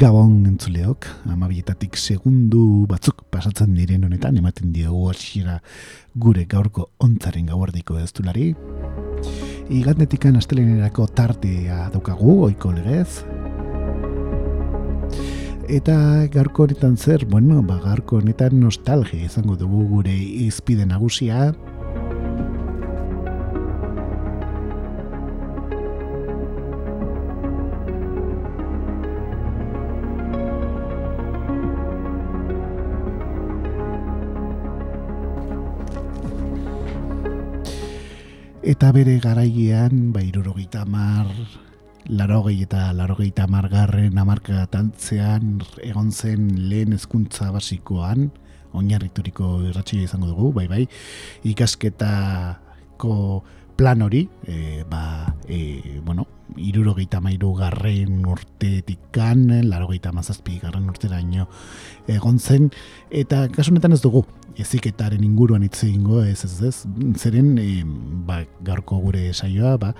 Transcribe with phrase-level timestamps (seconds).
[0.00, 5.58] Gabon entzuleok, amabietatik segundu batzuk pasatzen diren honetan, ematen diogu hasiera
[6.24, 8.46] gure gaurko ontzaren gauardiko ez dulari.
[9.68, 13.26] Igandetikan astelenerako tartea daukagu, oiko legez.
[15.68, 15.98] Eta
[16.32, 21.50] gaurko honetan zer, bueno, ba, gaurko honetan nostalgia izango dugu gure izpide nagusia,
[38.70, 41.26] eta bere garailean, ba, irurogeita mar,
[42.06, 48.28] larogei eta larogeita margarren amarka tantzean egon zen lehen hezkuntza basikoan,
[48.78, 50.84] oinarrituriko irratxia izango dugu, bai bai,
[51.50, 53.16] ikasketako
[53.80, 56.26] plan hori, e, ba, e, bueno,
[56.60, 61.46] irurogeita mairu garren urtetik kan, larogeita mazazpi garren urtera ino
[62.04, 62.68] egon zen,
[63.08, 64.26] eta kasunetan ez dugu,
[64.60, 66.74] eziketaren inguruan hitz egingo ez ez ez,
[67.16, 67.80] zeren e,
[68.28, 69.94] ba, gaurko gure saioa, ba,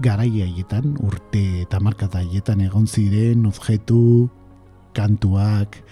[0.00, 4.30] garaia haietan, urte eta markata haietan egon ziren, objektu,
[4.96, 5.82] kantuak,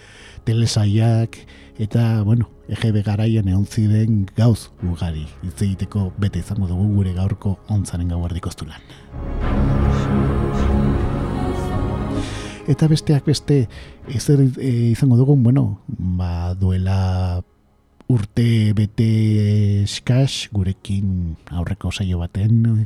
[0.49, 1.37] telesaiak,
[1.77, 7.57] eta, bueno, EGB garaian egon ziren gauz ugari hitz egiteko bete izango dugu gure gaurko
[7.71, 8.81] ontzaren gau erdikoztulan.
[12.67, 13.61] Eta besteak beste
[14.11, 17.39] ezer e, izango dugu, bueno, ba, duela
[18.11, 19.07] urte bete
[19.83, 22.85] eskaz gurekin aurreko saio baten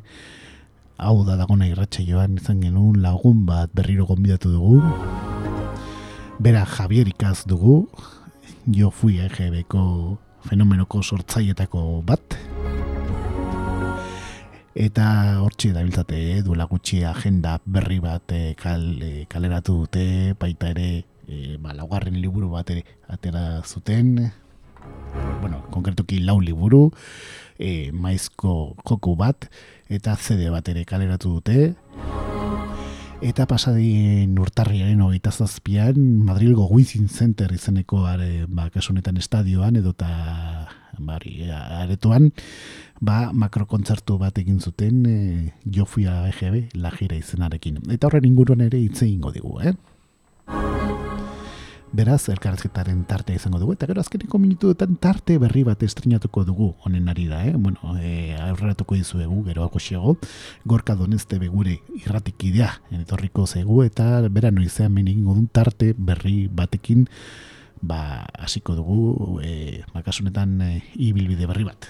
[1.01, 4.81] hau da dagona irratxe joan izan genuen lagun bat berriro gonbidatu dugu.
[6.41, 7.87] Bera Javier Ikaz dugu,
[8.67, 12.37] jo fui EGB-ko fenomenoko sortzaietako bat.
[14.71, 15.05] Eta
[15.43, 20.69] hortxe da biltzate, eh, duela gutxi agenda berri bat eh, kal, eh, kaleratu dute, baita
[20.71, 24.31] ere, eh, ba, laugarren liburu bat ere atera zuten.
[25.41, 26.91] Bueno, konkretuki lau liburu,
[27.59, 29.49] eh, maizko joku bat,
[29.89, 31.75] eta CD bat ere kaleratu dute
[33.21, 40.09] eta pasadien urtarriaren hogeita zazpian Madrilgo Within Center izeneko are, ba, kasunetan estadioan edo eta
[40.97, 42.31] bari, aretoan
[42.99, 45.17] ba, makrokontzertu bat egin zuten e,
[45.69, 47.79] Jofia EGB lajira izenarekin.
[47.93, 49.75] Eta horren inguruan ere hitz egingo digu, eh?
[51.91, 57.09] Beraz, elkarrezketaren tartea izango dugu, eta gero azkeneko minutuetan tarte berri bat estrenatuko dugu honen
[57.11, 57.51] ari da, eh?
[57.57, 60.13] Bueno, e, aurreratuko dizuegu, gero hako xego,
[60.63, 67.09] gorka donezte begure irratik idea, etorriko zegu, eta bera noizean menin dun tarte berri batekin,
[67.81, 71.89] ba, hasiko dugu, e, makasunetan e, ibilbide berri bat.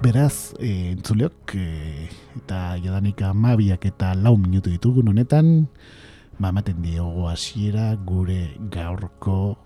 [0.00, 2.08] Beraz, e, entzuleok, e,
[2.40, 5.68] eta jadanik amabiak eta lau minutu ditugu honetan,
[6.40, 9.56] ematen diogo hasiera gure gaurko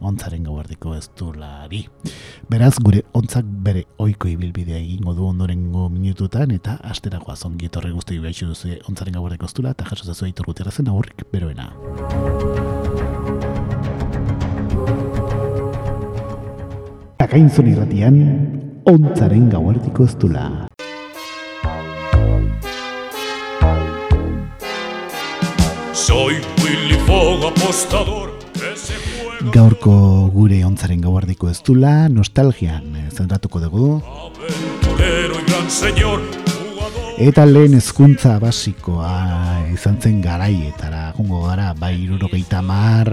[0.00, 1.32] ontzaren gauardiko ez du.
[2.50, 8.18] Beraz, gure ontzak bere oiko ibilbidea egingo du ondorengo minututan, eta asteragoa zongi etorri guzti
[8.18, 11.72] behitxu duzu ontzaren gauardiko ez du eta jaso zazu aitor gutera zen aurrik beroena.
[17.18, 18.22] Akainzon irratian,
[18.84, 20.28] ontzaren gauardiko ez du
[29.52, 29.96] Gaurko
[30.32, 33.88] gure ontzaren gauardiko ez dula, nostalgian eh, zentratuko dugu.
[37.20, 39.12] Eta lehen hezkuntza basikoa
[39.74, 43.12] izan zen garaitara, jungo gara, bai irurogeita mar,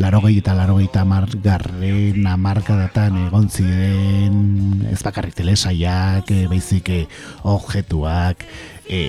[0.00, 4.42] larogei eta larogeita mar garren amarkadatan egon ziren
[4.88, 7.06] ez bakarrik telesaiak, eh, baizik eh,
[7.44, 8.48] objetuak,
[8.88, 9.00] e,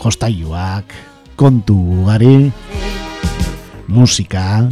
[0.00, 2.52] jostaiuak, kontu gari
[3.88, 4.68] musika.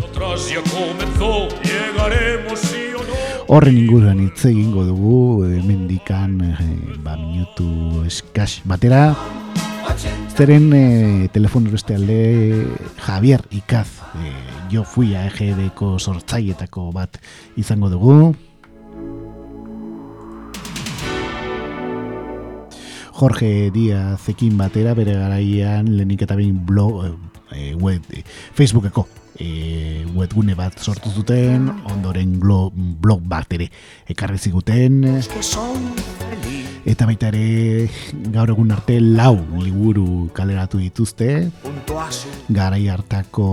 [3.50, 6.58] Horren inguruan hitz egingo dugu hemendikan eh,
[7.02, 9.14] ba minutu eskas batera.
[10.36, 12.66] Zeren eh, telefono beste alde
[13.00, 13.88] Javier Ikaz
[14.22, 14.36] eh,
[14.70, 17.18] jo fui a EGDko sortzaietako bat
[17.56, 18.34] izango dugu
[23.20, 27.02] Jorge Díaz ekin batera bere garaian lehenik eta behin blog,
[27.52, 28.22] e, web, e,
[28.56, 29.04] Facebookeko
[29.36, 33.68] e, webgune bat sortu zuten, ondoren blog bat ere
[34.08, 35.02] ekarri ziguten.
[36.88, 37.90] Eta baita ere
[38.32, 41.50] gaur egun arte lau liburu kaleratu dituzte.
[42.48, 43.50] Garai hartako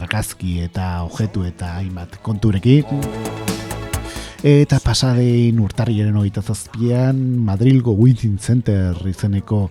[0.00, 3.49] argazki eta ojetu eta hainbat konturekin.
[4.40, 9.66] Eta pasadein urtarriaren hogeita zazpian Madrilgo Wizzing Center izeneko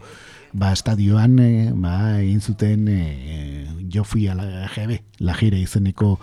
[0.53, 6.19] ba, estadioan e, ba, egin zuten e, jo fui la GB, la jire izeneko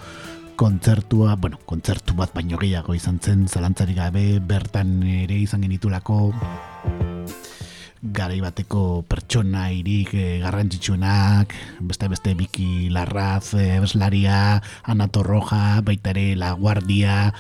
[0.55, 6.31] kontzertua, bueno, kontzertu bat baino gehiago izan zen, zalantzari gabe, bertan ere izan genitulako
[8.15, 11.51] garai bateko pertsona irik e, garrantzitsuenak,
[11.81, 17.33] beste beste biki larraz, e, beslaria, anatorroja, baita ere la guardia,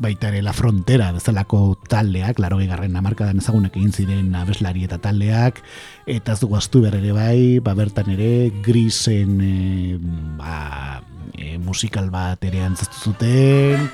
[0.00, 5.60] baita ere la frontera bezalako taldeak, laro garren amarkadan ezagunak egin ziren abeslari eta taldeak,
[6.08, 9.98] eta zu guaztu ere bai, ba bertan ere grisen e,
[10.40, 11.02] ba,
[11.36, 13.90] e, musikal bat ere antzaztu zuten,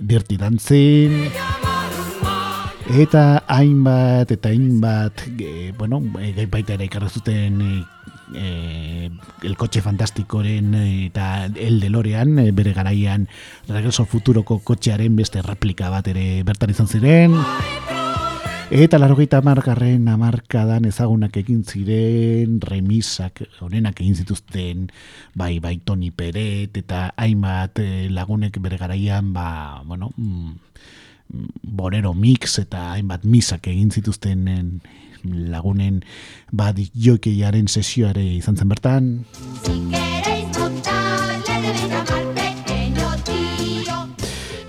[0.00, 1.28] dirti dantzin,
[2.96, 7.74] eta hainbat, eta hainbat, e, bueno, e, baita ere ikarrezuten e,
[8.34, 9.10] eh,
[9.42, 13.28] el coche fantastikoren eh, eta el delorean eh, bere garaian
[13.68, 17.36] regreso futuroko kotxearen beste replika bat ere bertan izan ziren.
[18.70, 24.84] Eta larogeita margarren amarkadan ezagunak egin ziren remisak honenak egin zituzten
[25.34, 30.54] bai bai Toni Peret eta hainbat eh, lagunek bere garaian ba, bueno, mm,
[31.66, 34.46] Borero Mix eta hainbat misak egin zituzten
[35.24, 36.02] lagunen
[36.52, 39.12] badik jokeiaren sesioare izan zen bertan.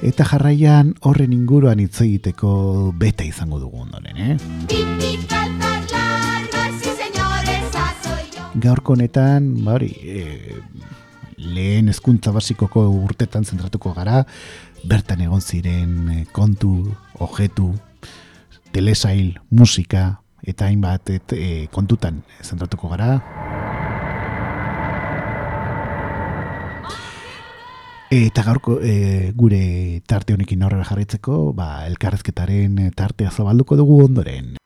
[0.01, 2.51] Eta jarraian horren inguruan hitz egiteko
[2.97, 4.37] bete izango dugu ondoren, eh?
[8.61, 10.57] Gaurko honetan, ba hori, e,
[11.37, 14.23] lehen hezkuntza basikoko urtetan zentratuko gara,
[14.89, 16.73] bertan egon ziren e, kontu,
[17.21, 17.69] ojetu,
[18.73, 23.19] telesail, musika, eta hainbat et, e, kontutan zentratuko gara.
[28.11, 34.57] Eta gaurko e, gure tarte honekin horrela jarritzeko, ba, elkarrezketaren tartea zabalduko dugu ondoren.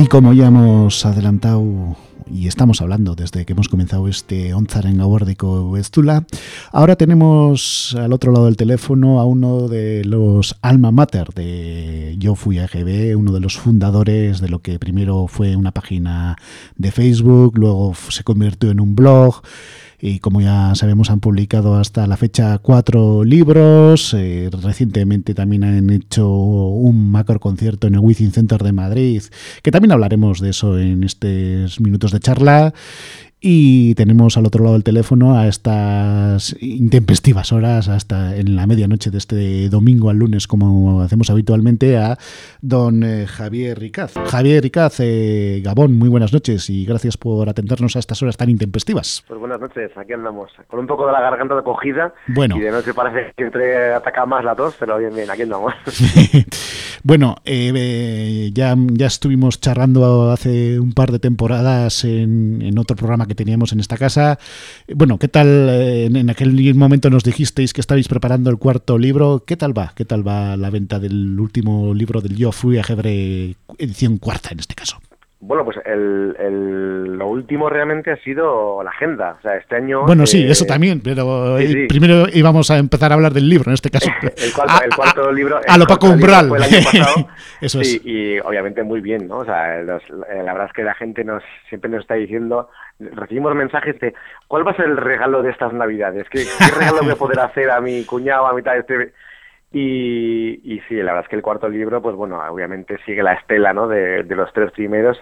[0.00, 1.94] Y como ya hemos adelantado
[2.32, 6.24] y estamos hablando desde que hemos comenzado este Onzaren Gauardico Estula,
[6.72, 12.34] ahora tenemos al otro lado del teléfono a uno de los alma mater de Yo
[12.34, 16.38] Fui AGB, uno de los fundadores de lo que primero fue una página
[16.76, 19.42] de Facebook, luego se convirtió en un blog
[20.00, 25.90] y como ya sabemos han publicado hasta la fecha cuatro libros, eh, recientemente también han
[25.90, 29.22] hecho un macro concierto en el Within Center de Madrid,
[29.62, 32.74] que también hablaremos de eso en estos minutos de charla
[33.40, 39.10] y tenemos al otro lado del teléfono a estas intempestivas horas, hasta en la medianoche
[39.10, 42.18] de este domingo al lunes, como hacemos habitualmente, a
[42.60, 44.14] don eh, Javier Ricaz.
[44.26, 48.50] Javier Ricaz, eh, Gabón, muy buenas noches y gracias por atendernos a estas horas tan
[48.50, 49.24] intempestivas.
[49.26, 52.56] Pues buenas noches, aquí andamos, con un poco de la garganta recogida bueno.
[52.56, 55.72] y de noche parece que entre ataca más la tos, pero bien, bien, aquí andamos.
[57.02, 63.26] bueno, eh, ya, ya estuvimos charlando hace un par de temporadas en, en otro programa
[63.26, 64.38] que teníamos en esta casa.
[64.94, 65.46] Bueno, ¿qué tal?
[65.70, 69.44] Eh, en, aquel momento nos dijisteis que estabais preparando el cuarto libro.
[69.46, 69.92] ¿Qué tal va?
[69.94, 74.50] ¿Qué tal va la venta del último libro del Yo Fui a Jebre, edición cuarta
[74.52, 74.98] en este caso?
[75.42, 79.36] Bueno, pues el, lo último realmente ha sido la agenda.
[79.38, 80.04] O sea, este año.
[80.04, 83.74] Bueno, sí, eso también, pero eh, primero íbamos a empezar a hablar del libro en
[83.74, 84.10] este caso.
[84.22, 84.52] el,
[84.94, 85.58] cuarto, libro.
[85.66, 86.50] A lo Paco Umbral.
[87.62, 88.04] eso es.
[88.04, 89.38] Y, obviamente muy bien, ¿no?
[89.38, 92.68] O sea, eh, la verdad es que la gente nos siempre nos está diciendo.
[92.98, 94.12] Recibimos mensajes de
[94.46, 96.26] ¿cuál va a ser el regalo de estas Navidades?
[96.30, 96.44] ¿Qué,
[96.78, 99.12] regalo voy a poder hacer a mi cuñado, a mitad de este.?
[99.72, 103.34] Y, y sí, la verdad es que el cuarto libro, pues bueno, obviamente sigue la
[103.34, 103.86] estela, ¿no?
[103.86, 105.18] De, de los tres primeros.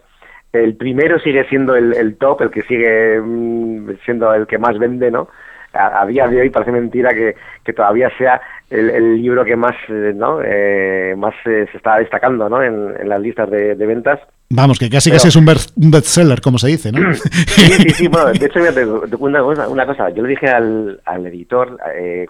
[0.52, 4.78] El primero sigue siendo el, el top, el que sigue mm, siendo el que más
[4.78, 5.28] vende, ¿no?
[5.72, 10.12] A, día de hoy parece mentira que, que todavía sea el, libro que más, eh,
[10.14, 10.40] ¿no?
[10.44, 12.62] Eh, más se está destacando ¿no?
[12.62, 14.20] en, las listas de, ventas.
[14.50, 17.12] Vamos, que casi casi es un, bestseller, como se dice, ¿no?
[17.14, 18.08] Sí, sí, sí.
[18.08, 18.60] Bueno, de hecho,
[19.18, 21.78] una, una, cosa, yo le dije al, al editor,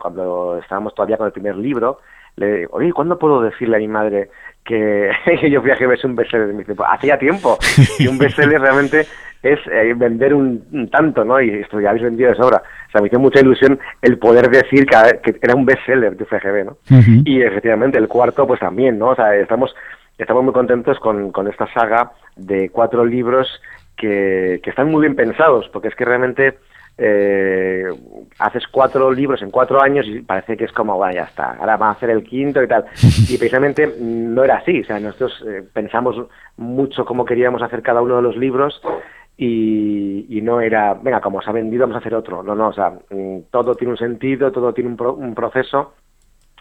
[0.00, 2.00] cuando estábamos todavía con el primer libro,
[2.38, 4.30] le digo, oye, ¿cuándo puedo decirle a mi madre
[4.64, 5.10] que,
[5.50, 6.48] yo fui a GB es un bestseller?
[6.48, 7.58] Me dice, pues, hacía tiempo.
[7.98, 9.06] Y un bestseller realmente
[9.42, 11.40] es eh, vender un, tanto, ¿no?
[11.40, 12.62] Y esto ya habéis vendido de sobra.
[12.88, 16.24] O sea, me hizo mucha ilusión el poder decir que, que era un bestseller de
[16.24, 16.78] FGB, ¿no?
[17.24, 19.10] Y efectivamente, el cuarto, pues también, ¿no?
[19.10, 19.74] O sea, estamos,
[20.16, 23.46] estamos muy contentos con, con esta saga de cuatro libros
[23.94, 26.58] que, que están muy bien pensados, porque es que realmente
[27.00, 27.84] eh,
[28.40, 31.76] haces cuatro libros en cuatro años y parece que es como, bueno, ya está, ahora
[31.76, 32.86] va a hacer el quinto y tal.
[33.28, 36.16] Y precisamente no era así, o sea, nosotros eh, pensamos
[36.56, 38.80] mucho cómo queríamos hacer cada uno de los libros
[39.40, 42.42] y, no era, venga, como se ha vendido, vamos a hacer otro.
[42.42, 45.94] No, no, o sea, mm, todo tiene un sentido, todo tiene un, un proceso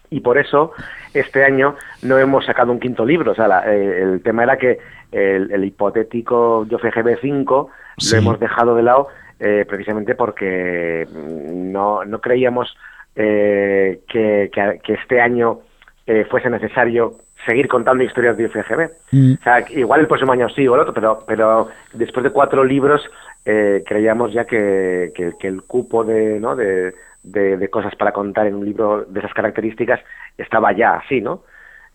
[0.09, 0.71] y por eso
[1.13, 3.31] este año no hemos sacado un quinto libro.
[3.31, 4.77] O sea, eh, el tema era que
[5.11, 7.69] el, hipotético Yo FGB 5
[8.11, 9.07] lo hemos dejado de lado
[9.39, 12.75] eh, precisamente porque no, no creíamos
[13.15, 15.59] eh, que, que, este año
[16.05, 17.13] eh, fuese necesario
[17.45, 18.89] seguir contando historias de UFGB.
[19.11, 19.33] Mm.
[19.39, 22.63] O sea, igual el próximo año sí o el otro, pero, pero después de cuatro
[22.63, 23.01] libros
[23.85, 26.53] creíamos ya que, que, el cupo de, ¿no?
[26.57, 30.01] de, de, cosas para contar en un libro de esas características
[30.37, 31.43] estaba ya así, ¿no?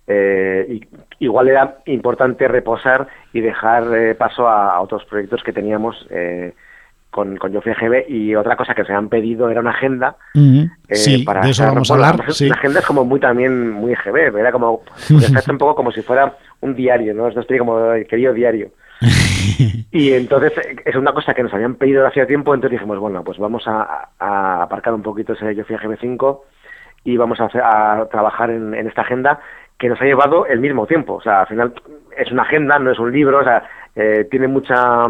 [0.08, 0.80] y,
[1.18, 6.54] igual era importante reposar y dejar paso a, otros proyectos que teníamos eh,
[7.12, 11.22] con, con Yo GB y otra cosa que se han pedido era una agenda eh,
[11.26, 14.50] para de eso vamos a hablar una agenda es como muy también muy GB era
[14.50, 14.82] como
[15.50, 18.70] un poco como si fuera un diario no estoy como querido diario.
[19.90, 20.52] Y entonces
[20.84, 24.08] es una cosa que nos habían pedido hace tiempo entonces dijimos bueno pues vamos a,
[24.62, 26.44] aparcar un poquito ese Yo GB 5
[27.04, 29.40] y vamos a, a trabajar en, esta agenda
[29.78, 31.14] que nos ha llevado el mismo tiempo.
[31.14, 31.74] O sea al final
[32.16, 33.64] es una agenda no es un libro o sea
[33.94, 35.04] eh, tiene mucha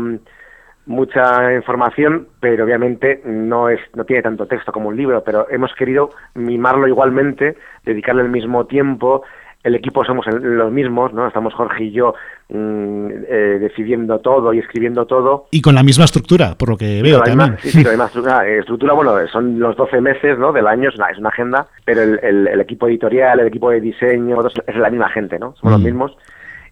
[0.86, 5.72] mucha información, pero obviamente no es no tiene tanto texto como un libro, pero hemos
[5.74, 9.22] querido mimarlo igualmente, dedicarle el mismo tiempo.
[9.62, 11.28] El equipo somos los mismos, ¿no?
[11.28, 12.14] Estamos Jorge y yo
[12.48, 15.46] mm, eh, decidiendo todo y escribiendo todo.
[15.52, 17.56] Y con la misma estructura, por lo que veo también.
[17.60, 18.48] sí, sí, la misma estructura.
[18.48, 20.52] Eh, estructura, bueno, son los 12 meses ¿no?
[20.52, 23.80] del año, es una, es una agenda, pero el, el, equipo editorial, el equipo de
[23.80, 24.36] diseño,
[24.66, 25.54] es la misma gente, ¿no?
[25.54, 25.84] Somos los mm.
[25.84, 26.16] mismos.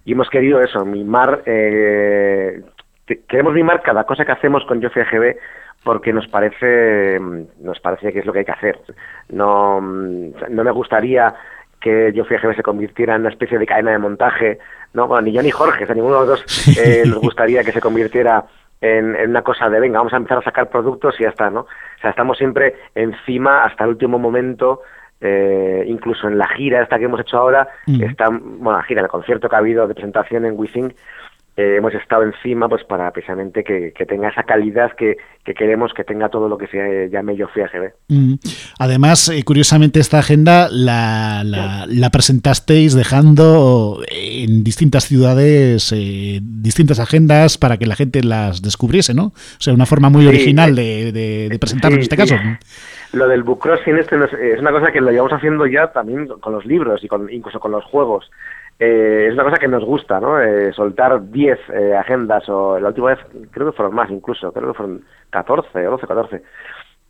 [0.05, 2.63] Y hemos querido eso, mimar eh,
[3.29, 5.37] queremos mimar cada cosa que hacemos con Yo GB
[5.85, 7.19] porque nos parece
[7.61, 8.79] nos parece que es lo que hay que hacer.
[9.29, 11.35] No, no me gustaría
[11.81, 14.59] que Yo GB se convirtiera en una especie de cadena de montaje,
[14.93, 17.73] no, bueno, ni yo ni Jorge, o ninguno de los dos eh, nos gustaría que
[17.73, 18.45] se convirtiera
[18.81, 21.61] en, una cosa de venga, vamos a empezar a sacar productos y ya está, ¿no?
[21.61, 24.83] O sea, estamos siempre encima hasta el último momento,
[25.21, 29.09] eh, incluso en la gira esta que hemos hecho ahora, está, bueno, la gira, el
[29.09, 30.95] concierto que ha habido de presentación en Withing,
[31.61, 36.31] eh, hemos estado encima pues para precisamente que, tenga esa calidad que, queremos que tenga
[36.31, 37.63] todo lo que se llame Yo Fui
[38.09, 38.35] mm.
[38.79, 47.59] Además, eh, curiosamente, esta agenda la, la, presentasteis dejando en distintas ciudades eh, distintas agendas
[47.59, 49.27] para que la gente las descubriese, ¿no?
[49.27, 52.37] O sea, una forma muy original de, de, presentarlo en este caso.
[53.13, 56.55] Lo del book crossing este es una cosa que lo llevamos haciendo ya también con
[56.55, 58.31] los libros y con, incluso con los juegos.
[58.83, 60.41] Eh, es una cosa que nos gusta, ¿no?
[60.41, 63.19] Eh, soltar 10 eh, agendas, o la última vez
[63.51, 66.43] creo que fueron más incluso, creo que fueron 14 o 12, 14,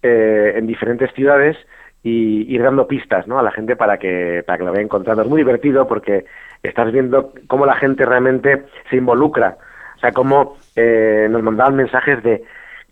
[0.02, 1.56] en diferentes ciudades
[2.02, 3.38] y ir dando pistas, ¿no?
[3.38, 5.22] A la gente para que, para que lo vaya encontrando.
[5.22, 6.24] Es muy divertido porque
[6.64, 9.56] estás viendo cómo la gente realmente se involucra.
[9.96, 12.42] O sea, cómo nos mandaban mensajes de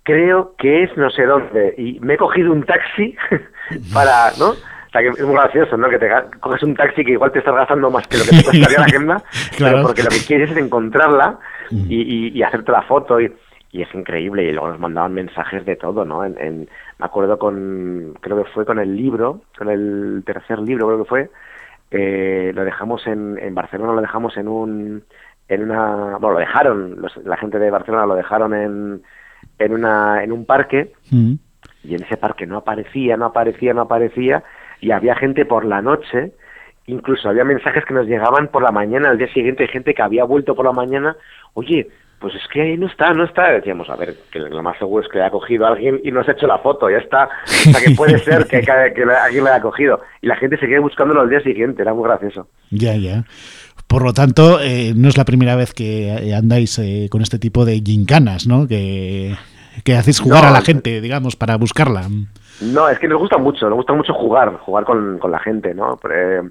[0.04, 3.16] creo que es no sé dónde y me he cogido un taxi
[3.92, 4.52] para, ¿no?
[4.98, 5.88] Sea, que es muy gracioso, ¿no?
[5.88, 6.08] Que te
[6.40, 8.84] coges un taxi que igual te estás gastando más que lo que te costaría la
[8.86, 9.22] agenda,
[9.58, 11.38] pero porque lo que quieres es encontrarla
[11.70, 11.86] mm.
[11.88, 13.32] y, y, hacerte la foto y,
[13.72, 14.44] y, es increíble.
[14.44, 16.24] Y luego nos mandaban mensajes de todo, ¿no?
[16.24, 20.98] En, me acuerdo con, creo que fue con el libro, con el tercer libro creo
[20.98, 21.30] que fue,
[21.90, 25.04] eh, lo dejamos en, en Barcelona, lo dejamos en un,
[25.48, 29.02] en una, bueno, lo dejaron, la gente de Barcelona lo dejaron en,
[29.58, 31.32] en una, en un parque, mm.
[31.84, 34.42] y en ese parque no aparecía, no aparecía, no aparecía,
[34.80, 36.32] y había gente por la noche,
[36.86, 40.02] incluso había mensajes que nos llegaban por la mañana, al día siguiente hay gente que
[40.02, 41.16] había vuelto por la mañana,
[41.54, 41.88] oye,
[42.20, 43.52] pues es que ahí no está, no está.
[43.52, 46.28] Decíamos, a ver, que lo más seguro es que haya cogido a alguien y nos
[46.28, 47.28] ha hecho la foto, ya está.
[47.44, 50.00] O sea, que puede ser que, que, alguien lo haya cogido.
[50.20, 52.48] Y la gente seguía buscándolo al día siguiente, era muy gracioso.
[52.70, 53.22] Ya, ya.
[53.86, 57.64] Por lo tanto, eh, no es la primera vez que andáis eh, con este tipo
[57.64, 58.66] de gincanas, ¿no?
[58.66, 59.36] Que
[59.84, 62.08] que hacéis jugar a la gente, digamos, para buscarla.
[62.60, 65.74] No, es que nos gusta mucho, nos gusta mucho jugar, jugar con, con la gente,
[65.74, 65.98] ¿no?
[66.10, 66.42] Eh,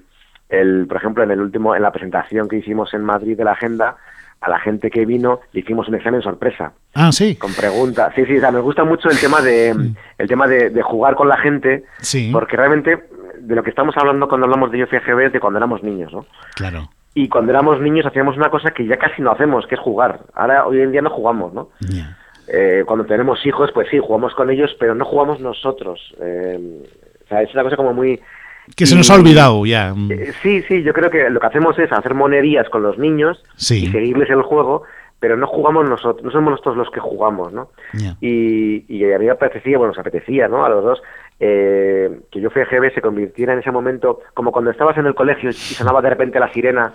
[0.48, 3.52] el, por ejemplo, en el último, en la presentación que hicimos en Madrid de la
[3.52, 3.96] agenda,
[4.40, 6.72] a la gente que vino le hicimos un examen sorpresa.
[6.94, 7.36] Ah, sí.
[7.36, 8.12] Con preguntas.
[8.14, 9.70] Sí, sí, o sea, nos gusta mucho el tema de
[10.16, 12.30] el tema de, jugar con la gente, sí.
[12.32, 13.08] porque realmente
[13.40, 16.26] de lo que estamos hablando cuando hablamos de Yo es de cuando éramos niños, ¿no?
[16.54, 16.88] Claro.
[17.14, 20.20] Y cuando éramos niños hacíamos una cosa que ya casi no hacemos, que es jugar.
[20.34, 21.70] Ahora, hoy en día no jugamos, ¿no?
[22.50, 26.14] Eh, cuando tenemos hijos, pues sí, jugamos con ellos, pero no jugamos nosotros.
[26.20, 26.82] Eh,
[27.24, 28.20] o sea, es una cosa como muy
[28.76, 29.94] que se nos ha olvidado ya.
[30.10, 33.42] Eh, sí, sí, yo creo que lo que hacemos es hacer monerías con los niños
[33.56, 34.82] y seguirles el juego,
[35.20, 37.70] pero no jugamos nosotros, no somos nosotros los que jugamos, ¿no?
[38.20, 40.64] Y, y, a mí me apetecía, bueno, nos apetecía, ¿no?
[40.64, 41.02] A los dos,
[41.40, 45.06] eh, que yo fui a GB se convirtiera en ese momento, como cuando estabas en
[45.06, 46.92] el colegio y sonaba de repente la sirena,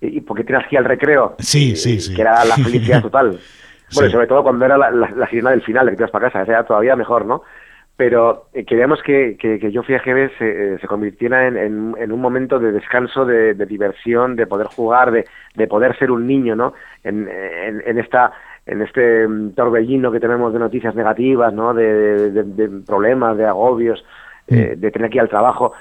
[0.00, 1.34] y, porque tienes ir al recreo.
[1.38, 2.14] Sí, sí, sí.
[2.14, 3.38] Que era la felicidad total.
[3.94, 6.42] Bueno, sobre todo cuando era la, sirena del final, de que te vas para casa,
[6.50, 7.42] era todavía mejor, ¿no?
[8.00, 12.12] pero eh, queríamos que, que, Yo fui a GB se, eh, se convirtiera en, en,
[12.12, 16.56] un momento de descanso, de, diversión, de poder jugar, de, de, poder ser un niño,
[16.56, 16.72] ¿no?
[17.04, 18.32] En, en, esta
[18.64, 21.74] en este mm, torbellino que tenemos de noticias negativas, ¿no?
[21.74, 24.02] De, de problemas, de agobios,
[24.48, 24.54] mm.
[24.54, 25.74] eh, de tener que ir al trabajo.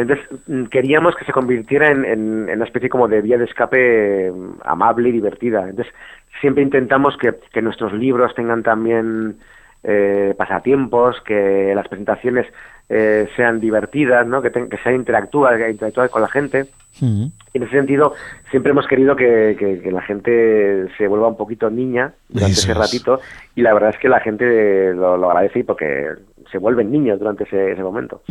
[0.00, 4.32] Entonces mm, queríamos que se convirtiera en, en, una especie como de vía de escape
[4.64, 5.68] amable y divertida.
[5.68, 5.92] Entonces
[6.40, 9.36] siempre intentamos que, que nuestros libros tengan también
[9.82, 12.46] eh, pasatiempos, que las presentaciones
[12.88, 14.42] eh, sean divertidas, ¿no?
[14.42, 16.66] que, que sea interactuar, que con la gente.
[17.00, 18.14] Y en ese sentido,
[18.50, 23.20] siempre hemos querido que, que, la gente se vuelva un poquito niña durante ese ratito
[23.54, 26.08] y la verdad es que la gente lo, lo agradece porque
[26.50, 28.22] se vuelven niños durante ese, momento.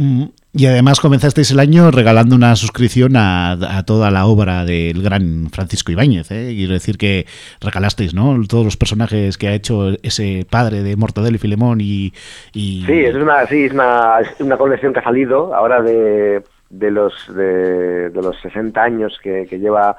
[0.54, 5.92] Y además comenzasteis el año regalando una suscripción a, toda la obra del gran Francisco
[5.92, 6.32] Ibáñez.
[6.32, 6.54] ¿eh?
[6.56, 7.26] Quiero decir que
[7.62, 8.36] regalasteis ¿no?
[8.48, 11.82] todos los personajes que ha hecho ese padre de Mortadelo y Filemón.
[11.82, 12.14] Y,
[12.54, 16.92] Sí, es una, sí, es una, es una colección que ha salido ahora de, de,
[16.92, 19.98] los, de, los 60 años que, lleva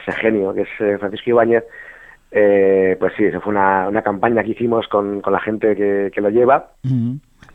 [0.00, 1.64] ese genio, que es eh, Francisco Ibáñez.
[2.30, 6.10] Eh, pues sí, eso fue una, una campaña que hicimos con, con la gente que,
[6.12, 6.72] que lo lleva.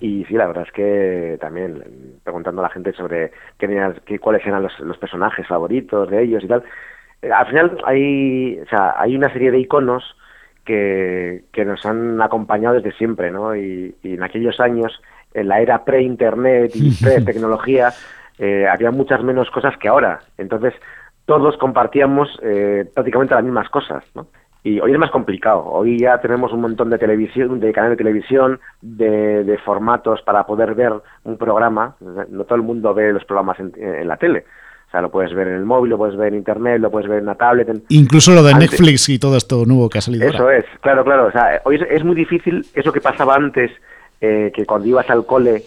[0.03, 1.81] Y sí, la verdad es que también
[2.25, 6.61] preguntando a la gente sobre qué, cuáles eran los, personajes favoritos de ellos y tal,
[7.21, 10.03] eh, al final hay, o sea, hay una serie de iconos
[10.65, 13.55] que, que nos han acompañado desde siempre, ¿no?
[13.55, 15.01] Y, en aquellos años,
[15.33, 17.93] en la era pre-internet y pre-tecnología,
[18.39, 20.19] eh, había muchas menos cosas que ahora.
[20.37, 20.73] Entonces,
[21.25, 24.27] todos compartíamos eh, prácticamente las mismas cosas, ¿no?
[24.63, 25.65] Y hoy es más complicado.
[25.65, 30.73] Hoy ya tenemos un montón de televisión, de canales de televisión, de, formatos para poder
[30.73, 30.93] ver
[31.25, 31.95] un programa.
[32.29, 34.45] No todo el mundo ve los programas en, la tele.
[34.87, 37.09] O sea, lo puedes ver en el móvil, lo puedes ver en internet, lo puedes
[37.09, 37.67] ver en la tablet.
[37.89, 40.29] Incluso lo de Netflix y todo esto nuevo que ha salido.
[40.29, 41.25] Eso es, claro, claro.
[41.25, 43.71] O sea, hoy es, muy difícil eso que pasaba antes,
[44.21, 45.63] eh, que cuando ibas al cole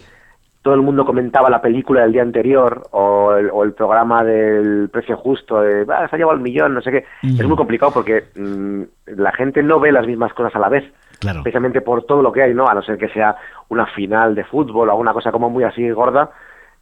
[0.67, 5.61] todo el mundo comentaba la película del día anterior o el, programa del precio justo,
[5.61, 7.05] de, ah, se ha llevado el millón, no sé qué.
[7.23, 8.81] Es muy complicado porque mm,
[9.15, 10.83] la gente no ve las mismas cosas a la vez.
[11.19, 11.37] Claro.
[11.37, 12.67] Especialmente por todo lo que hay, ¿no?
[12.67, 13.37] A no ser que sea
[13.69, 16.31] una final de fútbol o alguna cosa como muy así gorda.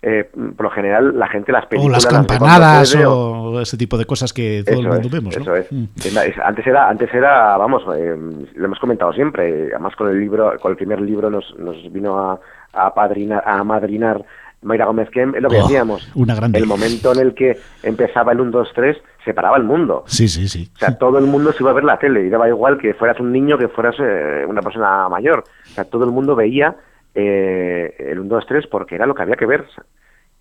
[0.02, 2.04] Eh, por lo general, la gente las películas...
[2.04, 3.62] O las campanadas o...
[3.62, 5.88] ese tipo de cosas que todo el mundo vemos, Eso mm.
[5.96, 6.40] es.
[6.44, 8.18] Antes era, antes era vamos, eh,
[8.56, 9.68] lo hemos comentado siempre.
[9.74, 12.40] Además, con el libro, con el primer libro nos, nos vino a
[12.76, 14.26] a, padrinar, a madrinar
[14.66, 16.12] Mayra Gómez Kem, es lo que oh, decíamos.
[16.16, 16.58] Una grande.
[16.58, 20.04] El momento en el que empezaba el 1, 2, 3, se paraba el mundo.
[20.08, 20.70] Sí, sí, sí.
[20.76, 22.96] O sea, todo el mundo se iba a ver la tele y daba igual que
[22.96, 25.44] fueras un niño que fueras eh, una persona mayor.
[25.66, 26.76] O sea, todo el mundo veía
[27.14, 29.66] eh, el 1, 2, 3 porque era lo que había que ver.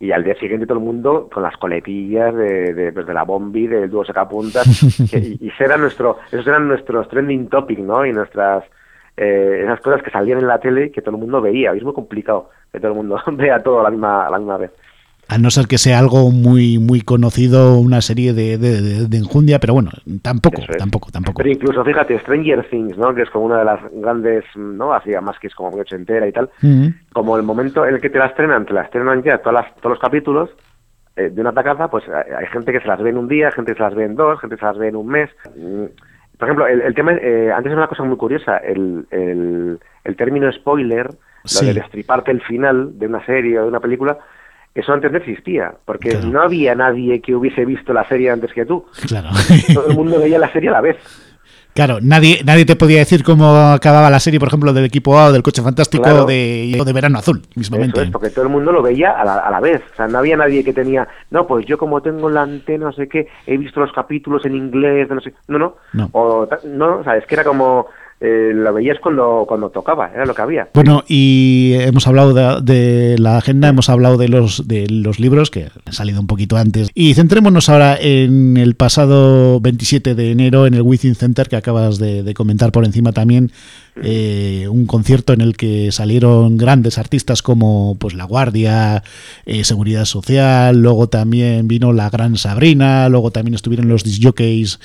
[0.00, 3.24] Y al día siguiente todo el mundo con las coletillas de, de, pues, de la
[3.24, 4.66] bombi, del dúo sacapuntas.
[5.12, 8.04] y, y ese nuestro, esos eran nuestros trending topics, ¿no?
[8.06, 8.64] Y nuestras
[9.16, 11.72] eh, esas cosas que salían en la tele que todo el mundo veía.
[11.72, 14.56] es muy complicado que todo el mundo vea todo a la misma, a la misma
[14.58, 14.70] vez.
[15.26, 19.72] A no ser que sea algo muy muy conocido, una serie de, de, enjundia, pero
[19.72, 21.38] bueno, tampoco, tampoco, tampoco.
[21.38, 23.14] Pero incluso, fíjate, Stranger Things, ¿no?
[23.14, 24.92] Que es como una de las grandes, ¿no?
[24.92, 26.50] Así, más que es como muy ochentera y tal.
[27.14, 29.92] Como el momento en el que te la estrenan, te la estrenan ya todas todos
[29.92, 30.50] los capítulos,
[31.16, 33.72] eh, de una tacada, pues hay gente que se las ve en un día, gente
[33.72, 35.30] que se las ve en dos, gente que se las ve en un mes.
[36.44, 41.08] Por ejemplo, el, tema, eh, antes era una cosa muy curiosa, el, el, término spoiler,
[41.08, 44.18] lo de destriparte el final de una serie o de una película,
[44.74, 48.66] eso antes no existía, porque no había nadie que hubiese visto la serie antes que
[48.66, 48.84] tú.
[49.06, 49.30] Claro.
[49.72, 50.98] Todo el mundo veía la serie a la vez.
[51.74, 55.26] Claro, nadie, nadie te podía decir cómo acababa la serie, por ejemplo, del equipo A
[55.26, 57.98] o del coche fantástico de, de, Verano Azul, mismamente.
[57.98, 59.82] Eso es, porque todo el mundo lo veía a la, a la, vez.
[59.92, 62.92] O sea, no había nadie que tenía, no, pues yo como tengo la antena, no
[62.92, 65.34] sé qué, he visto los capítulos en inglés, no sé.
[65.48, 65.74] No, no.
[65.92, 67.88] No, o, no, o sea, es que era como
[68.24, 70.68] eh, lo veías cuando, cuando tocaba, era lo que había.
[70.72, 72.32] Bueno, y hemos hablado
[72.62, 76.56] de, la agenda, hemos hablado de los, de los libros que han salido un poquito
[76.56, 76.90] antes.
[76.94, 81.98] Y centrémonos ahora en el pasado 27 de enero en el Within Center que acabas
[81.98, 83.52] de, comentar por encima también.
[84.02, 89.04] Eh, un concierto en el que salieron grandes artistas como pues La Guardia,
[89.44, 94.80] eh, Seguridad Social, luego también vino la Gran Sabrina, luego también estuvieron los disjockeys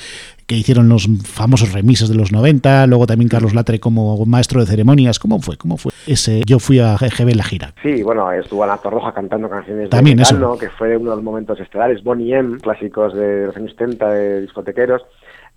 [0.50, 4.66] que hicieron los famosos remises de los 90, luego también Carlos Latre como maestro de
[4.66, 5.20] ceremonias.
[5.20, 5.58] ¿Cómo fue?
[5.58, 6.42] ¿Cómo fue ese?
[6.44, 7.74] Yo fui a GB la gira.
[7.84, 10.58] Sí, bueno, estuvo la Roja cantando canciones también de eso.
[10.58, 12.04] que fue uno de los momentos estelares.
[12.04, 15.04] Bonnie M, clásicos de los años 70 de discotequeros.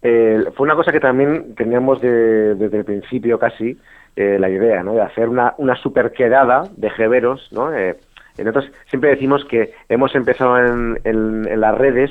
[0.03, 3.79] Eh, fue una cosa que también teníamos desde el principio casi
[4.15, 4.93] eh, la idea, ¿no?
[4.93, 7.75] De hacer una, una super quedada de jeveros, ¿no?
[7.75, 7.97] Eh,
[8.37, 12.11] nosotros siempre decimos que hemos empezado en, en las redes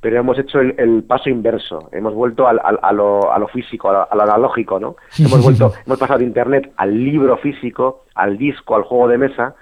[0.00, 4.14] pero hemos hecho el, paso inverso, hemos vuelto al, a, lo, a, lo, físico, a
[4.14, 4.96] lo, analógico, ¿no?
[5.18, 9.54] hemos vuelto, hemos pasado de internet al libro físico, al disco, al juego de mesa,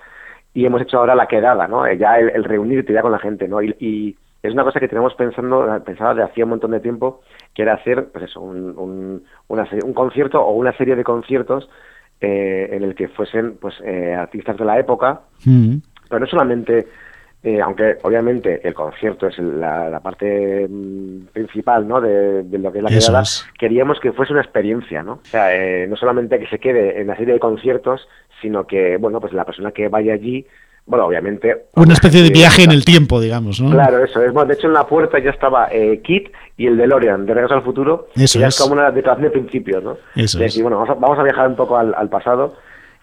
[0.53, 1.91] y hemos hecho ahora la quedada, ¿no?
[1.93, 3.63] Ya el, reunirte ya con la gente, ¿no?
[3.63, 7.21] Y, es una cosa que tenemos pensando, pensado de hacía un montón de tiempo,
[7.53, 11.69] que era hacer, pues eso, un, un, un concierto o una serie de conciertos
[12.21, 16.87] eh, en el que fuesen, pues, eh, artistas de la época, pero no solamente
[17.43, 22.01] eh, aunque obviamente el concierto es la, parte mm, principal ¿no?
[22.01, 23.23] de, lo que es la quedada,
[23.59, 25.13] queríamos que fuese una experiencia, ¿no?
[25.13, 28.09] O sea, eh, no solamente que se quede en la serie de conciertos,
[28.41, 30.47] sino que, bueno, pues la persona que vaya allí,
[30.87, 31.67] bueno, obviamente...
[31.75, 33.71] Una especie de viaje en el tiempo, digamos, ¿no?
[33.71, 34.35] Claro, eso es.
[34.35, 37.63] de hecho, en la puerta ya estaba eh, Kit y el DeLorean, de Regreso al
[37.63, 38.59] Futuro, eso ya es.
[38.59, 39.99] como una declaración de principios, ¿no?
[40.17, 40.61] Eso es.
[40.61, 42.57] bueno, vamos a, viajar un poco al, al pasado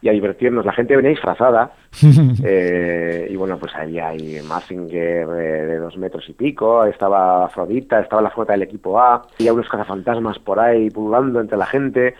[0.03, 0.65] y a divertirnos.
[0.65, 1.71] La gente venía disfrazada
[2.43, 8.21] eh, y bueno, pues había ahí Massinger de, dos metros y pico, estaba Afrodita, estaba
[8.21, 12.15] la flota del equipo A, había unos cazafantasmas por ahí pululando entre la gente.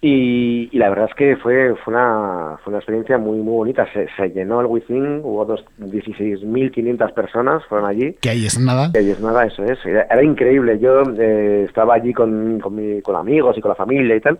[0.00, 3.84] Y, la verdad es que fue, fue, una, fue una experiencia muy muy bonita.
[3.92, 8.12] Se, llenó el Within, hubo 16.500 personas, fueron allí.
[8.20, 8.92] Que ahí es nada.
[8.92, 9.84] Que ahí es nada, eso es.
[9.84, 10.78] Era, increíble.
[10.78, 14.38] Yo eh, estaba allí con, con, mi, con amigos y con la familia y tal,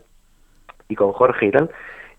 [0.88, 1.68] y con Jorge y tal.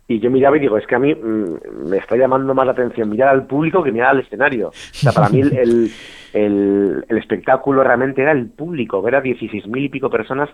[0.10, 2.72] Y yo miraba y digo, es que a mí mm, me está llamando más la
[2.72, 4.69] atención mirar al público que mirar al escenario.
[4.69, 5.91] O sea, para mí el,
[6.34, 10.50] el, espectáculo realmente era el público, ver a 16.000 y pico personas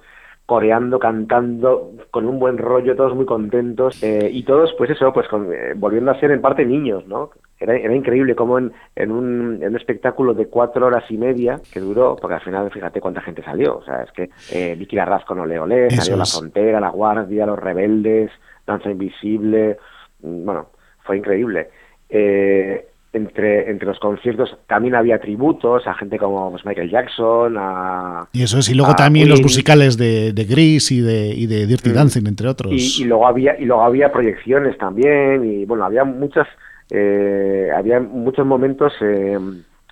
[0.45, 5.25] coreando, cantando, con un buen rollo, todos muy contentos, eh, y todos, pues eso, pues
[5.31, 7.31] eh, volviendo a ser en parte niños, ¿no?
[7.59, 11.59] Era, era increíble como en, en, un, en un espectáculo de cuatro horas y media
[11.71, 14.95] que duró, porque al final, fíjate cuánta gente salió, o sea, es que eh, Vicky
[14.95, 18.31] Larrasco no le olé, salió La Frontera, La Guardia, Los Rebeldes,
[18.67, 19.77] Danza Invisible,
[20.21, 20.67] mm, bueno,
[21.03, 21.69] fue increíble.
[22.09, 28.27] Eh, entre, entre los conciertos también había tributos a gente como pues, Michael Jackson, a...
[28.33, 31.65] Y eso es, y luego también los musicales de, de Gris y de, y de
[31.65, 31.93] Dirty mm.
[31.93, 32.73] Dancing, entre otros.
[32.73, 36.47] Y, luego había, y luego había proyecciones también, y bueno, había muchas,
[36.89, 39.37] eh, había muchos momentos eh,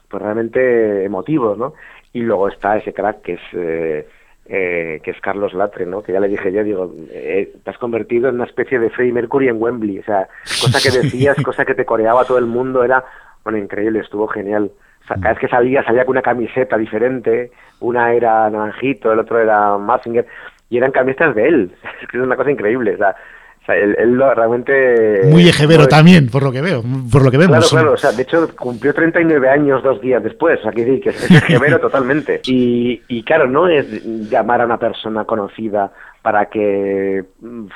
[0.07, 1.73] pues realmente emotivos, ¿no?
[2.13, 3.41] Y luego está ese crack que es...
[3.53, 4.07] Eh,
[4.45, 6.03] eh, que es Carlos Latre, ¿no?
[6.03, 9.13] Que ya le dije yo, digo, eh, te has convertido en una especie de Freddie
[9.13, 12.83] Mercury en Wembley, o sea, cosa que decías, cosa que te coreaba todo el mundo,
[12.83, 13.05] era,
[13.43, 14.71] bueno, increíble, estuvo genial.
[15.07, 19.77] cada vez que salía, salía con una camiseta diferente, una era Naranjito, el otro era
[19.77, 20.27] Massinger,
[20.69, 23.15] y eran camisetas de él, es que es una cosa increíble, o sea,
[23.63, 25.21] o sea, él, realmente...
[25.31, 27.69] Muy ejevero también, por lo que veo, por lo que vemos.
[27.69, 30.99] Claro, claro, o sea, de hecho cumplió 39 años dos días después, o sea, que,
[30.99, 32.41] que es ejevero totalmente.
[32.45, 37.23] Y, y claro, no es llamar a una persona conocida para que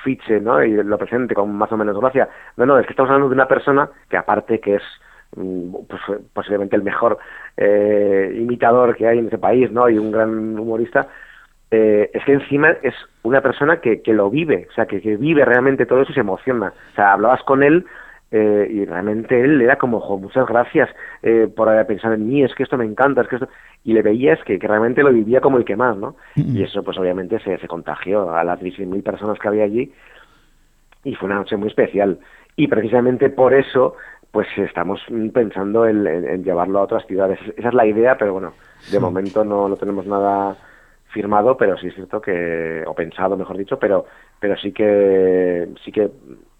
[0.04, 0.62] fiche, ¿no?
[0.62, 2.28] Y lo presente con más o menos gracia.
[2.58, 4.84] No, no, es que estamos hablando de una persona que aparte que es
[5.38, 6.02] mm, pues,
[6.34, 7.18] posiblemente el mejor
[7.56, 9.90] eh, imitador que hay en ese país, ¿no?
[9.90, 11.08] Y un gran humorista,
[11.70, 15.44] eh, es que encima es una persona que, que lo vive, o sea, que, vive
[15.44, 16.74] realmente todo eso y se emociona.
[16.92, 17.86] O sea, hablabas con él
[18.32, 20.90] eh, y realmente él era como, muchas gracias
[21.24, 23.50] eh, por haber pensado en mí, es que esto me encanta, es que esto...
[23.84, 26.16] Y le veías que, que realmente lo vivía como el que más, ¿no?
[26.36, 29.94] Y eso, pues obviamente se, se contagió a las 16.000 personas que había allí
[31.06, 32.20] y fue una noche muy especial.
[32.58, 33.96] Y precisamente por eso,
[34.32, 35.00] pues estamos
[35.34, 37.40] pensando en, en llevarlo a otras ciudades.
[37.56, 38.54] Esa es la idea, pero bueno,
[38.92, 40.58] de momento no, no tenemos nada
[41.18, 44.06] firmado, pero sí es cierto que, o pensado, mejor dicho, pero,
[44.40, 46.12] pero sí que, sí que,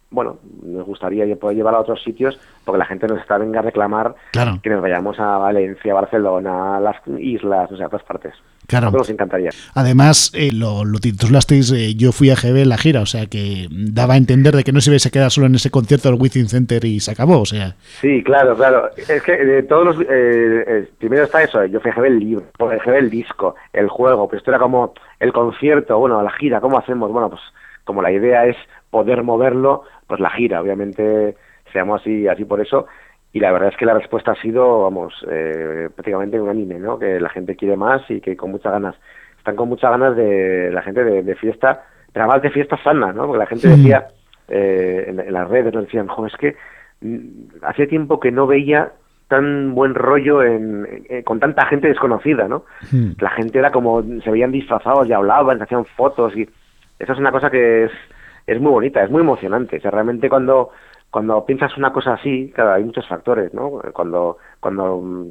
[0.10, 3.64] bueno, nos gustaría poder llevar a otros sitios porque la gente nos está venga a
[3.64, 4.16] reclamar
[4.64, 8.34] que nos vayamos a Valencia, Barcelona, las islas, o sea, a todas partes.
[8.68, 8.92] Claro.
[8.92, 9.50] nos encantaría.
[9.74, 13.26] Además, eh, lo, lo titulasteis eh, Yo fui a GB en la gira, o sea
[13.28, 16.10] que daba a entender de que no se iba a quedar solo en ese concierto
[16.10, 17.76] del Within Center y se acabó, o sea.
[18.02, 18.90] Sí, claro, claro.
[18.96, 20.02] Es que de todos los.
[20.02, 23.88] Eh, eh primero está eso, yo fui a GB el libro, GB el disco, el
[23.88, 27.12] juego, pues esto era como el concierto, bueno, la gira, ¿cómo hacemos?
[27.12, 27.42] Bueno, pues
[27.86, 28.58] como la idea es
[28.90, 31.36] poder moverlo, pues la gira, obviamente
[31.72, 32.88] seamos así, así por eso.
[33.34, 36.98] Y la verdad es que la respuesta ha sido, vamos, eh, prácticamente unánime, ¿no?
[36.98, 38.96] Que la gente quiere más y que con muchas ganas,
[39.38, 43.28] están con muchas ganas de la gente de, fiesta, pero además de fiesta sana, ¿no?
[43.28, 44.08] Porque la gente decía
[44.48, 46.56] eh, en, las redes, nos decían, jo, es que
[47.02, 48.92] mm, hace tiempo que no veía
[49.28, 50.88] tan buen rollo en,
[51.26, 52.64] con tanta gente desconocida, ¿no?
[53.20, 56.48] La gente era como, se veían disfrazados y hablaban, se hacían fotos y
[57.00, 57.92] eso es una cosa que es,
[58.48, 59.78] es muy bonita, es muy emocionante.
[59.78, 60.72] O sea, realmente cuando,
[61.18, 63.82] cuando piensas una cosa así, claro, hay muchos factores, ¿no?
[63.92, 65.26] Cuando, cuando mm,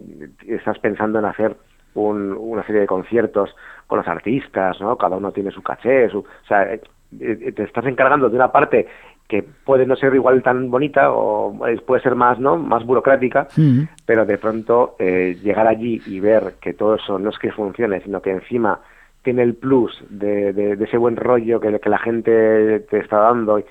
[0.48, 1.54] estás pensando en hacer
[1.94, 3.54] un, una serie de conciertos
[3.86, 4.96] con los artistas, ¿no?
[4.98, 6.80] Cada uno tiene su caché, su, o sea, eh,
[7.20, 8.88] eh, te estás encargando de una parte
[9.28, 13.82] que puede no ser igual tan bonita o puede ser más no más burocrática mm.
[14.04, 18.00] pero de pronto eh, llegar allí y ver que todo eso no es que funcione
[18.02, 18.80] sino que encima
[19.22, 23.58] tiene el plus de, de, ese buen rollo que, que, la gente te está dando
[23.58, 23.64] y,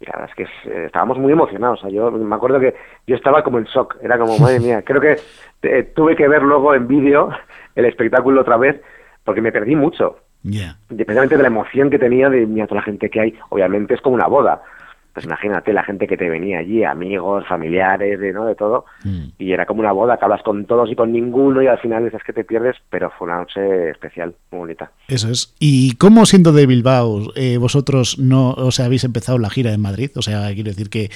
[0.00, 1.80] la verdad es que eh, estábamos muy emocionados.
[1.90, 2.74] Yo me acuerdo que
[3.06, 3.96] yo estaba como en shock.
[4.02, 5.16] Era como madre mía creo que
[5.62, 7.30] eh, tuve que ver luego en vídeo
[7.74, 8.80] el espectáculo otra vez
[9.24, 10.16] porque me perdí mucho.
[10.88, 14.00] Independientemente de la emoción que tenía de mira, toda la gente que hay, obviamente es
[14.00, 14.62] como una boda
[15.12, 18.46] pues imagínate la gente que te venía allí, amigos, familiares, de, ¿no?
[18.46, 19.24] de todo, mm.
[19.38, 22.04] y era como una boda que hablas con todos y con ninguno y al final
[22.04, 24.90] dices que te pierdes, pero fue una noche especial, muy bonita.
[25.08, 25.54] Eso es.
[25.58, 29.80] ¿Y cómo siendo de Bilbao eh, vosotros no o sea, habéis empezado la gira en
[29.80, 30.10] Madrid?
[30.16, 31.10] O sea, quiero decir que,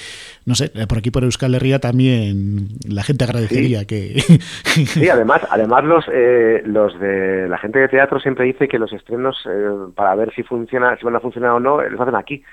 [0.45, 4.19] no sé, por aquí por Euskal Herria también la gente agradecería que...
[4.85, 8.91] sí, además, además los, eh, los de la gente de teatro siempre dice que los
[8.91, 12.43] estrenos, eh, para ver si funciona, si van a funcionar o no, los hacen aquí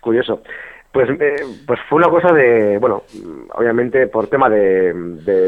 [0.00, 0.42] curioso.
[0.92, 1.36] Pues, eh,
[1.66, 3.04] pues fue una cosa de, bueno,
[3.54, 4.92] obviamente por tema de,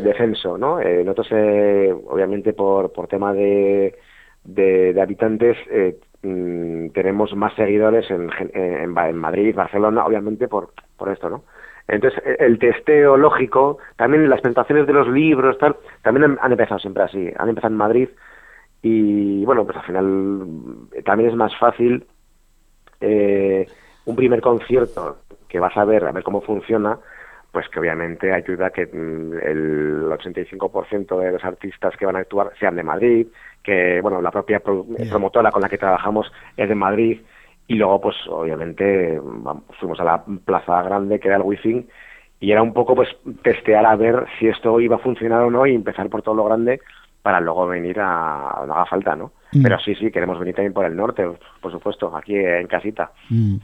[0.00, 0.80] descenso, ¿no?
[0.80, 3.96] Eh, nosotros, eh, obviamente por, por tema de,
[4.44, 11.08] de, habitantes, eh, mm, tenemos más seguidores en, en, en, Madrid, Barcelona, obviamente por, por
[11.08, 11.42] esto, ¿no?
[11.88, 17.02] Entonces, el testeo lógico, también las presentaciones de los libros, tal, también han, empezado siempre
[17.02, 18.08] así, han empezado en Madrid
[18.80, 20.46] y, bueno, pues al final
[21.04, 22.06] también es más fácil
[23.00, 23.66] eh,
[24.04, 26.98] un primer concierto que vas a ver, a ver cómo funciona,
[27.52, 32.20] pues que obviamente ayuda a que mm, el 85% de los artistas que van a
[32.20, 33.26] actuar sean de Madrid,
[33.62, 37.20] que bueno, la propia promotora con la que trabajamos es de Madrid
[37.68, 39.20] y luego pues obviamente
[39.78, 41.86] fuimos a la plaza grande que era el Wifi
[42.40, 43.08] y era un poco pues
[43.42, 46.44] testear a ver si esto iba a funcionar o no y empezar por todo lo
[46.44, 46.80] grande
[47.22, 49.32] para luego venir a, no haga falta, ¿no?
[49.52, 49.62] Mm.
[49.62, 51.24] Pero sí, sí, queremos venir también por el norte,
[51.60, 53.12] por supuesto, aquí en casita.
[53.28, 53.56] Mm.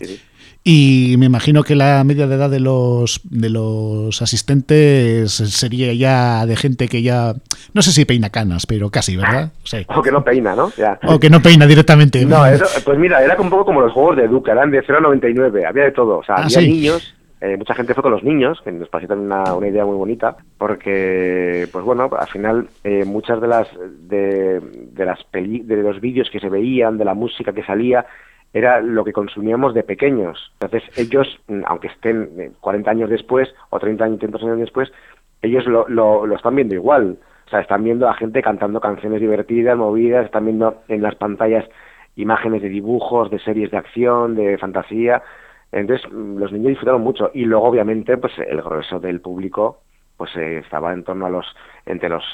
[0.63, 6.47] Y me imagino que la media de edad de los de los asistentes sería ya
[6.47, 7.35] de gente que ya,
[7.73, 9.53] no sé si peina canas, pero casi, ¿verdad?
[9.65, 9.85] Sí.
[9.99, 10.71] O que no peina, ¿no?
[11.07, 12.25] O que no peina directamente.
[12.25, 12.43] No,
[12.85, 15.67] pues mira, era un poco como los juegos de Duca, eran de 0 a 99,
[15.67, 16.19] había de todo.
[16.19, 19.15] O sea, ah, había niños eh, mucha gente fue con los niños, que nos pareció
[19.17, 23.69] una, idea muy bonita, porque, pues bueno, al final eh, muchas de las
[24.09, 28.07] de, de las peli, de los vídeos que se veían, de la música que salía,
[28.53, 30.53] era lo que consumíamos de pequeños.
[30.61, 31.29] Entonces ellos,
[31.67, 34.91] aunque estén 40 eh, años después o 30 años, años después,
[35.43, 37.19] ellos lo, lo, lo están viendo igual.
[37.47, 41.65] O sea, están viendo a gente cantando canciones divertidas, movidas, están viendo en las pantallas
[42.17, 45.23] imágenes de dibujos, de series de acción, de fantasía.
[45.73, 49.81] Entonces, los niños disfrutaron mucho y luego, obviamente, pues el grueso del público
[50.17, 51.47] pues eh, estaba en torno a los,
[51.87, 52.25] entre los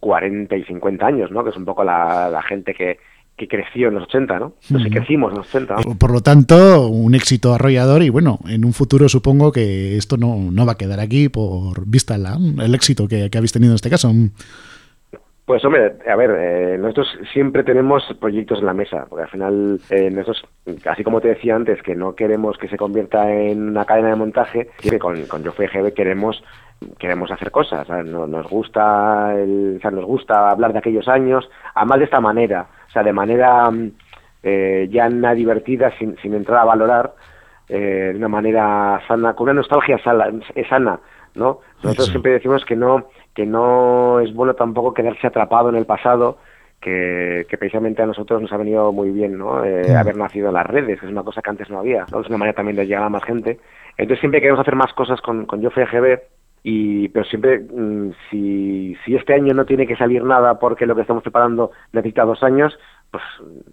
[0.00, 1.44] 40 mm, y 50 años, ¿no?
[1.44, 2.98] Que es un poco la, gente que,
[3.36, 4.54] que creció en los 80, ¿no?
[4.70, 5.76] Los que crecimos en los 80.
[5.98, 10.36] Por lo tanto, un éxito arrollador y bueno, en un futuro supongo que esto no,
[10.50, 13.76] no va a quedar aquí por vista la, el éxito que, que habéis tenido en
[13.76, 14.10] este caso.
[15.46, 19.80] Pues hombre, a ver, eh, nosotros siempre tenemos proyectos en la mesa, porque al final
[19.90, 20.44] eh, nosotros,
[20.86, 24.16] así como te decía antes, que no queremos que se convierta en una cadena de
[24.16, 26.42] montaje, que con, con Yo GB queremos
[26.98, 31.98] queremos hacer cosas, nos gusta el, o sea, nos gusta hablar de aquellos años, además
[32.00, 33.70] de esta manera, o sea, de manera
[34.42, 37.14] eh, llana, divertida, sin, sin entrar a valorar,
[37.68, 40.26] eh, de una manera sana, con una nostalgia sana,
[40.68, 41.00] sana
[41.36, 41.60] ¿no?
[41.82, 43.06] Nosotros siempre decimos que no
[43.36, 46.38] que no es bueno tampoco quedarse atrapado en el pasado,
[46.80, 49.62] que, precisamente a nosotros nos ha venido muy bien, ¿no?
[49.62, 52.20] Eh, haber nacido en las redes, que es una cosa que antes no había, ¿no?
[52.20, 53.58] Es una manera también de llegar a más gente.
[53.98, 55.70] Entonces siempre queremos hacer más cosas con, con Yo
[56.62, 60.94] y, pero siempre, mm, si, si este año no tiene que salir nada porque lo
[60.94, 62.76] que estamos preparando necesita dos años,
[63.10, 63.22] pues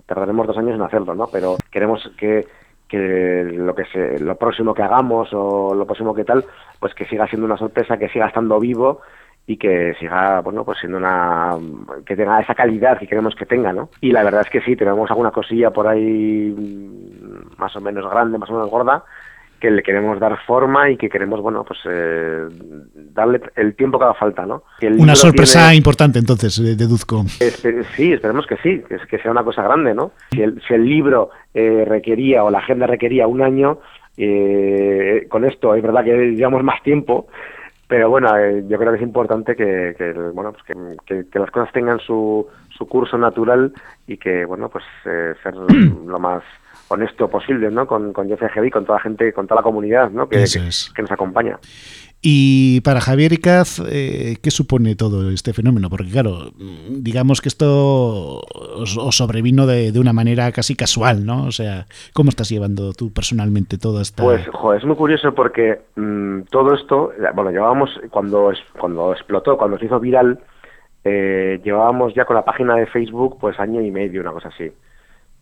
[0.05, 1.27] tardaremos dos años en hacerlo, ¿no?
[1.31, 2.45] Pero queremos que,
[2.89, 6.45] que lo que se, lo próximo que hagamos o lo próximo que tal,
[6.79, 9.01] pues que siga siendo una sorpresa, que siga estando vivo
[9.45, 11.57] y que siga, bueno, pues siendo una,
[12.05, 13.89] que tenga esa calidad que queremos que tenga, ¿no?
[13.99, 18.09] Y la verdad es que sí, tenemos alguna cosilla por ahí mm, más o menos
[18.09, 19.03] grande, más o menos gorda,
[19.59, 22.47] que le queremos dar forma y que queremos, bueno, pues eh,
[22.93, 24.63] darle el tiempo que haga falta, ¿no?
[24.81, 27.23] una sorpresa importante, entonces, eh, deduzco.
[27.95, 30.11] sí, esperemos que sí, que, que sea una cosa grande, ¿no?
[30.31, 33.79] Si el, si el libro eh, requería o la agenda requería un año,
[35.29, 37.27] con esto es verdad que llevamos más tiempo,
[37.87, 38.29] pero bueno,
[38.67, 40.63] yo creo que es importante que, que bueno, pues
[41.05, 43.73] que, que, las cosas tengan su, su curso natural
[44.07, 45.55] y que, bueno, pues ser
[46.05, 46.43] lo más
[46.87, 47.87] honesto posible, ¿no?
[47.87, 50.27] Con, con y con toda la gente, con toda la comunidad, ¿no?
[50.27, 51.59] Que, que, nos acompaña.
[52.25, 55.89] Y para Javier Icaz, eh, ¿qué supone todo este fenómeno?
[55.89, 56.51] Porque claro,
[56.89, 61.43] digamos que esto os, sobrevino de, una manera casi casual, ¿no?
[61.43, 64.23] O sea, ¿cómo estás llevando tú personalmente todo esto?
[64.23, 69.77] Pues, joder, es muy curioso porque mmm, todo esto, bueno, llevábamos, cuando, cuando explotó, cuando
[69.77, 70.39] se hizo viral,
[71.03, 74.71] eh, llevábamos ya con la página de Facebook pues año y medio, una cosa así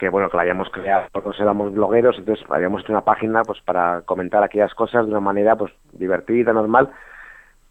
[0.01, 3.61] que bueno que la hayamos creado todos éramos blogueros entonces habíamos hecho una página pues
[3.61, 6.89] para comentar aquellas cosas de una manera pues divertida normal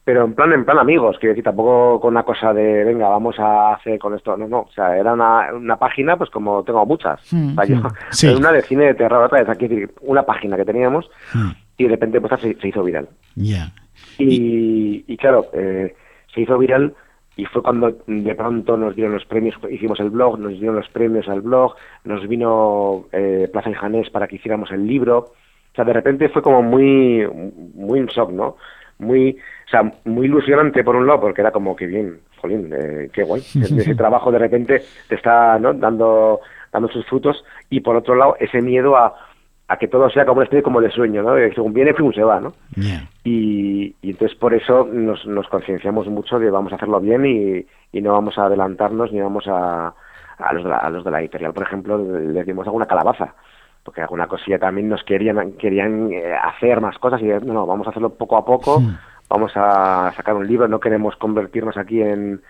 [0.04, 3.36] pero en plan en plan amigos quiero decir tampoco con una cosa de venga vamos
[3.40, 6.86] a hacer con esto no no o sea era una, una página pues como tengo
[6.86, 7.64] muchas hmm, o
[8.12, 9.68] sea, hmm, una de cine de terror otra vez aquí
[10.02, 11.50] una página que teníamos hmm.
[11.78, 13.08] y de repente pues se, hizo viral.
[13.34, 13.72] Ya.
[14.18, 15.96] Y, y, claro eh,
[16.32, 16.94] se hizo viral
[17.36, 20.88] y fue cuando de pronto nos dieron los premios, hicimos el blog, nos dieron los
[20.88, 25.74] premios al blog, nos vino eh, Plaza y Janés para que hiciéramos el libro, o
[25.74, 27.26] sea, de repente fue como muy,
[27.74, 28.56] muy un shock, ¿no?
[28.98, 33.08] Muy, o sea, muy ilusionante por un lado, porque era como que bien, jolín, eh,
[33.12, 35.72] qué guay, ese trabajo de repente te está ¿no?
[35.72, 36.40] dando,
[36.72, 39.14] dando sus frutos, y por otro lado, ese miedo a,
[39.70, 41.36] a que todo sea como especie como de sueño, ¿no?
[41.54, 42.52] según viene, según se va, ¿no?
[43.22, 47.64] Y, y, entonces por eso nos, nos concienciamos mucho de vamos a hacerlo bien y,
[47.96, 49.94] y no vamos a adelantarnos ni vamos a,
[50.38, 53.32] a, los de la, a los de la editorial, por ejemplo, les dimos alguna calabaza,
[53.84, 57.86] porque alguna cosilla también nos querían querían eh, hacer más cosas y no, no, vamos
[57.86, 58.82] a hacerlo poco a poco,
[59.28, 62.42] vamos a sacar un libro, no queremos convertirnos aquí en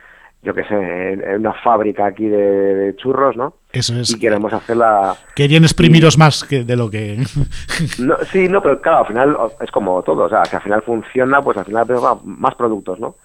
[0.42, 3.54] yo qué sé, en, una fábrica aquí de, churros, ¿no?
[3.72, 4.10] Eso es.
[4.10, 5.14] Y queremos hacerla...
[5.34, 7.18] Querían exprimiros más que de lo que...
[7.98, 10.82] no, sí, no, pero claro, al final es como todo, o sea, si al final
[10.82, 13.16] funciona, pues al final tenemos más productos, ¿no?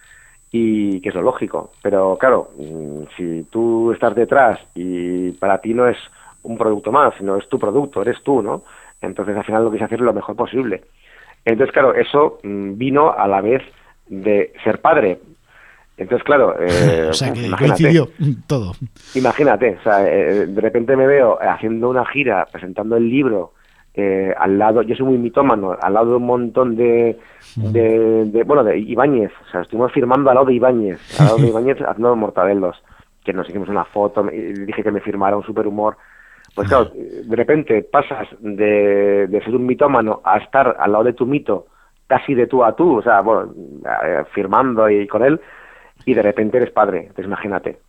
[0.51, 1.71] Y que es lo lógico.
[1.81, 5.97] Pero claro, mm, si tú estás detrás y para ti no es
[6.43, 8.63] un producto más, sino es tu producto, eres tú, ¿no?
[9.01, 10.83] Entonces al final lo que se hacer es lo mejor posible.
[11.45, 13.63] Entonces, claro, eso mm, vino a la vez
[14.07, 15.19] de ser padre,
[15.97, 18.09] entonces, claro, eh, o sea, que coincidió
[18.47, 18.73] todo.
[19.15, 23.53] Imagínate, o sea, eh, de repente me veo haciendo una gira, presentando el libro,
[23.93, 27.17] eh, al lado, yo soy muy mitómano, al lado de un montón de,
[27.55, 31.47] de, bueno, de Ibáñez, o sea, estuvimos firmando al lado de Ibáñez, al lado de
[31.47, 32.83] Ibáñez haciendo mortadelos,
[33.23, 35.97] que nos hicimos una foto, dije que me firmara un super humor.
[36.53, 41.13] Pues claro, de repente pasas de, de ser un mitómano a estar al lado de
[41.13, 41.67] tu mito,
[42.07, 43.53] casi de tú a tú, o sea, bueno,
[44.33, 45.39] firmando y con él,
[46.05, 47.79] y de repente eres padre, pues imagínate.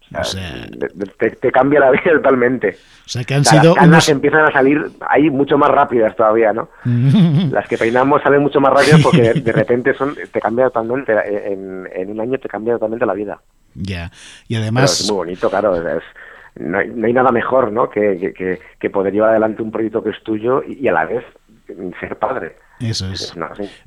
[1.40, 2.76] te, cambia la vida totalmente.
[3.04, 4.08] O sea, que han sido las unos...
[4.08, 6.70] empiezan a salir ahí mucho más rápidas todavía, ¿no?
[7.50, 11.12] las que peinamos salen mucho más rápidas porque de, repente son te cambia totalmente,
[11.52, 13.40] en, en, un año te cambia totalmente la vida.
[13.74, 14.10] Ya,
[14.48, 15.00] y además...
[15.00, 15.76] es muy bonito, claro,
[16.58, 17.90] no, hay, no, hay, nada mejor, ¿no?
[17.90, 21.22] Que, que, que, poder llevar adelante un proyecto que es tuyo y a la vez
[22.00, 22.56] ser padre.
[22.80, 23.34] Eso es.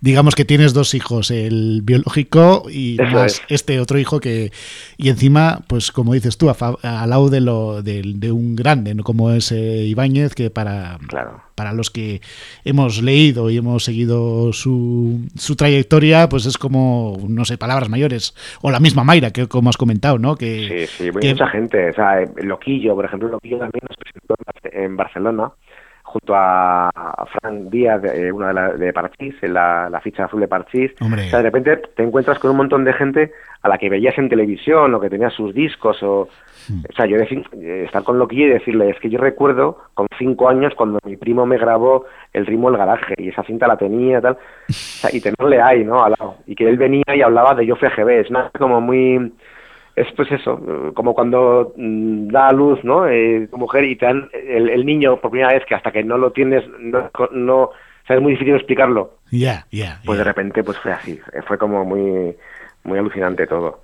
[0.02, 4.52] Digamos que tienes dos hijos, el biológico y más este otro hijo que...
[4.98, 9.04] Y encima, pues como dices tú, al lado de, lo, de, un grande, ¿no?
[9.04, 10.98] como es eh, Ibáñez, que para,
[11.54, 12.22] para los que
[12.66, 18.34] hemos leído y hemos seguido su, su trayectoria, pues es como, no sé, palabras mayores.
[18.62, 20.36] O la misma Mayra, que como has comentado, ¿no?
[20.36, 21.92] Que, sí, sí, mucha gente.
[21.92, 25.52] O sea, Loquillo, por ejemplo, Loquillo también nos presentó en Barcelona
[26.10, 26.90] junto a,
[27.32, 30.92] Fran Díaz, eh, una de, la, de Parchís, en la, ficha azul de Parchís.
[31.00, 34.18] O sea, de repente te encuentras con un montón de gente a la que veías
[34.18, 36.28] en televisión o que tenía sus discos o...
[36.68, 36.82] Hmm.
[36.90, 40.08] O sea, yo decir, eh, estar con Loquillo y decirle, es que yo recuerdo con
[40.18, 43.78] cinco años cuando mi primo me grabó el ritmo del garaje y esa cinta la
[43.78, 46.04] tenía tal, o sea, y tenerle ahí, ¿no?
[46.04, 46.38] Al lado.
[46.48, 49.32] Y que él venía y hablaba de Yo fui a GB, es nada como muy
[50.00, 50.62] es pues eso,
[50.94, 53.08] como cuando mm, da a luz, ¿no?
[53.08, 56.18] Eh, tu mujer y te dan el, niño por primera vez que hasta que no
[56.18, 57.72] lo tienes, no, no
[58.08, 59.16] es muy difícil explicarlo.
[59.30, 60.00] Ya, ya.
[60.06, 62.36] Pues de repente pues fue así, fue como muy,
[62.84, 63.82] muy alucinante todo.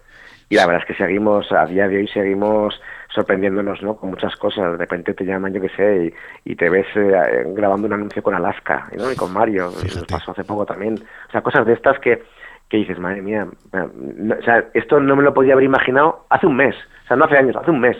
[0.48, 2.80] Y la verdad es que seguimos, a día de hoy seguimos
[3.14, 3.96] sorprendiéndonos, ¿no?
[3.98, 4.74] Con muchas cosas.
[4.74, 6.14] De repente te llaman, yo qué sé,
[6.46, 9.12] y, te ves eh, grabando un anuncio con Alaska, ¿no?
[9.12, 9.72] Y con Mario,
[10.08, 10.96] pasó hace poco también.
[11.28, 12.24] O sea, cosas de estas que
[12.70, 16.56] que dices, madre mía, o sea, esto no me lo podía haber imaginado hace un
[16.56, 17.98] mes, o sea, no hace años, hace un mes.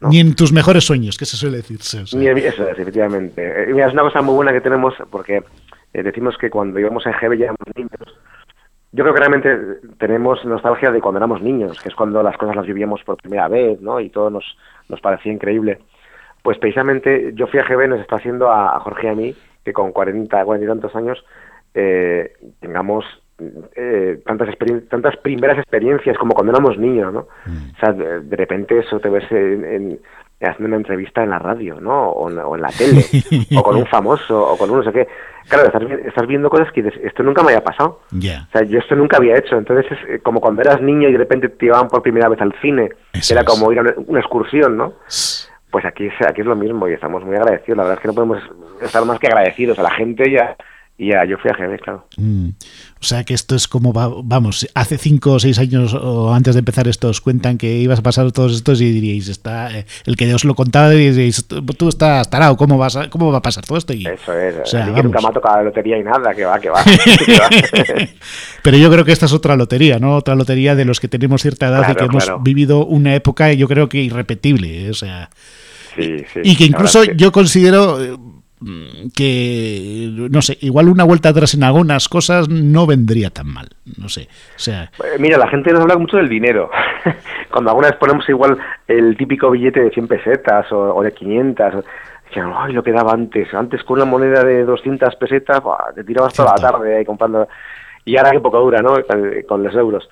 [0.00, 2.04] Ni en tus mejores sueños, que se suele decirse.
[2.16, 3.42] Ni eso es, efectivamente.
[3.44, 5.42] Eh, mira, es una cosa muy buena que tenemos porque
[5.92, 8.18] eh, decimos que cuando íbamos a GB ya éramos niños.
[8.92, 9.58] Yo creo que realmente
[9.98, 13.48] tenemos nostalgia de cuando éramos niños, que es cuando las cosas las vivíamos por primera
[13.48, 14.00] vez, ¿no?
[14.00, 14.56] Y todo nos,
[14.88, 15.78] nos parecía increíble.
[16.42, 19.72] Pues precisamente yo fui a GB, nos está haciendo a, Jorge y a mí, que
[19.72, 21.22] con 40, 40 y tantos años
[21.74, 23.04] eh, tengamos
[23.76, 24.48] eh, tantas
[24.88, 27.28] tantas primeras experiencias como cuando éramos niños, ¿no?
[27.46, 27.70] Mm.
[27.76, 30.00] O sea, de, repente eso te ves en,
[30.40, 32.08] haciendo una entrevista en la radio, ¿no?
[32.10, 33.04] O en, la tele,
[33.56, 35.08] o con un famoso, o con un no sé qué.
[35.48, 38.00] Claro, estás, estás viendo cosas que dices, esto nunca me había pasado.
[38.12, 39.56] O sea, yo esto nunca había hecho.
[39.56, 42.40] Entonces es eh, como cuando eras niño y de repente te llevaban por primera vez
[42.40, 42.90] al cine.
[43.30, 44.94] era como ir a una, excursión, ¿no?
[45.70, 47.76] Pues aquí es, aquí es lo mismo y estamos muy agradecidos.
[47.76, 48.42] La verdad es que no podemos
[48.82, 50.56] estar más que agradecidos a la gente y a,
[51.00, 52.04] y ya, yo fui a GB, claro.
[52.16, 52.48] Mm.
[53.00, 56.58] O sea que esto es como, vamos, hace cinco o seis años o antes de
[56.58, 60.16] empezar esto os cuentan que ibas a pasar todos estos y diríais, está, eh, el
[60.16, 63.78] que os lo contaba diríais, tú estás tarado, ¿cómo, vas ¿cómo va a pasar todo
[63.78, 63.92] esto?
[63.92, 66.44] Y, Eso es, o sea, que nunca me ha tocado la lotería y nada, que
[66.44, 66.82] va, que va.
[68.64, 70.16] Pero yo creo que esta es otra lotería, ¿no?
[70.16, 73.68] Otra lotería de los que tenemos cierta edad y que hemos vivido una época, yo
[73.68, 75.30] creo que irrepetible, o sea...
[75.94, 78.16] Sí, sí, y que incluso yo considero eh,
[79.14, 84.08] que no sé, igual una vuelta atrás en algunas cosas no vendría tan mal, no
[84.08, 84.90] sé, o sea...
[85.04, 86.70] Eh, mira, la gente nos habla mucho del dinero.
[87.52, 91.84] Cuando alguna vez ponemos igual el típico billete de 100 pesetas o, de 500,
[92.26, 95.62] decían, ay, lo que daba antes, antes con una moneda de 200 pesetas,
[95.94, 97.48] te tirabas toda la tarde ahí comprando,
[98.04, 98.96] y ahora qué poco dura, ¿no?
[99.46, 100.08] Con, los euros.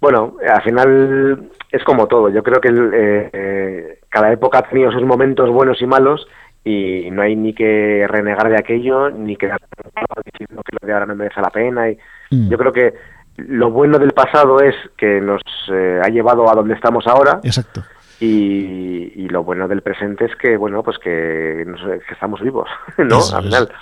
[0.00, 4.90] Bueno, al final es como todo, yo creo que eh, eh, cada época ha tenido
[4.90, 6.26] sus momentos buenos y malos,
[6.64, 11.06] y no hay ni que renegar de aquello ni que diciendo que lo de ahora
[11.06, 11.88] no merece la pena.
[11.90, 11.98] Y
[12.30, 12.50] mm.
[12.50, 12.94] yo creo que
[13.36, 15.42] lo bueno del pasado es que nos
[15.72, 17.40] eh, ha llevado a donde estamos ahora.
[17.42, 17.82] Exacto.
[18.20, 21.64] Y, y, lo bueno del presente es que bueno pues que,
[22.12, 23.72] estamos vivos no al final.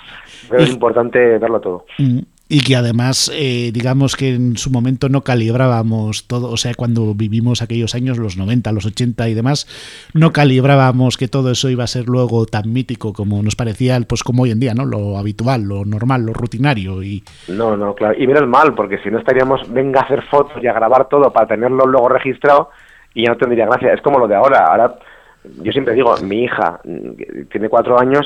[0.57, 1.85] Es importante verlo todo.
[1.97, 2.19] Mm
[2.51, 7.13] y que además, eh, digamos que en su momento no calibrábamos todo, o sea, cuando
[7.13, 9.67] vivimos aquellos años, los 90, los 80 y demás,
[10.15, 14.23] no calibrábamos que todo eso iba a ser luego tan mítico como nos parecía, pues
[14.23, 14.85] como hoy en día, ¿no?
[14.85, 17.23] Lo habitual, lo normal, lo rutinario y...
[17.49, 20.65] No, no, claro, y menos mal, porque si no estaríamos, venga a hacer fotos y
[20.65, 22.71] a grabar todo para tenerlo luego registrado
[23.13, 24.95] y ya no tendría gracia, es como lo de ahora, ahora,
[25.61, 26.81] yo siempre digo, mi hija
[27.51, 28.25] tiene cuatro años,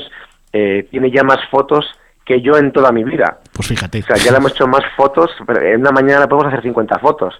[0.50, 1.84] eh, tiene ya más fotos
[2.24, 3.38] que yo en toda mi vida.
[3.54, 4.00] Pues fíjate.
[4.00, 6.98] O sea, ya le hemos hecho más fotos, pero en una mañana podemos hacer 50
[6.98, 7.38] fotos.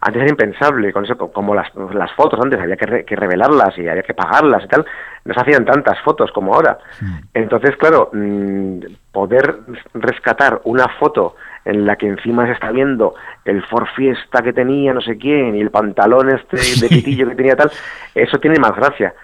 [0.00, 3.86] Antes era impensable, con eso, como las, las fotos antes había que, que, revelarlas y
[3.86, 4.86] había que pagarlas y tal,
[5.24, 6.78] no se hacían tantas fotos como ahora.
[7.00, 7.18] Hmm.
[7.34, 8.78] Entonces, claro, mm,
[9.12, 9.58] poder
[9.94, 13.14] rescatar una foto en la que encima se está viendo
[13.44, 17.36] el Ford Fiesta que tenía no sé quién y el pantalón este de pitillo que
[17.36, 17.70] tenía tal,
[18.14, 19.14] eso tiene más gracia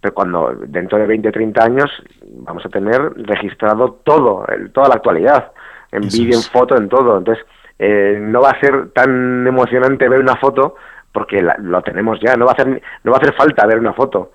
[0.00, 1.90] pero cuando dentro de 20 o 30 años
[2.22, 5.52] vamos a tener registrado todo, toda la actualidad,
[5.90, 7.18] en vídeo, en foto, en todo.
[7.18, 7.44] Entonces,
[7.78, 10.76] eh, no va a ser tan emocionante ver una foto
[11.12, 13.92] porque lo tenemos ya, no va a hacer, no va a hacer falta ver una
[13.92, 14.32] foto.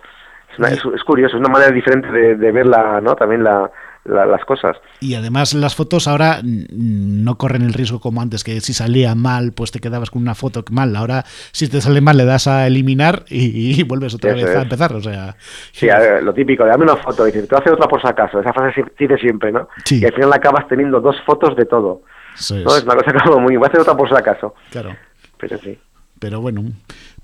[0.57, 3.16] Es, curioso, es una manera diferente de, de verla, ¿no?
[3.16, 3.72] También la,
[4.06, 4.78] las cosas.
[4.99, 9.54] Y además las fotos ahora no corren el riesgo como antes, que si salía mal,
[9.54, 10.95] pues te quedabas con una foto mal.
[10.95, 14.93] Ahora, si te sale mal, le das a eliminar y, vuelves otra vez a empezar.
[14.93, 15.36] O sea,
[15.72, 15.88] sí,
[16.22, 18.39] lo típico, dame una foto y dices, te haces otra por si acaso.
[18.39, 19.68] Esa frase dice siempre, ¿no?
[19.89, 22.01] Y al final acabas teniendo dos fotos de todo.
[22.36, 22.51] es.
[22.51, 22.76] ¿no?
[22.76, 24.54] es una cosa como muy, voy a hacer otra por si acaso.
[24.72, 24.95] Claro.
[25.38, 25.78] Pero sí.
[26.20, 26.64] Pero bueno,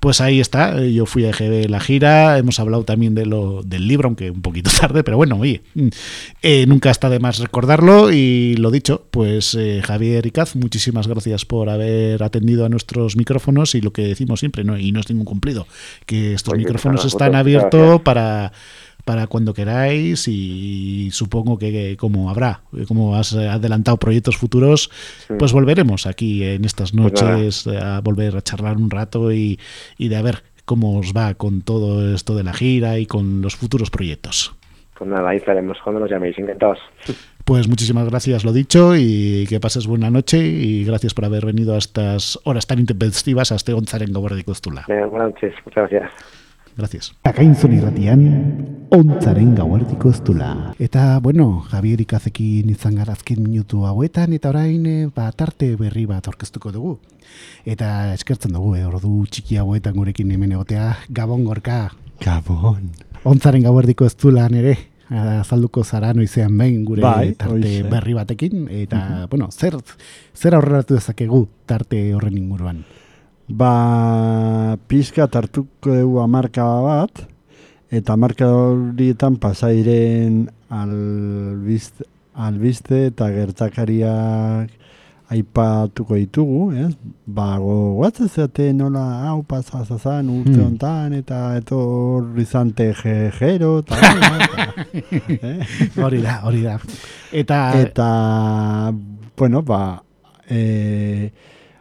[0.00, 0.82] pues ahí está.
[0.82, 2.38] Yo fui a EGB la gira.
[2.38, 5.88] Hemos hablado también de lo, del libro, aunque un poquito tarde, pero bueno, oye, mm,
[6.42, 8.10] eh, nunca está de más recordarlo.
[8.10, 13.74] Y lo dicho, pues eh, Javier Icaz, muchísimas gracias por haber atendido a nuestros micrófonos
[13.74, 14.78] y lo que decimos siempre, ¿no?
[14.78, 15.66] y no es ningún cumplido,
[16.06, 18.52] que estos micrófonos están abiertos para
[19.04, 24.90] para cuando queráis y supongo que como habrá, como has adelantado proyectos futuros,
[25.38, 29.58] pues volveremos aquí en estas pues noches a volver a charlar un rato y,
[29.98, 33.42] y de a ver cómo os va con todo esto de la gira y con
[33.42, 34.54] los futuros proyectos.
[34.96, 36.78] Pues nada, ahí estaremos cuando nos llaméis, encantados.
[37.44, 41.74] Pues muchísimas gracias, lo dicho, y que pases buena noche y gracias por haber venido
[41.74, 44.84] a estas horas tan intempestivas a este Gonzarengo de Costula.
[44.86, 46.12] buenas noches, muchas gracias.
[46.80, 47.12] Gracias.
[47.28, 48.20] Akainzun irratian,
[48.88, 50.22] ontzaren gauerdiko ez
[50.78, 56.26] Eta, bueno, Javier ikazekin izan garazkin minutu hauetan, eta orain, e, ba, tarte berri bat
[56.26, 56.98] orkestuko dugu.
[57.66, 61.90] Eta eskertzen dugu, e, ordu txiki hauetan gurekin hemen egotea, Gabon gorka.
[62.24, 62.88] Gabon.
[63.24, 64.16] Ontzaren gauerdiko ez
[64.56, 64.78] ere,
[65.10, 69.76] azalduko zara noizean behin gure bai, tarte berri batekin, eta, bueno, zer,
[70.34, 72.84] zer aurreratu dezakegu tarte horren inguruan?
[73.50, 77.24] Ba, pizka tartuko dugu amarka bat,
[77.90, 82.06] eta amarka horietan pasairen albizte,
[82.38, 84.70] albizte eta gertakariak
[85.30, 86.92] aipatuko ditugu, ez?
[87.26, 90.64] Ba, gogatzen zeate nola hau pasazazan urte hmm.
[90.68, 93.98] hontan eta etor izan tejero, eta...
[94.94, 95.58] eh?
[95.98, 96.78] Hori da, hori da.
[97.30, 97.62] Eta...
[97.82, 98.10] Eta,
[99.38, 99.82] bueno, ba,
[100.46, 101.30] e,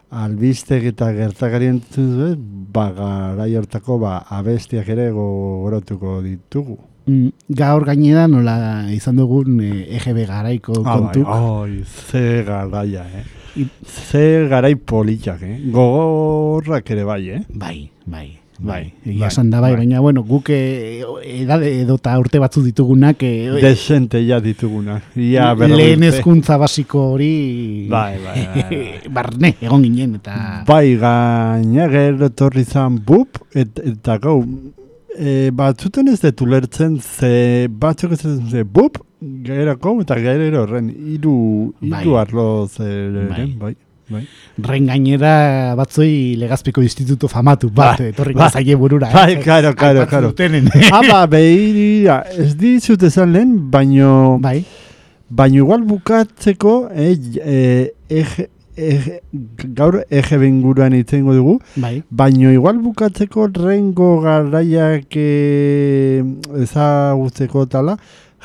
[0.09, 2.37] albiztek eta gertakarien zuen,
[2.73, 6.77] ba, gara hortako, ba, abestiak ere gogorotuko ditugu.
[7.09, 8.55] Mm, gaur gainera nola
[8.93, 11.25] izan dugun EGB garaiko ah, kontuk.
[11.25, 13.25] Bai, ze garaia, eh?
[13.85, 15.57] Ze garai politak, eh?
[15.73, 17.41] Gogorrak ere bai, eh?
[17.49, 18.27] Bai, bai.
[18.59, 22.63] Bai, egia bai, da bai, bai, baina, bueno, guk eh, edade edo eta urte batzu
[22.65, 23.23] ditugunak...
[23.23, 25.15] Eh, Desente ja ditugunak.
[25.15, 27.87] Ia lehen ezkuntza basiko hori...
[27.89, 28.81] Bai, bai, bai,
[29.15, 30.35] Barne, egon ginen, eta...
[30.67, 34.41] Bai, gaina gero torri zan bup, et, eta gau,
[35.15, 40.87] e, batzuten ez detu lertzen, ze batzuk ez detu ze bup, Gairako eta gairero horren
[40.95, 41.33] iru,
[41.83, 42.19] iru bai.
[42.21, 43.47] arlo bai.
[43.59, 43.73] bai.
[44.09, 44.23] Bai.
[44.65, 48.09] Ren gainera batzoi legazpiko instituto famatu bat, bai.
[48.09, 48.49] etorri bai.
[48.49, 49.11] zaie burura.
[49.13, 49.41] Bai, eh?
[49.43, 50.31] karo, karo, karo.
[50.99, 54.63] Aba, behirira, ez dizut esan lehen, baino, bai.
[55.29, 57.13] baino igual bukatzeko, eh,
[58.09, 58.47] eh,
[58.77, 59.19] eh,
[59.77, 62.01] gaur ege benguruan itzengo dugu, bai.
[62.09, 66.23] baino igual bukatzeko rengo garaiak eh,
[66.63, 67.99] ezagutzeko tala,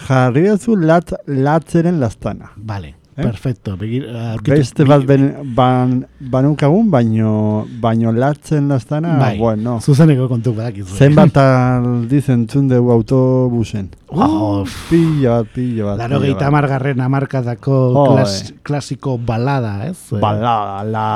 [0.09, 0.45] jarri
[0.77, 2.53] lat, latzeren lastana.
[2.57, 2.95] Vale.
[3.17, 3.23] Eh?
[3.23, 3.77] Perfecto.
[3.79, 4.09] Begir,
[4.43, 9.39] Beste bat ben, ban, banukagun, baino, baino latzen lastana, bai.
[9.39, 9.77] bueno.
[9.81, 10.97] Zuzeneko kontu badakizu.
[10.99, 13.93] Zenbat aldiz entzun dugu autobusen.
[14.11, 16.03] Oh, pilla bat, pilla bat.
[16.03, 17.77] Laro gehieta amargarren amarkadako
[18.09, 19.97] klas, klasiko balada, ez?
[20.19, 21.07] Balada, la,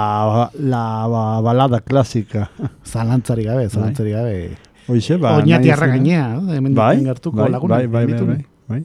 [0.55, 2.46] la, la balada klasika.
[2.86, 4.38] Zalantzari gabe, zalantzari gabe.
[4.88, 5.34] Oixe, ba.
[5.42, 8.84] Oñati arra gainea, hemen bai, bai, bai, bai, bai, bai bai?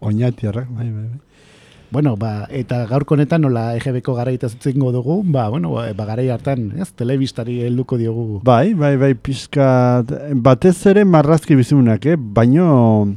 [0.00, 1.20] Oñatiarrak, bai, bai, bai.
[1.90, 6.66] Bueno, ba, eta gaurko honetan nola EGBko garaita zitzengo dugu, ba, bueno, ba, garai hartan,
[6.76, 8.42] ez, telebistari helduko diogu.
[8.44, 9.68] Bai, bai, bai, pizka,
[10.34, 12.18] batez ere marrazki bizunak, eh?
[12.18, 13.14] baino,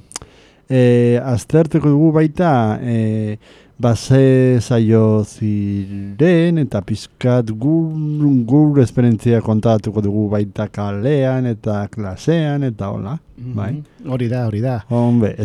[0.70, 3.36] eh, aztertuko dugu baita, eh,
[3.82, 7.92] base zaio ziren, eta pizkat gur,
[8.48, 13.54] gur esperientzia kontatuko dugu baita kalean, eta klasean, eta hola, mm -hmm.
[13.56, 13.84] bai?
[14.08, 14.80] Hori da, hori da.
[14.88, 15.36] Hombre,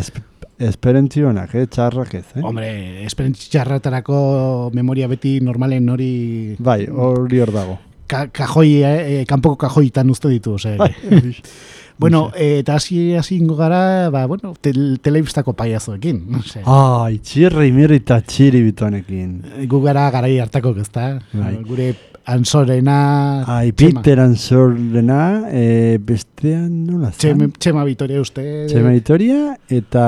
[0.57, 1.67] Esperintzionak, eh?
[1.69, 2.41] txarrak ez, eh?
[2.41, 2.69] Hombre,
[3.05, 6.13] esperintzi txarratarako memoria beti normalen hori...
[6.57, 7.75] Bai, hori hor dago.
[8.09, 10.73] Ka kajoi, eh, kanpoko kajoitan uste ditu, ose.
[10.79, 10.89] Bai,
[12.01, 16.63] bueno, eh, eta hasi hasi gara, ba, bueno, tel telebistako paiazoekin, no sé.
[16.65, 19.67] Ai, txirri mirri eta txiri bituanekin.
[19.69, 21.19] Gu gara garai hartako, ezta?
[21.33, 21.53] Bai.
[21.67, 21.91] Gure
[22.27, 23.45] Ansorena...
[23.47, 27.53] Ai, Peter Ansorena, e, bestean nola zan?
[27.55, 28.43] Txema, Vitoria uste...
[28.67, 30.07] Txema Vitoria eta,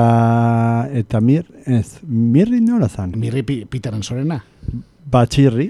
[0.91, 3.13] eta mir, ez, Mirri nola zan?
[3.15, 4.41] Mirri Peter Ansorena.
[5.07, 5.69] Ba, Txirri.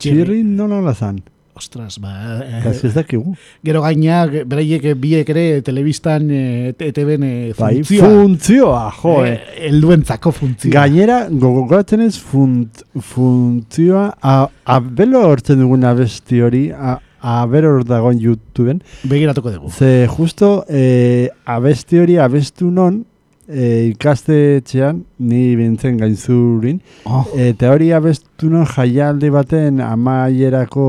[0.00, 1.20] Txirri nola zan?
[1.60, 2.40] Ostras, ba...
[2.40, 3.34] Eh, ez dakigu.
[3.66, 8.86] Gero gaina, beraiek biek ere telebistan eh, ETV-en eh, bai, funtzioa.
[9.02, 9.34] jo, eh.
[9.68, 10.72] Elduentzako funtzioa.
[10.78, 12.80] Gainera, gogoratzen ez funt,
[13.10, 18.80] funtzioa, a, a belo hortzen dugun abesti hori, a, a bero hor dagoen YouTubeen.
[19.12, 19.68] Begiratuko dugu.
[19.76, 23.02] Ze justo, eh, abesti hori abestu non,
[23.50, 27.24] e, ikastetxean, ni bintzen gainzurin, oh.
[27.38, 30.86] eta hori abestu non jaialde baten amaierako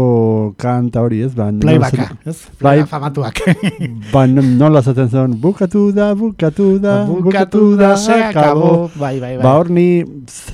[0.62, 1.34] kanta hori, ez?
[1.38, 2.38] Ba, Playbacka, ez?
[2.62, 2.84] Play...
[2.90, 3.42] famatuak.
[4.14, 8.90] ba, nola zaten zen, bukatu da, bukatu da, bukatu, da, se akabo.
[8.96, 9.44] Bai, bai, bai.
[9.44, 9.88] Ba, hor ni,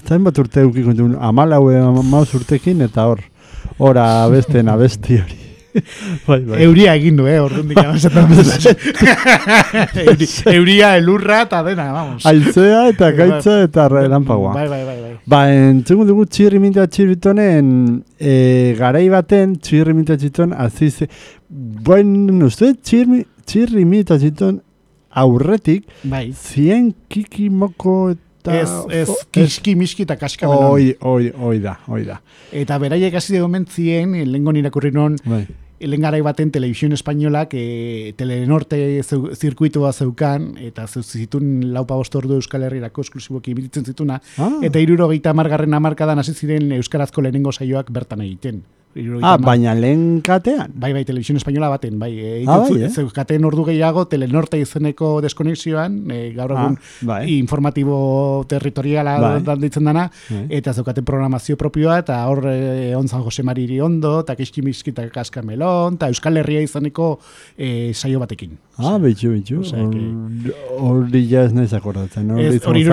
[0.08, 0.95] zain bat urte ukiko,
[1.32, 3.26] amalaue amauz urtekin, eta hor,
[3.78, 5.46] ora abesten abesti hori.
[6.59, 7.67] Euria egin du, eh, orduan
[10.53, 12.25] Euria, elurra, eta dena, vamos.
[12.25, 14.53] Aizea, eta gaitza, eta relampagoa.
[14.53, 15.13] Bai, bai, bai, bai.
[15.28, 17.65] Ba, entzungu dugu txirri minta txirritonen,
[18.19, 21.03] e, garai baten, txirri minta txirriton, aziz,
[21.49, 24.61] buen, uste, txirri, txirri minta txirriton,
[25.17, 26.32] aurretik, bai.
[26.32, 28.25] zien kiki moko, eta
[28.61, 32.21] Ez, ez, kiski, miski eta kaska Oi, oi, oi da, oi da.
[32.55, 35.43] Eta beraiek hasi dugu mentzien, lengon irakurri non, bai
[35.80, 42.39] lehen garai baten televisión espainolak e, telenorte zeu, zirkuitua zeukan, eta zeu zitun laupa bostordu
[42.39, 44.49] Euskal Herriarako esklusiboki ibiritzen zituna, ah.
[44.63, 48.63] eta iruro gehieta margarren amarkadan hasi ziren Euskarazko lehenengo saioak bertan egiten.
[49.21, 50.71] Ah, baina lehen katean?
[50.75, 52.11] Bai, bai, televisión espainola baten, bai.
[52.17, 52.89] E, ah, bai, eh?
[52.89, 57.21] Zeukaten ordu gehiago, telenorte izeneko deskonexioan, e, gaur ah, egun ah, bai.
[57.37, 57.97] informatibo
[58.49, 59.57] territoriala bai.
[59.61, 60.45] ditzen dana, bai.
[60.59, 65.09] eta zeukaten programazio propioa, eta hor e, on San Jose Mariri ondo, eta kiskimiski eta
[65.13, 67.17] kaskamelon, eta Euskal Herria izaneko
[67.57, 68.57] e, saio batekin.
[68.78, 69.63] Ah, betxu, betxu.
[70.78, 72.30] Hori ja ez nahiz akordatzen.
[72.30, 72.84] Hori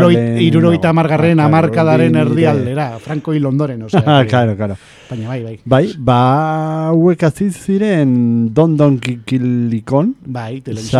[0.46, 3.82] iruroita amargarren, ah, amarkadaren erdialdera, Franco hil ondoren.
[3.84, 4.78] O sea, ah, claro, claro.
[5.10, 5.58] Baina, bai, bai.
[5.66, 10.14] Bai, ba, hauek ziren Don Don Kikilikon.
[10.24, 10.98] Bai, telebizio.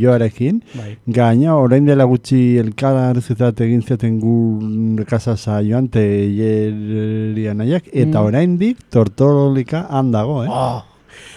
[0.00, 0.62] joarekin.
[0.72, 0.96] Bai.
[1.06, 6.02] Gaina, orain dela gutxi elkar zitzat egin zaten gu kasasa joan te
[6.32, 7.92] jerian aiak.
[7.92, 8.24] Eta mm.
[8.24, 10.48] orain dik tortolika handago, eh?
[10.48, 10.95] Oh.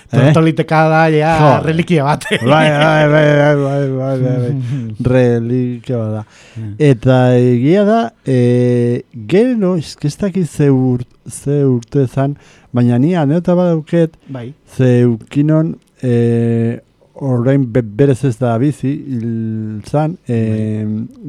[0.09, 2.25] Tortoliteka da, ja, relikia bat.
[2.51, 4.53] Bai, bai, bai, bai, bai, bai, bai,
[5.13, 6.23] relikia bat da.
[6.89, 12.35] Eta egia da, e, gero, eskestak ze, ur, ze urte zan,
[12.73, 14.49] baina ni aneota badauket, bai.
[14.75, 16.79] ze ukinon, e,
[17.19, 18.95] orain be, berez ez da bizi,
[19.85, 20.39] zan, e,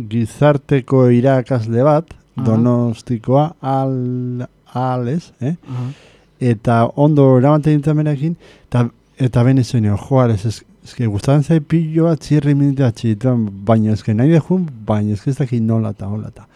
[0.08, 5.58] gizarteko irakasle bat, donostikoa, al, ales, eh?
[6.41, 8.36] Eta ondo eramaten dintzen benekin,
[8.68, 8.88] eta,
[9.18, 10.62] eta bene zuen, joa, ez, ez
[11.07, 15.62] gustatzen zai pillo bat zirri minutia txitan, baina ez nahi dejun, baina ez ez dakit
[15.62, 16.47] nola eta hola eta.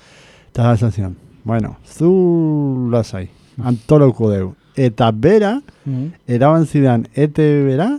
[0.51, 3.29] Eta zian, bueno, zu lasai,
[3.63, 4.55] antoloko deu.
[4.77, 6.11] Eta bera, mm -hmm.
[6.27, 7.99] eraban zidan, ete bera,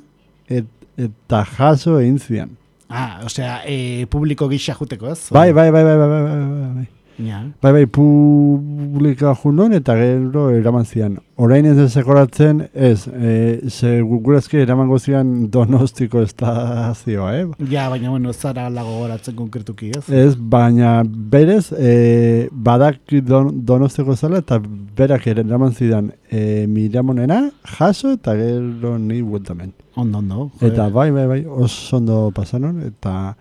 [0.50, 0.66] et,
[0.98, 2.50] eta jaso egin zidan.
[2.90, 5.30] Ah, osea, e, publiko gisa juteko ez?
[5.32, 6.95] Bai, bai, bai, bai, bai, bai, bai, bai.
[7.18, 7.40] Ja.
[7.62, 11.16] Bai, bai, publika jundon eta gero eraman zian.
[11.40, 17.46] Orain ez sekoratzen, ez, e, ze gugurazki eraman gozian donostiko estazioa, eh?
[17.72, 20.04] Ja, baina, bueno, zara lago goratzen konkretuki, ez?
[20.10, 24.60] Ez, baina berez, e, badak don, donostiko zala eta
[24.98, 27.42] berak eraman zidan e, miramonena,
[27.78, 29.74] jaso eta gero ni bueltamen.
[29.96, 30.50] Ondo, ondo.
[30.60, 33.36] Eta bai, bai, bai, oso ondo pasanon, eta...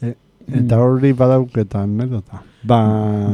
[0.00, 0.14] E,
[0.48, 0.80] eta mm.
[0.80, 2.47] hori badauketan, anedota.
[2.62, 2.78] Ba...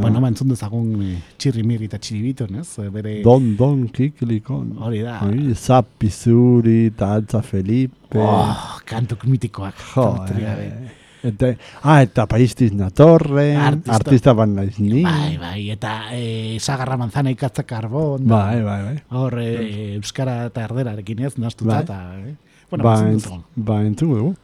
[0.02, 2.66] Bueno, ba, entzun dezagun e, txirri mirri eta txiribito, nez?
[2.82, 3.14] Eh, bere...
[3.24, 4.74] Don, don, kikilikon.
[4.84, 5.20] Hori da.
[5.24, 8.20] Oi, zapizuri eta altza Felipe.
[8.20, 9.80] Oh, kantuk mitikoak.
[9.94, 11.00] Jo, eh.
[11.24, 11.54] Eta,
[11.88, 15.00] ah, eta paistiz natorre, artista, artista ban naiz ni.
[15.06, 18.26] Bai, bai, eta e, sagarra manzana ikatza karbon.
[18.28, 18.96] Bai, bai, bai.
[19.16, 21.80] Hor, e, euskara eta erderarekin ez, naztuta.
[21.80, 21.84] Bai.
[21.86, 22.58] Eta, eh?
[22.68, 24.34] bueno, ba, entzun, ba, entzun dugu.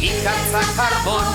[0.00, 1.26] Ikatza karbon.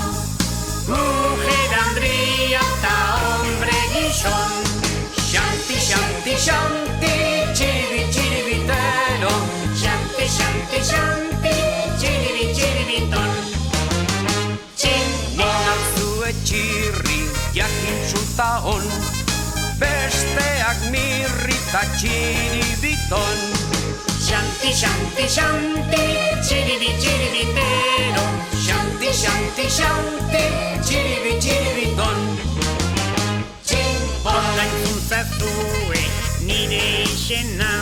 [0.88, 4.52] Mujer Andria ta hombre gizon
[5.32, 7.14] Xanti, xanti, xanti,
[7.56, 9.34] txiribi, txiribi, tero
[9.82, 11.56] Xanti, xanti, xanti,
[12.00, 13.32] txiribi, txiribi, ton.
[14.76, 15.10] Txin,
[15.96, 17.22] zue txirri,
[17.56, 18.86] jakin txuta on.
[19.80, 23.40] Besteak mirri ta txiribi, ton
[24.28, 26.06] Xanti, xanti, xanti,
[26.44, 27.93] txiribi, txiribi, tero
[29.14, 30.44] Shanti, shanti, shanti,
[30.86, 32.20] chiribi, chiribi, ton
[34.26, 36.02] Hola entzun zazue,
[36.46, 37.73] nire isena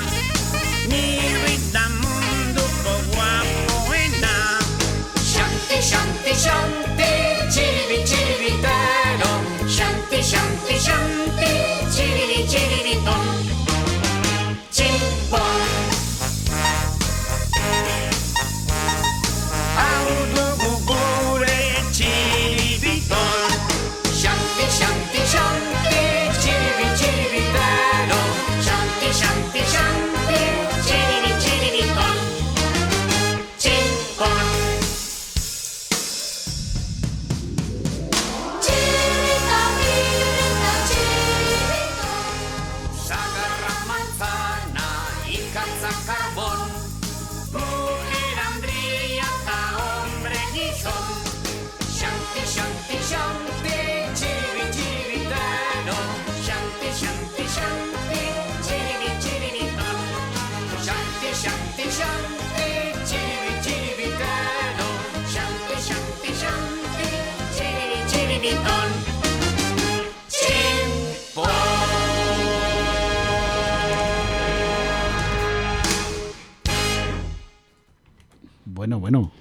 [78.81, 79.31] Bueno, bueno.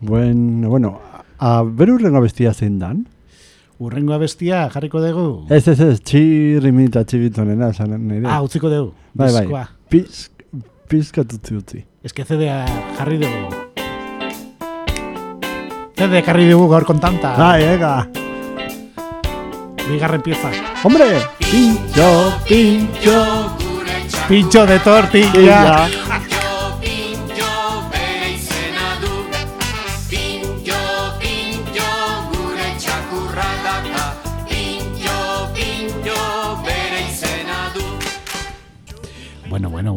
[0.00, 1.00] Bueno, bueno.
[1.38, 3.06] A ber urrengo bestia zein dan?
[3.78, 5.46] Urrengo bestia jarriko dugu?
[5.48, 8.28] Ez, ez, ez, txirri minita txibitonena, zan nire.
[8.28, 8.92] Ah, utziko dugu.
[9.16, 10.44] Bai, bai, pizk,
[10.92, 11.80] pizkat utzi.
[12.04, 12.58] Ez que cedea
[12.98, 13.62] jarri dugu.
[15.96, 17.32] Zede ekarri dugu gaur kontanta.
[17.40, 17.94] Bai, ega.
[19.86, 20.52] Bigarren pieza.
[20.84, 21.08] Hombre,
[21.48, 22.12] pincho,
[22.44, 23.24] pincho,
[24.30, 25.88] Pincho de tortilla.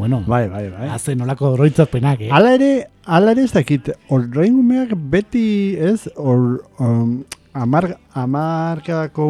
[0.03, 0.19] Bueno.
[0.27, 0.89] Bai, bai, bai.
[0.91, 2.29] Haze nolako oroitzapenak, eh?
[2.35, 2.71] Hala ere,
[3.07, 5.43] hala ere ez dakit, horrein umeak beti
[5.79, 7.21] ez, or, um,
[7.55, 7.85] amar,
[8.19, 9.27] amarkadako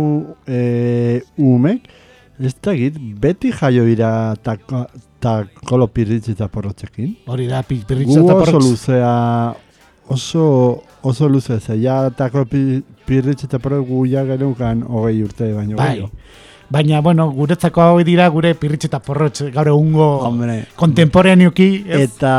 [0.47, 1.85] e, umek,
[2.41, 4.87] ez dakit, beti jaio dira tako,
[5.21, 7.13] takolo pirritz eta porrotxekin.
[7.29, 9.13] Hori da, pi- pirritxa Gu eta oso luzea,
[10.09, 10.47] oso,
[11.03, 15.77] oso luzea, ze, ja takolo pi- pirritz eta porrotx gu ja geneukan hogei urte baino
[15.77, 15.91] Bai.
[15.99, 16.09] gehiago.
[16.73, 20.07] Baina, bueno, guretzako hau dira gure pirritx eta porrotx gaur egungo
[20.79, 21.67] kontemporaneoki.
[21.85, 21.99] ez?
[22.07, 22.31] Eta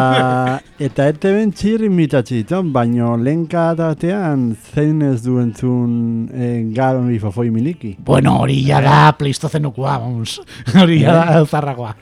[0.83, 5.93] eta ete ben txirri mitatzi diton, baino lenka datean zein ez du entzun
[6.35, 7.93] e, garon bifofoi miliki.
[8.09, 10.41] Bueno, hori ja da pleistozenokoa, vamos.
[10.83, 11.95] Hori ja da zarragoa.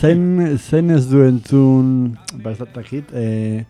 [0.00, 1.92] zein, zein ez du entzun,
[2.40, 3.66] ba ez datakit, e,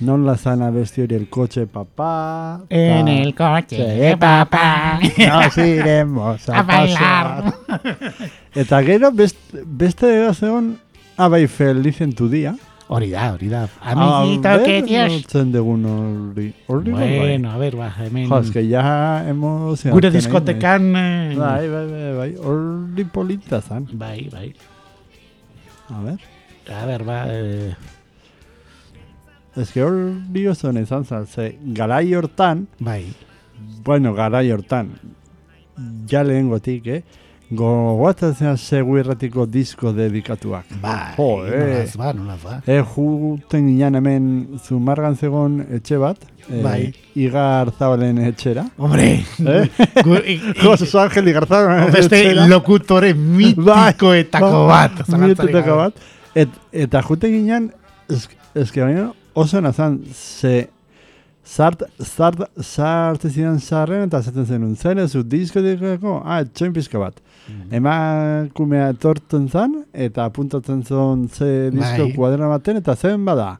[0.00, 2.60] non la sana besti hori el coche papá.
[2.68, 4.98] En ta- el coche de papá.
[5.18, 7.54] Nos iremos a, A bailar.
[7.66, 8.14] pasear.
[8.54, 9.36] Eta gero best,
[9.66, 10.78] beste era zegoen,
[11.16, 12.56] ah bai, feliz en tu día.
[12.92, 13.68] Hori da, hori da.
[13.80, 15.22] Amiguito, que Dios.
[15.32, 16.52] Dugun hori.
[16.66, 17.18] Hori bai.
[17.18, 18.28] Bueno, a ver, ba, hemen.
[18.28, 19.84] Jo, que ya hemos...
[19.84, 20.96] Gure diskotekan...
[20.96, 22.34] eh, Bai, bai, bai, bai.
[22.42, 23.86] Hori polita zan.
[23.92, 24.52] Bai, bai.
[25.90, 26.18] A ver.
[26.74, 27.24] A ver, ba...
[27.28, 27.76] Eh,
[29.56, 31.26] Es que hori oso hone izan zan.
[31.26, 33.04] Ze, garai hortan, bai.
[33.84, 34.92] bueno, garai hortan,
[36.08, 37.02] ja lehengotik, eh?
[37.50, 40.68] Gogoatzen segu irratiko disko dedikatuak.
[40.80, 41.56] Bai, Jo, eh.
[41.58, 42.60] nolaz ba, nolaz ba.
[42.64, 44.28] E, juten ginen hemen
[44.62, 46.92] zumargan zegon etxe bat, eh, Bai.
[47.18, 48.68] Igar Zabalen etxera.
[48.78, 49.66] Hombre, Eh?
[50.06, 52.46] gu, i, Jose Ángel Igar Zabalen beste etxera.
[52.46, 54.92] lokutore mitikoetako bat.
[55.08, 55.94] zalantzarik Mitikoetako bat.
[56.34, 56.48] Et,
[56.86, 57.72] eta juten ginen,
[58.08, 59.10] esk, eske baina
[59.40, 60.68] oso nazan, ze
[61.44, 66.72] zart, zart, zart zidan zarren eta zaten zenun, zen ez zu disko dikoko, ah, etxoin
[66.76, 67.16] pizka bat.
[67.48, 67.74] Mhm.
[67.80, 72.12] Emakumea etortzen zan, eta apuntatzen zon ze disko Bai.
[72.14, 73.56] kuaderna baten, eta zen bada.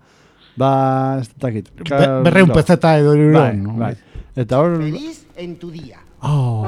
[0.60, 1.70] Ba, ez dakit.
[1.88, 3.72] Be- Berreun pezeta edo Bai, no?
[3.80, 3.94] bai.
[4.36, 4.76] Eta hor...
[4.82, 5.98] Feliz en tu día.
[6.22, 6.66] Oh,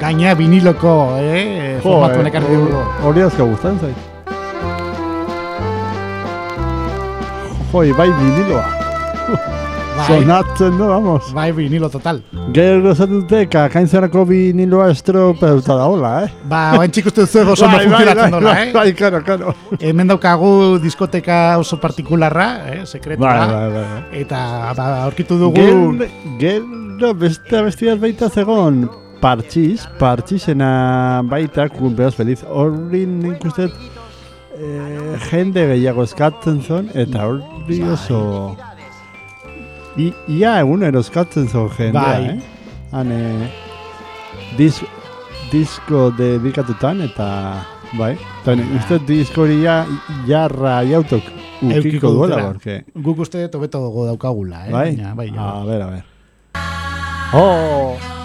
[0.00, 1.76] Gaina viniloko, eh?
[1.76, 2.84] jo, Formatu eh, nekar hor- dugu.
[3.04, 4.09] hori asko gustan zait.
[7.70, 8.64] Joi, bai viniloa.
[9.96, 11.28] Bai, Sonatzen du, vamos.
[11.34, 12.22] bai vinilo total.
[12.54, 16.32] Gero esaten dute, kakainzerako viniloa estropeuta da hola, eh?
[16.50, 18.72] Ba, oen txik uste duzu oso ondo funtzionatzen dola, bai, eh?
[18.74, 19.54] bai, karo, karo.
[19.78, 22.80] Hemen daukagu diskoteka oso partikularra, eh?
[22.90, 23.28] Sekretua.
[23.28, 23.84] Bai, bai, bai.
[23.92, 24.24] bai.
[24.24, 24.42] Eta
[24.78, 25.62] ba, aurkitu dugu...
[25.62, 26.10] Gero,
[26.42, 28.88] gero beste abestiat baita zegon,
[29.22, 30.72] partxiz, partxizena
[31.30, 33.46] baita, kumpeaz feliz, horri nik
[34.60, 38.20] eh, jende gehiago eskatzen zon, eta horri oso...
[39.98, 42.28] I, ia egunero eskatzen zon jendea, Bai.
[42.28, 42.86] eh?
[42.94, 43.48] Han, eh,
[44.58, 44.80] dis,
[45.52, 47.28] disko dedikatutan, eta...
[47.98, 48.12] Bai,
[48.44, 49.80] eta uste disko hori ja,
[50.28, 51.26] jarra jautok
[51.66, 52.84] ukiko duela, porque...
[52.94, 54.70] Guk uste dugu daukagula, eh?
[54.70, 54.86] Bai?
[54.94, 56.04] Baina, bai, a ver, a ver.
[57.32, 58.19] Oh!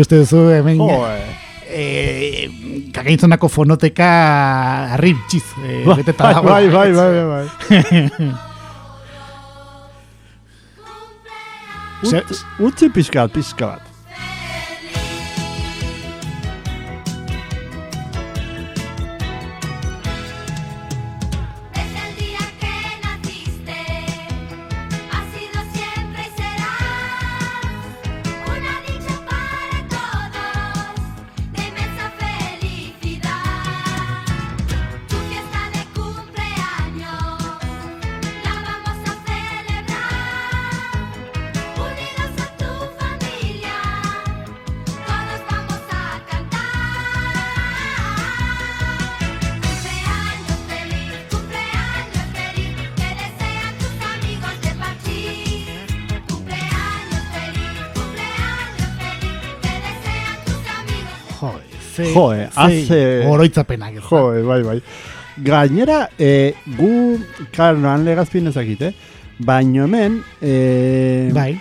[0.00, 0.78] Ikuste duzu hemen...
[1.70, 2.48] Eh,
[2.90, 4.06] kakaintzonako fonoteka
[4.96, 6.48] arribtxiz, eh, beteta dago.
[6.48, 8.30] bai, bai, bai, bai, bai.
[12.08, 13.89] Se- Utzi- Utzi pixka bat, pixka bat.
[62.66, 63.94] Joe, ze hace- oroitzapenak.
[63.96, 64.08] ez da?
[64.08, 64.82] Jo, bai, bai.
[65.44, 67.18] Gainera, eh, gu,
[67.52, 68.94] klar, noan legazpin ezakite,
[69.38, 71.60] baino hemen, eh, Bai,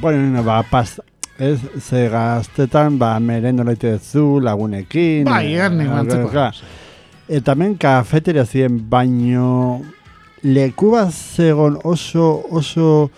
[0.00, 1.00] bueno, ba, pas,
[1.40, 5.24] Ez, ze gaztetan, ba, merendola zu lagunekin.
[5.24, 6.50] Bai, eh, erne mantzeko.
[7.28, 9.80] Eta hemen kafeteria ziren, baino
[10.42, 13.10] leku bat zegon oso, oso,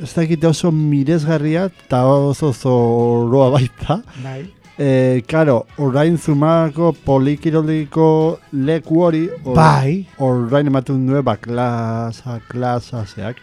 [0.00, 4.00] ez dakite oso miresgarria, eta oso zoroa baita.
[4.22, 4.46] Bai.
[4.76, 10.06] E, karo, orain zumako polikiroliko leku hori, or- Bai.
[10.18, 13.36] orain ematen due, ba, klasa, klasaseak,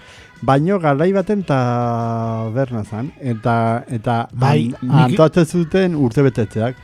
[0.44, 5.16] baino garai baten taberna zan, eta, eta Bai, an,
[5.46, 6.76] zuten urte betetzeak.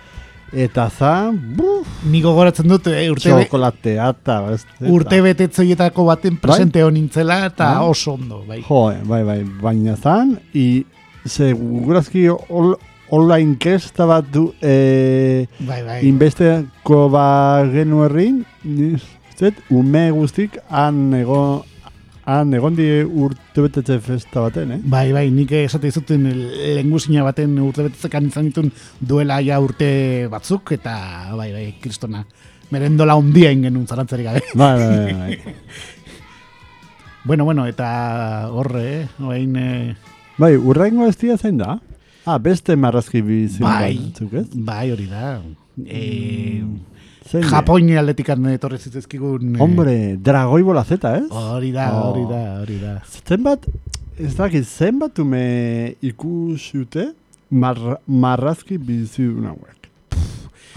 [0.54, 4.38] Eta zan, buf, Ni gogoratzen dut eh, urte, txokolatea eta
[4.88, 7.90] urte betetzoietako baten presente hon nintzela eta Bai.
[7.90, 8.62] oso ondo, bai.
[8.64, 10.86] Jo, bai, bai, baina zan, i
[11.26, 12.78] segurazki ol,
[13.10, 16.02] online inkesta bat du, e, Bai, bai.
[16.08, 18.44] inbesteko ba genu herrin,
[19.70, 21.64] ume guztik han ego,
[22.28, 24.80] han egon die urte betetze festa baten, eh?
[24.84, 30.74] Bai, bai, nik esate izuten lengusina baten urte betetzekan izan ditun duela ja urte batzuk,
[30.76, 30.98] eta
[31.38, 32.26] bai, bai, kristona,
[32.74, 34.44] merendola ondia genuen zarantzarik gabe.
[34.54, 35.56] Bai, bai, bai.
[37.28, 39.96] bueno, bueno, eta horre, eh, oain, eh,
[40.38, 41.78] bai, urrengo ez dira zein da?
[42.28, 44.48] Ah, beste marrazki bizi bai, ez?
[44.54, 45.38] bai, hori da.
[45.86, 46.02] E,
[47.28, 47.50] Zein da?
[47.54, 49.54] Japoni aldetikan etorri zitzezkigun...
[49.56, 51.30] eh, Hombre, dragoi bola zeta, ez?
[51.32, 52.10] Hori da, Oh.
[52.12, 52.98] hori da, hori da.
[53.28, 53.68] Zenbat,
[54.20, 57.14] ez dakit, zenbat ume ikusute
[57.50, 59.88] mar, marrazki bizi hauek.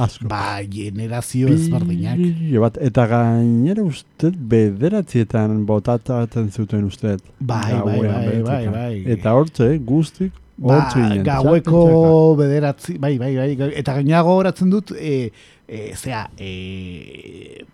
[0.00, 0.28] Asko.
[0.30, 2.20] Ba, generazio ezberdinak.
[2.62, 7.16] Bat, eta gainera uste bederatzietan botatzen zuten uste.
[7.40, 8.94] Bai, bai, bai, bai, bai.
[9.16, 10.76] Eta hortze, guztik Ba,
[11.24, 15.30] gaueko bederatzi, bai, bai, bai, eta gainago horatzen dut, e,
[15.64, 17.64] e, zea, e,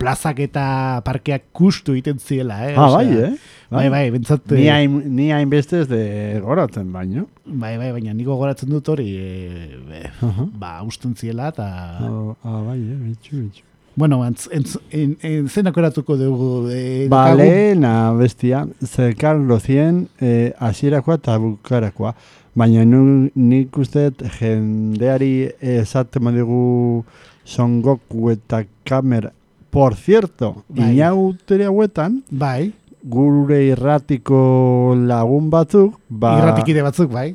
[0.00, 0.64] plazak eta
[1.04, 2.72] parkeak kustu egiten ziela, eh?
[2.72, 3.32] Ah, bai, eh?
[3.72, 6.00] Bai, bai, bentsat, Ni eh, hain, ni hainbeste ez de
[6.44, 7.26] goratzen baino.
[7.44, 9.68] bai, bai, baina niko goratzen dut hori, e,
[10.00, 10.48] e, Aha.
[10.56, 11.68] ba, usten ziela, eta,
[12.00, 13.68] Ah, ah, bai, eh, bitxu, bitxu.
[13.94, 20.52] Bueno, entz, entz, en, en, zenak oratuko dugu, e, Ba, lehena bestia, zerkan lozien eh,
[20.58, 22.14] hasierakoa eta bukarakoa.
[22.54, 27.04] Baina nu, nik uste jendeari esaten badigu
[27.44, 29.32] Son Goku eta kamera.
[29.72, 30.90] Por cierto, Bai.
[30.92, 32.72] inautere hauetan, bai,
[33.02, 37.30] gure irratiko lagun batzuk, ba, irratikide batzuk, bai,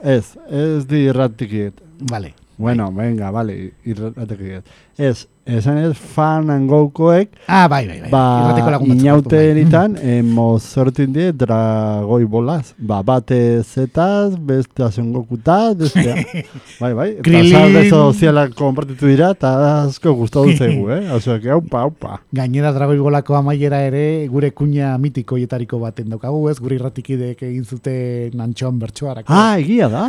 [0.00, 1.80] ez, ez di irratikiet.
[2.10, 4.64] vale, Bueno, venga, vale, irratikiet.
[4.96, 10.04] Ez, esan ez fan angoukoek, ah, bai, bai, bai, irratiko Ba, lagun batzuk, inaute bai.
[10.08, 12.72] eh, mozortin die dragoi bolaz.
[12.78, 16.14] Ba, bate zetaz, beste azengokutaz, beste...
[16.80, 17.08] bai, bai.
[17.20, 21.02] Eta salde sozialak konpartitu dira, eta asko gustatu zaigu, eh?
[21.16, 22.20] Osea, que haupa, haupa.
[22.32, 26.56] Gainera dragoi bolako amaiera ere gure kuña mitikoietariko baten daukagu, ez?
[26.64, 29.28] Gure irratikideek egin zuten antxoan bertsoarako.
[29.28, 30.08] Ah, egia da.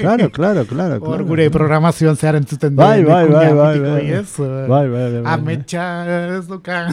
[0.00, 0.96] claro, claro, claro.
[1.02, 1.28] Hor claro.
[1.28, 4.20] gure programazioan zehar entzuten Bai, den bai, kuña bai, bai, mitikoei, bai.
[4.22, 4.26] ez?
[4.32, 4.61] Bai, bai, bai, bai.
[5.32, 5.86] Ametsa
[6.38, 6.86] ez duka.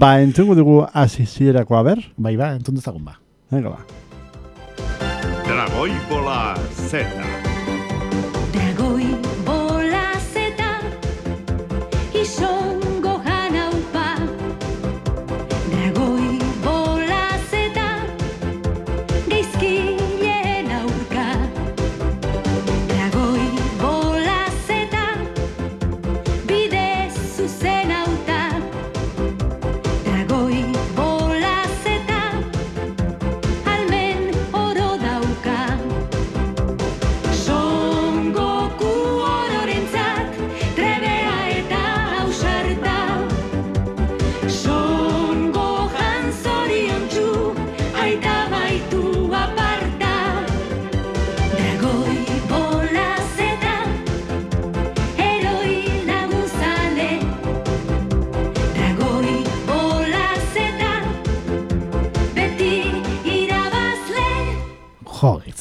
[0.00, 2.04] Ba, entzungu dugu azizierako, ber?
[2.16, 3.18] bai, ba, entzun dezagun ba.
[3.52, 3.80] Venga, ba.
[5.46, 6.54] Dragoi bola
[6.88, 7.51] Z.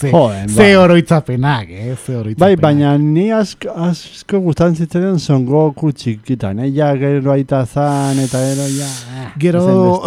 [0.01, 0.81] ze, Joder, ze ba.
[0.83, 1.95] oroitzapenak, eh?
[2.05, 2.39] Ze oroitzapenak.
[2.39, 6.69] Bai, baina ni asko, asko gustatzen zitzaidan Son Goku txikitan, eh?
[6.75, 8.89] Ja, gero aita zan, eta gero, ja...
[9.21, 9.61] eh, Gero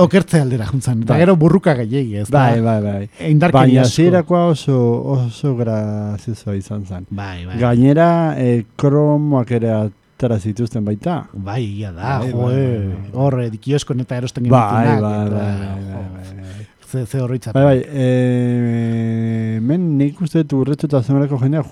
[0.05, 1.20] okertze aldera juntzan, eta Bai.
[1.22, 2.38] gero burruka gehiagi, ez da?
[2.51, 3.09] Bai, bai, bai.
[3.30, 3.95] Indarkeria Baina asko.
[4.03, 4.78] zierakoa oso,
[5.16, 7.07] oso graziosoa izan zen.
[7.11, 7.59] Bai, bai.
[7.62, 11.22] Gainera, eh, kromoak ere atera zituzten baita.
[11.32, 12.78] Bai, ia da, Bai, jo, bai, eh.
[12.78, 13.11] bai, bai.
[13.24, 16.43] Hor, eh, kioskon eta erosten Bai, bai, genitunak, bai, eta, bai, bai, jo, bai, bai.
[16.95, 17.62] Ze, ze oroitzapen.
[17.62, 21.64] Bai, bai, eh, men nik uste dut urretxo eta zemareko jendea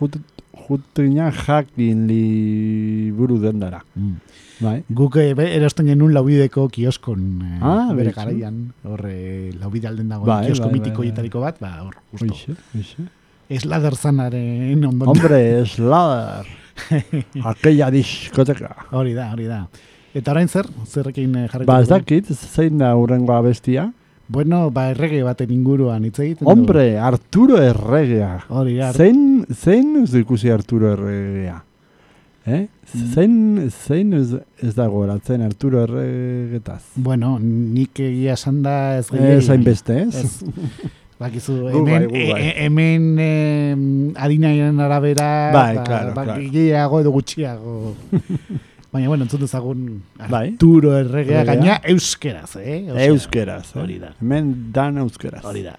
[0.66, 3.84] jutuina jakin liburu dendara.
[3.94, 4.16] Mm.
[4.62, 4.74] Bai.
[4.90, 10.26] Guk eh, erosten genuen laubideko kioskon eh, Ah, bere garaian, hor eh, laubide alden dago
[10.26, 11.52] Bai, kiosko bai, bai, mitiko bai.
[11.52, 12.32] bat, ba, hor, justo.
[12.32, 13.06] Hoxe, hoxe.
[13.52, 15.08] Eslader zanaren ondon.
[15.14, 16.50] Hombre, Slader.
[17.54, 18.74] Aquella diskoteka.
[18.90, 19.64] Hori da, hori da.
[20.14, 20.66] Eta orain zer?
[20.86, 23.92] Zerrekin jarriko Ba, ez dakit, zein da urrengoa bestia?
[24.32, 26.48] Bueno, ba, errege baten inguruan hitz egiten.
[26.48, 28.38] Hombre, Arturo Erregea.
[28.48, 28.92] Hori da.
[28.96, 31.58] Zein, zein ez du ikusi Arturo Erregea?
[32.46, 32.62] Eh?
[32.92, 33.10] Mm.
[33.14, 33.34] Zein,
[33.70, 36.80] zein ez, ez dago eratzen Arturo Erregetaz?
[36.96, 39.52] Bueno, nik egia esan da ez Ez gehiago.
[39.52, 40.24] hainbeste, ez?
[40.24, 40.32] Ez.
[41.22, 42.40] Bakizu, hemen, gu bai.
[42.40, 43.76] e- e- hemen eh,
[44.24, 46.42] adinaien arabera, Bai, ba, claro, ba, claro.
[46.50, 47.76] gehiago edo gutxiago.
[48.92, 50.50] Baina, bueno, entzun dezagun Bai.
[50.52, 51.54] Arturo erregea, Erregea.
[51.54, 52.90] gaina euskeraz, eh?
[52.92, 53.80] Osea, Euskeraz, eh?
[53.80, 54.12] Hori da.
[54.20, 55.44] Hemen dan euskeraz.
[55.48, 55.78] Hori da.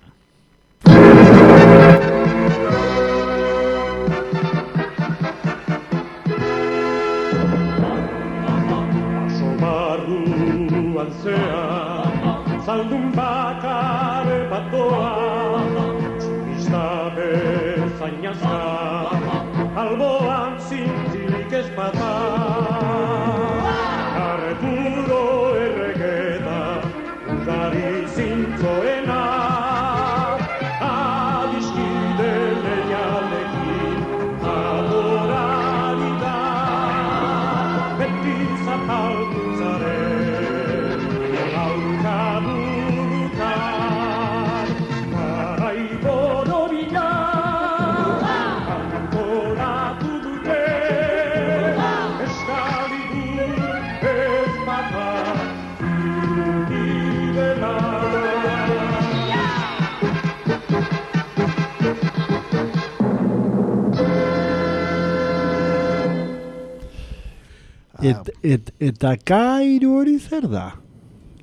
[68.09, 70.71] Et, et, eta kairu hori zer da?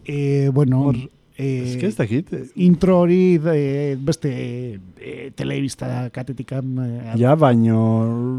[0.06, 0.96] E, bueno, Hor,
[1.38, 2.28] eh, Ez dakit.
[2.56, 4.30] intro hori eh, beste
[5.00, 7.78] eh, telebista katetikan eh, Ja, baino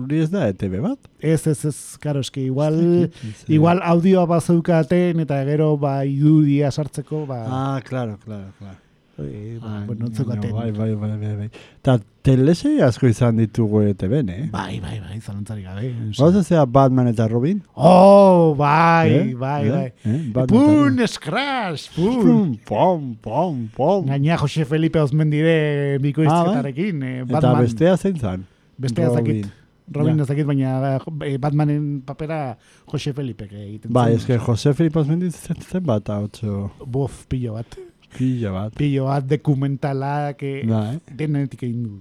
[0.04, 1.00] hori ez da ETV bat.
[1.20, 7.26] ez, ez, ez, karo, eski igual, dakit, igual audioa bazeukaten eta gero ba irudia sartzeko
[7.26, 8.78] ba, Ah, claro, claro, claro.
[9.20, 10.52] Eh, ba, Ah, zeukaten.
[10.52, 11.50] Bai, bai, bai, bai, bai.
[11.82, 14.50] Ta telesei asko izan ditugu ETV-n, eh?
[14.52, 15.94] Bai, bai, bai, zalantzarik gabe.
[16.18, 17.62] Gauza zea Batman eta Robin?
[17.76, 19.34] Oh, bai, Eh?
[19.36, 19.72] bai, Eh?
[19.72, 19.94] bai.
[20.06, 20.30] Eh?
[20.30, 21.00] Eta Pun, Robin.
[21.04, 22.22] escrash, pun.
[22.22, 24.06] Pum, pom, pom, pom.
[24.06, 27.04] Gaina Jose Felipe Osmendire bikoizketarekin.
[27.04, 27.62] eh, Eta Batman.
[27.64, 28.46] bestea zein zan?
[28.78, 29.48] Bestea ez dakit.
[29.94, 30.16] Robin.
[30.18, 30.22] Ja.
[30.24, 32.58] ez dakit, baina eh, Batmanen papera
[32.88, 34.18] Jose Felipe egiten Bai, zuen.
[34.20, 37.76] eske Jose Felipe Osmendi zen zen bat otso Bof, pillo bat.
[38.18, 38.74] Pila bat.
[38.76, 41.00] Pillo bat dokumentala, que Da, eh?
[41.18, 42.00] denetik egin du.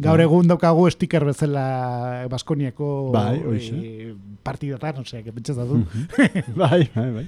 [0.00, 3.74] Gaur egun daukagu sticker bezala Baskoniako Bai, hoxe.
[3.76, 5.82] eh, partidatan, osea, que pentsaz du.
[6.56, 7.26] bai, bai, bai.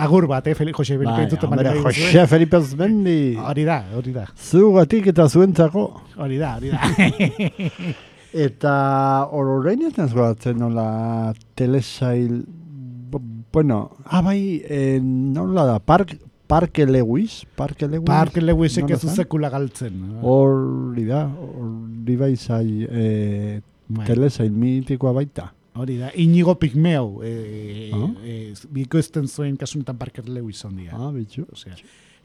[0.00, 2.12] Agur bat, eh, Fel- Jose Felipe Bai, entzuten hombre, baldin badituzu, eh?
[2.14, 3.36] Jose Felipe Osmendi.
[3.36, 5.84] Hori da, hori da, Zugatik eta zuentzako.
[6.16, 6.80] hori da, hori da.
[8.34, 12.40] Eta orain ez naz gozatzen nola telesail...
[13.10, 13.20] bu-
[13.54, 16.16] Bueno, ah, bai, eh, nola da, Park,
[16.46, 17.46] Parke Lewis?
[17.56, 18.04] Parke Lewis?
[18.06, 19.94] Park Lewisek ez sekula galtzen.
[20.22, 24.06] Hori da, hori bai zai, eh, Bai.
[24.06, 25.52] telesail mitikoa baita.
[25.74, 28.10] Hori da, Inigo Pigmeo, eh, Ah.
[28.24, 30.92] eh, bikoizten zuen kasunetan Parker Lewis ondia.
[30.94, 31.46] Ah, bitxu.
[31.52, 31.74] Osea,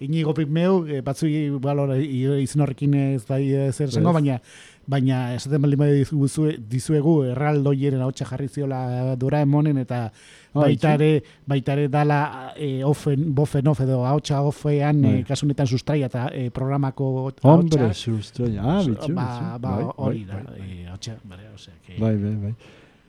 [0.01, 3.97] Inigo Pigmeo, eh, batzu igual ora, i- izen horrekin ez bai eh, zer Ez.
[3.99, 4.39] baina
[4.88, 10.11] baina esaten baldin badi dizue- dizuegu erraldoieren ahotsa jarri ziola Doraemonen eta
[10.54, 11.04] baita bitxu.
[11.04, 12.20] ere, baita ere dala
[12.58, 15.24] eh, ofen, bofen off edo ahotsa offean eh, Bai.
[15.28, 17.93] kasunetan sustraia eta eh, programako Hombre, ahotsa.
[17.93, 18.62] sustraia.
[18.64, 19.14] Ah, bitxu.
[19.14, 22.00] ba, ba, Bai, hori bai, da, bai, eh, ahotsa, bale, osea, que...
[22.02, 22.54] Bai, bai, bai.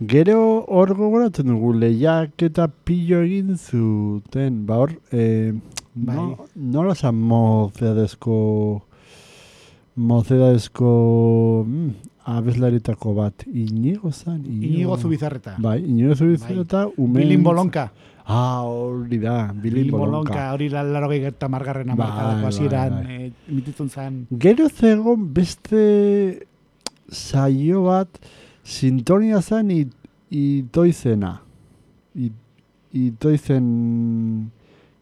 [0.01, 5.53] Gero hor gogoratzen dugu lehiak eta pillo egin zuten, ba hor, eh,
[5.95, 6.15] Bai.
[6.17, 8.37] no, nola zan mozedezko,
[9.97, 11.91] mozedezko mm,
[12.25, 14.45] abeslaritako bat, inigo zan?
[14.47, 15.57] Inigo Zubizarreta.
[15.59, 17.23] Bai, inigo zubizarreta, umen...
[17.23, 17.91] Bilin Bolonka.
[18.31, 20.53] Ah, hori da, bilin bolonka.
[20.55, 23.17] Hori la laro eta margarren Bai, amarkadako bai, hasieran bai.
[23.17, 24.27] eh, emititzen zen.
[24.39, 26.47] Gero zegon beste
[27.11, 28.21] saio bat
[28.63, 29.95] sintonia zen it,
[30.31, 31.41] itoizena.
[32.15, 32.33] It,
[32.93, 34.51] itoizen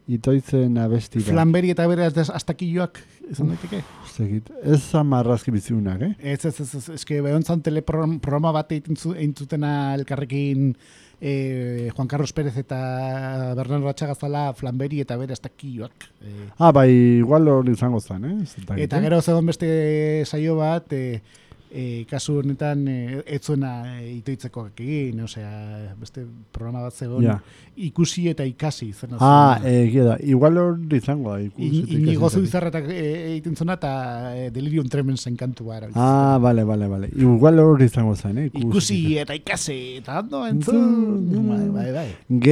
[0.09, 1.25] itoizen abestira.
[1.29, 2.97] Flanberi eta bere astakilloak
[3.31, 3.81] izan daiteke.
[4.13, 6.13] Zegit, ez zan marrazki biziunak, eh?
[6.33, 8.97] Ez, ez, ez, ez, eske behon zan teleprograma bat egin
[9.35, 10.73] zutena elkarrekin
[11.21, 12.79] eh, Juan Carlos Pérez eta
[13.57, 16.09] Bernardo Ratxagazala Flanberi eta bere astakilloak.
[16.23, 18.37] Eh, Ah, bai, igual hori izango zen, eh?
[18.65, 19.01] Dakit, Eta eh?
[19.07, 21.21] gero zegoen beste saio bat, e,
[21.71, 27.39] e, kasu honetan e, ez zuena e, itoitzeko egin, osea, beste programa bat zegoen, Ja.
[27.77, 29.11] ikusi eta ikasi zen.
[29.19, 30.17] Ah, egia da.
[30.23, 31.41] Igual hori izango da.
[31.41, 36.01] ikusi eta Inigo ikasi e, egiten zuna eta e, Delirium Tremensen kantua erabiltzen.
[36.01, 37.09] Ah, bale, bale, bale.
[37.15, 38.49] Igual hori izango zen, eh?
[38.53, 41.47] Ikusi eta ikasi eta ondo entzun.
[41.49, 42.07] Bai, bai, bai.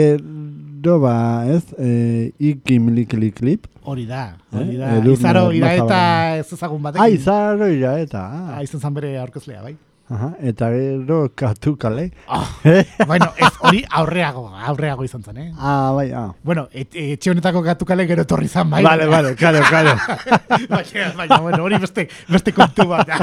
[0.07, 3.68] Gero ba, ez, eh, ikimlikli klip.
[3.88, 4.78] Hori da, hori Eh?
[4.78, 4.88] da.
[4.99, 6.38] Izaro Ormaza iraeta bada.
[6.38, 7.03] ez ezagun batekin.
[7.05, 8.20] Ah, izarro ira eta.
[8.28, 8.63] Ah, Ah.
[8.63, 9.78] izan zan bere aurkezlea, bai.
[10.08, 12.05] Aha, eta gero katu kale.
[12.32, 12.47] Ah,
[13.10, 15.47] bueno, ez hori aurreago, aurreago izan zen, eh?
[15.60, 16.30] Ah, bai, ah.
[16.47, 18.84] Bueno, et, etxe honetako gatukale gero etorri zan, bai.
[18.88, 19.97] Vale, vale, claro, claro.
[20.72, 23.12] baina, baina, bueno, hori beste, beste kontu bat.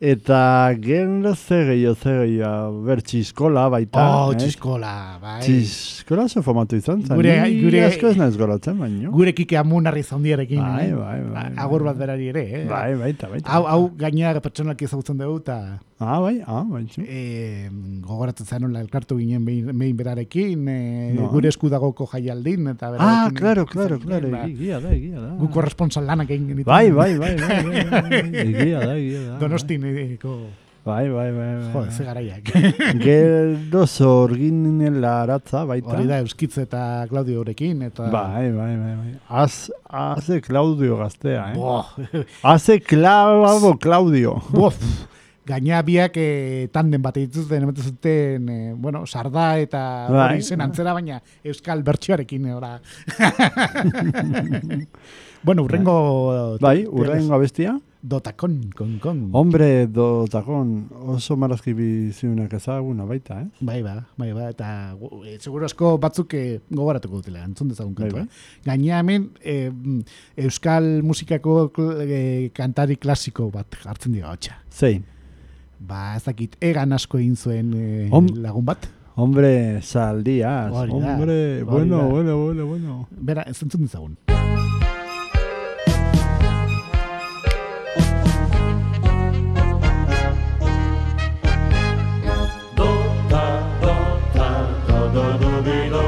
[0.00, 4.04] Eta gero ze gehiago, ze gehiago, ber, txiskola baita.
[4.26, 4.36] oh, eh?
[4.38, 5.40] txiskola, bai.
[5.42, 7.16] Txiskola oso famatu izan zen.
[7.16, 9.10] Gure- Ni gure- asko ez naiz goratzen, baino.
[9.10, 10.60] Gure kike amunarri zaundiarekin.
[10.62, 10.94] Bai, eh?
[10.94, 11.64] bai, bai, bai.
[11.64, 12.64] Agur bat berari ere, eh?
[12.70, 13.50] Bai, baita, baita.
[13.50, 15.58] Hau, hau gainera pertsonalki ezagutzen dugu, eta
[16.00, 17.68] Ah, bai, ah, bai, e,
[18.06, 21.26] gogoratzen zanola elkartu ginen behin, behin berarekin, e, No.
[21.32, 23.34] gure eskudagoko jaialdin, eta Ah, berarekin.
[23.40, 25.32] claro, izan claro, ginen, claro, ba, egia da, egia da.
[25.40, 26.70] Gu korresponsal lanak egin genituen.
[26.70, 29.38] Bai, bai, bai, bai, bai, bai, egia da, egia da.
[29.42, 29.84] Donostin,
[30.14, 30.38] eko,
[30.88, 31.72] Bai, bai, bai, bai.
[31.74, 32.46] jo, ze garaiak.
[33.04, 35.90] Gero zorginen laratza baita.
[35.96, 38.06] Hori da, Euskitz eta Claudio horekin, eta...
[38.08, 39.12] Bai, bai, bai, bai.
[39.28, 41.56] Az, haze Claudio gaztea, eh?
[41.58, 41.84] Boh,
[42.42, 44.38] Haze Claudio.
[44.48, 44.72] boh,
[45.48, 49.80] gaina biak e, tanden bat dituzten, ematen zuten, e, bueno, sarda eta
[50.12, 50.24] Bai.
[50.34, 52.74] hori zen antzera, baina Euskal bertsioarekin, ora.
[55.42, 56.58] bueno, urrengo...
[56.60, 57.78] Bai, urrengo abestia.
[57.98, 59.24] Dotakon, kon, kon.
[59.34, 60.68] Hombre, dotakon
[61.16, 63.48] oso marazki biziunak ezaguna baita, eh?
[63.66, 64.68] Bai, ba, bai, ba, eta
[65.24, 68.22] e, seguru asko batzuk e, gogoratuko dutela, entzun dezagun Bai, kantua.
[68.22, 68.28] bai.
[68.70, 69.72] Gaina hemen e,
[70.46, 71.72] Euskal musikako
[72.06, 74.60] e, kantari klasiko bat jartzen dira hotxa.
[74.70, 75.02] Zein.
[75.78, 78.88] Ba, ez dakit, egan asko egin zuen e, Hom- lagun bat.
[79.18, 79.80] Hombre.
[79.82, 82.04] Hori da, Hombre, hori bueno, da.
[82.06, 83.08] bueno, bueno, bueno.
[83.10, 84.16] Bera, ez entzun dezagun.
[92.76, 92.88] Do,
[93.28, 93.44] da,
[93.80, 93.94] do,
[94.34, 94.48] da,
[94.86, 96.02] do, do, do, bi, do.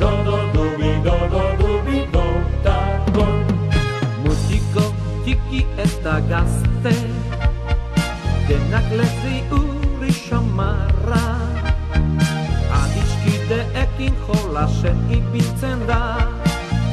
[0.00, 2.24] Do, do, do, bi, do, do, do, bi, do,
[2.64, 2.76] da,
[3.14, 3.24] do.
[4.24, 4.84] Mutiko
[5.24, 6.94] txiki eta gazte
[8.48, 11.36] Denak lezi uri xamarra
[12.72, 16.16] Adiskideekin jolasen ibiltzen da.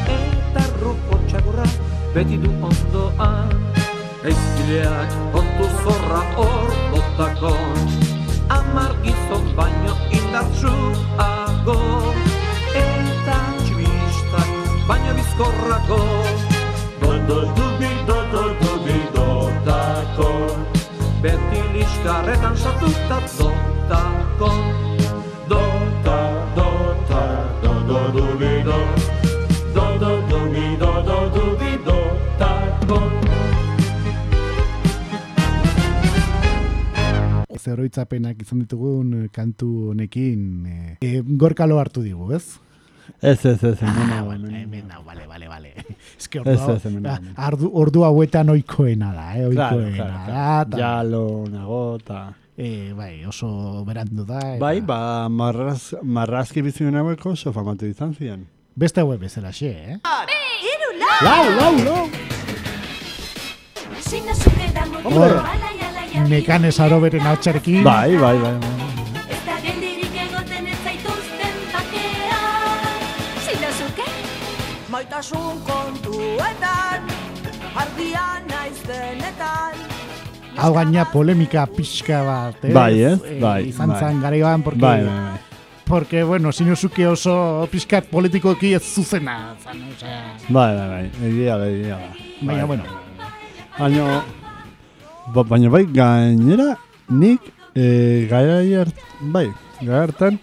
[0.03, 1.63] Eta rufo txagurra
[2.11, 3.55] beti du ondoan.
[4.27, 7.79] Eizkileak kontu zorra hor botakon.
[8.51, 11.79] Amar gizon baino indartsuago
[12.83, 14.51] Eta txibistak
[14.91, 16.03] baino bizkorrago.
[16.99, 17.65] Do, do, do,
[21.25, 24.49] Beti liskarretan sartuta dotako
[25.49, 25.61] Do,
[26.05, 26.17] da,
[26.53, 26.67] do,
[27.87, 28.77] do, do, bi, do.
[29.73, 30.77] Do, do, do, bi,
[38.45, 42.59] izan ditugun eh, kantu honekin e, e, gorkalo hartu digu, ez?
[43.21, 44.97] Ez, ez, ez, hemen Ah, hau, bueno, hemen hau.
[44.99, 45.73] hau, bale, bale, bale.
[46.19, 49.47] Ez que Ez, ordu, ez, hemen, ah, ordu hauetan oikoena da, eh?
[49.51, 50.69] Claro, Oikoena claro, da, claro.
[50.69, 52.33] ta- Jalo, nagota.
[52.57, 54.39] eh, bai, oso berandu da.
[54.39, 58.45] Eta Bai, ba, marraz, marrazki biziun hauek oso famatu izan ziren.
[58.75, 59.99] Beste hauek bezala xe, eh?
[61.23, 62.09] Lau, lau, lau!
[65.03, 65.33] Hor,
[66.29, 67.83] Nekanes aro beren hautsarekin.
[67.83, 69.04] Bai, bai, bai, bai.
[75.15, 77.05] Maitasun kontuetan,
[77.79, 79.77] argia naiz denetan.
[80.59, 82.73] Hau gaina polemika pixka bat, eh?
[82.75, 82.99] Bai?
[82.99, 83.99] Eh, Bai, Izan bai.
[84.01, 85.39] zan garaiban, porque, Bai, bai, bai.
[85.87, 90.19] porque bueno, sinuzuke oso pixkat politikoki ez zuzena, zan, osea...
[90.49, 92.11] Bai, bai, bai, egia da, egia da.
[92.41, 92.67] Baina, Bai.
[92.67, 92.83] bueno,
[93.79, 94.23] Baina,
[95.33, 96.75] ba, baina bai, gainera,
[97.07, 97.39] nik,
[97.73, 99.47] e, gara hart, bai,
[99.79, 100.41] gara hartan,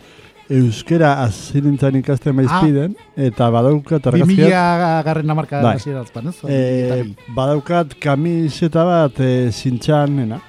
[0.53, 5.77] euskera azirintzan ikasten maizpiden, eta badaukat argazkiak, 2000 garren amarka Bai.
[5.77, 6.39] ez?
[6.47, 7.05] e,
[7.37, 10.41] badaukat kamiseta bat e, zintxan, nena.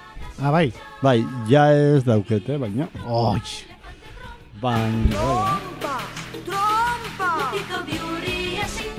[0.42, 0.72] ah, bai.
[1.04, 1.20] Bai,
[1.50, 3.42] ja ez daukete, baina, Oi,
[4.62, 6.04] baina, bai,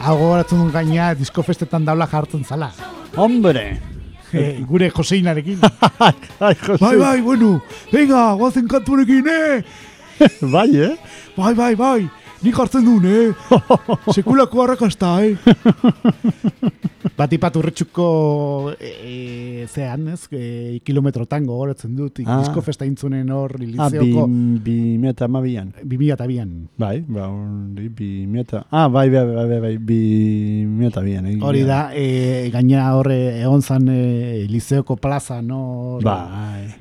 [0.05, 2.73] hau gogoratzen dut gaina diskofestetan daula jartzen zala.
[3.17, 3.81] hombre!
[4.35, 5.61] Eh, gure Joseinarekin.
[6.41, 6.81] Ai, Jose.
[6.81, 7.61] bai, bai, bueno,
[7.93, 9.63] venga, guazen kanturekin, eh?
[10.55, 10.95] bai, eh?
[11.37, 12.03] Bai, bai, bai.
[12.45, 13.33] nik hartzen duen, eh?
[14.15, 15.33] Sekulako arrakasta, eh?
[17.19, 18.07] Batipat urretxuko
[18.75, 20.27] e, e, zean, ez?
[20.35, 22.41] E, kilometrotan gogoratzen dut, Ah.
[22.43, 24.13] disko festa intzunen hor, Ah, bi,
[24.65, 25.73] bi meta amabian.
[25.85, 26.53] 2002an.
[26.77, 28.65] Bai, ba, hori, bi meta.
[28.71, 30.01] Ah, bai, bai, bai, bai, bai, bi
[30.67, 31.27] meta bian.
[31.31, 35.99] egia Hori da, e, gaina horre egon zan e, lizeoko plaza, no?
[36.03, 36.75] Bai.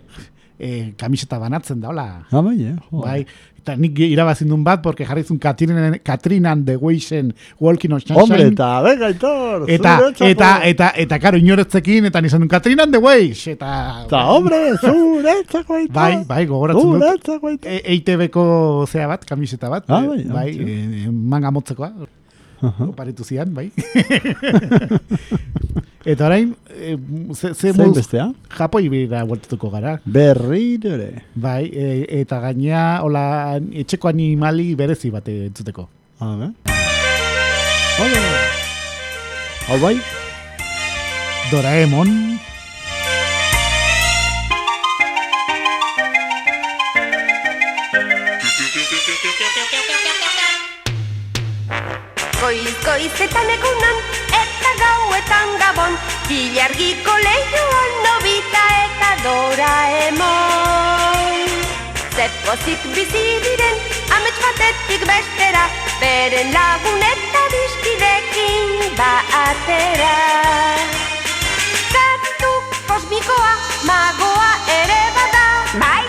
[0.59, 2.25] E, kamiseta banatzen da, hola.
[2.31, 2.75] Ah, bai, eh?
[2.91, 3.25] Bai,
[3.63, 8.21] eta nik irabazin duen bat, porque jarrizun Katrinan, Katrinan the Weisen Walking on Sunshine.
[8.21, 10.29] Hombre, eta, venga, Aitor, Eta, zuretzako.
[10.29, 14.03] eta, eta, eta, karo, inoretzekin, eta nizan duen Katrinan the Weis, eta...
[14.05, 15.93] Eta, hombre, zuretzako, Aitor.
[15.95, 16.99] Bai, bai, gogoratzen dut.
[17.01, 17.71] Zuretzako, Aitor.
[17.71, 18.43] E, EITB-ko
[18.87, 19.87] zea bat, kamiseta bat.
[19.89, 20.67] Ah, eh, bai, ah, bai tio.
[20.67, 21.91] e, manga motzekoa.
[22.63, 22.87] Aha.
[22.87, 23.67] Oparitu zian, bai.
[26.11, 26.95] eta orain, e,
[27.35, 28.29] ze, ze Zein bestea?
[28.55, 29.97] Japoi bera bueltatuko gara.
[30.05, 31.25] Berriro ere.
[31.35, 35.87] Bai, e, eta gaina, hola, etxeko animali berezi bat entzuteko.
[36.23, 36.53] A ver.
[38.03, 38.21] Ole.
[39.67, 39.95] Hau bai?
[41.51, 42.32] Doraemon,
[52.93, 53.97] goizetan egunan
[54.37, 55.93] eta gauetan gabon
[56.35, 60.27] Ilargiko lehioan nobita eta doraemon
[62.13, 63.77] Zepozik bizi diren
[64.17, 65.65] amets batetik bestera
[66.03, 68.69] Beren lagun eta diskidekin
[69.01, 70.17] batera
[71.95, 72.53] Zatu
[72.91, 73.53] kosmikoa
[73.89, 75.47] magoa ere bada
[75.81, 76.03] Bai,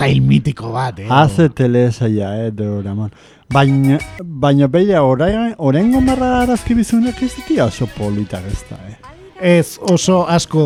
[0.00, 1.08] telesail mitiko bat, eh?
[1.08, 3.10] Haze telesaia, eh, Doraemon.
[3.52, 8.96] Baina, baina beira, orain, oraingo marra arazki bizunak ez ditia oso politak ez da, eh.
[9.40, 10.62] Ez oso asko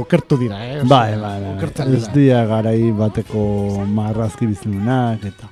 [0.00, 0.82] okertu dira, eh?
[0.84, 1.88] Bai, bai, bai, bai.
[1.96, 5.49] Ez dira garai bateko marrazki bizunak eta...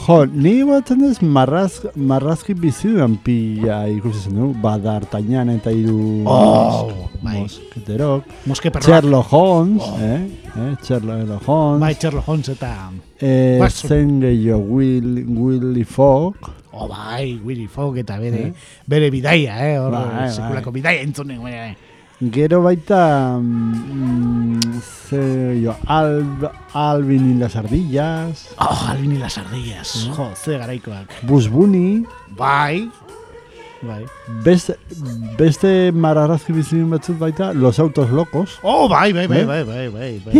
[0.00, 6.88] Jo, ni batzen ez marraz, marrazki bizuan pila ikusi zen du, badartainan eta hiru Oh,
[7.22, 7.36] bai.
[7.42, 8.24] mosketerok.
[8.48, 8.88] Moske perroak.
[8.88, 10.22] Sherlock Holmes, eh?
[10.56, 10.72] eh?
[10.82, 11.80] Sherlock Holmes.
[11.84, 12.72] Bai, Sherlock Holmes eta...
[13.20, 16.48] Eh, zen gehiago Will, Willy Fogg.
[16.72, 18.52] Oh, bai, Willy Fogg eta bere,
[18.88, 19.76] bere bidaia, eh?
[19.78, 20.28] Hor, Bai, bai.
[20.32, 21.76] sekulako bidaia entzunen, bai,
[22.20, 24.60] Gero baita mm,
[25.08, 26.26] ze jo, Al,
[26.74, 30.08] Alvin y las ardillas, Oh, Alvin y las ardillas.
[30.14, 31.08] Jo, ze garaikoak.
[31.22, 32.04] Bugs Bunny,
[32.36, 32.90] Bai.
[33.82, 34.04] Bai.
[34.44, 34.76] beste,
[35.38, 38.58] beste mararrazki bizin batzut baita Los Autos Locos.
[38.62, 39.44] Oh, bai, bai, bai, Eh?
[39.46, 40.34] bai, bai, bai, bai.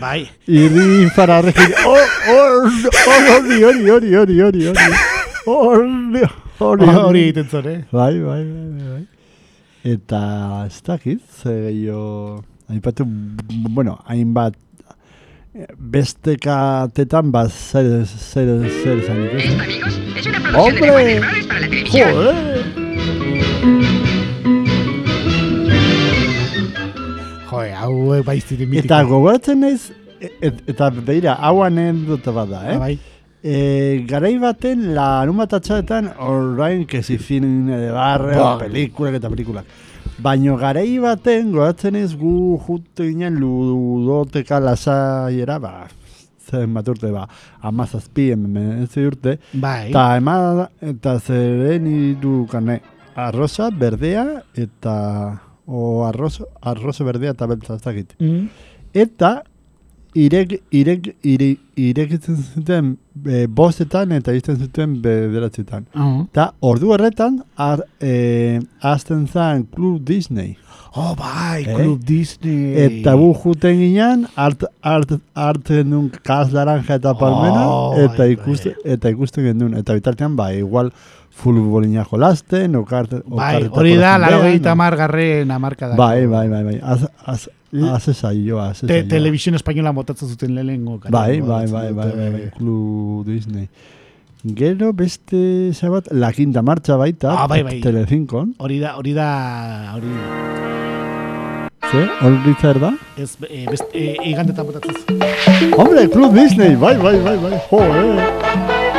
[0.00, 0.30] bai.
[0.46, 2.70] Irri fararrekin, oh, oh,
[3.08, 4.72] oh, hori, hori, hori, hori, hori, hori,
[5.46, 6.22] hori,
[6.60, 7.78] hori, Hori egiten zuen, eh?
[7.92, 9.04] Bai, bai, bai, bai, bai.
[9.94, 10.20] Eta
[10.66, 13.06] ez dakit, ze gehiago, hainbatu,
[13.74, 14.54] bueno, hainbat,
[15.56, 19.56] eh, beste katetan, ba, zer, zer, zer esan ikusten.
[20.54, 21.20] ¡Hombre!
[21.90, 22.60] ¡Joder!
[27.50, 28.86] Jo, hau bai ziren mitiko.
[28.86, 29.88] Eta gogoratzen naiz,
[30.20, 32.78] e- et, eta beira, hau anekdota bat da, Ah, eh?
[32.78, 32.98] bai.
[33.42, 38.58] E, garai baten, larun bat atxaetan, orain, kezi cine de barre, Ba.
[38.60, 39.64] pelikulak eta pelikulak.
[40.20, 45.88] Baina garai baten, goratzen ez gu jute ginen ludoteka lasaiera, ba,
[46.50, 47.26] zen bat urte, ba,
[47.62, 49.88] amazazpi, emenezi urte, Bai.
[49.88, 52.80] eta ema, eta zeren iru kane,
[53.16, 58.14] arroza, berdea, eta, o arrozo, arrozo berdea eta beltza ez dakit.
[58.18, 58.48] Mm.
[58.92, 59.44] Eta
[60.14, 62.96] irek, irek, ire, irekitzen zuten
[63.26, 65.86] e, bostetan eta izten zuten bederatzetan.
[65.94, 66.24] Oh.
[66.30, 70.56] Eta ordu horretan ar, e, azten zen Club Disney.
[70.96, 71.74] Oh, bai, Eh?
[71.76, 72.74] Club Disney.
[72.82, 78.32] Eta gu juten ginen, art, art, arte nun kaz laranja eta palmena, Oh, eta, bai,
[78.34, 79.76] ikuste, eta ikusten genuen.
[79.78, 80.90] Eta bitartean, ba, igual
[81.30, 85.96] futbolina jolasten, okarte, Bai, hori da, laro gehieta margarren amarka da.
[85.96, 86.80] Bai, bai, bai, bai.
[86.82, 89.06] Az, az, az saio, az Te, saio.
[89.08, 90.98] televisión española motatzen zuten lehenengo.
[91.08, 93.68] Bai, bai, bai, bai, bai, bai, Club Disney.
[94.42, 97.80] Gero beste zabat, La Quinta Marcha baita, Ah, bai, bai.
[97.80, 98.54] Telecincon.
[98.58, 100.06] Hori da, hori da, hori
[101.90, 102.92] Ze, hori zer da?
[103.16, 105.18] ez, e, best, e, igandetan botatzen zuten.
[105.76, 108.89] Hombre, Club Disney, bai, bai, bai, bai, jo, eh.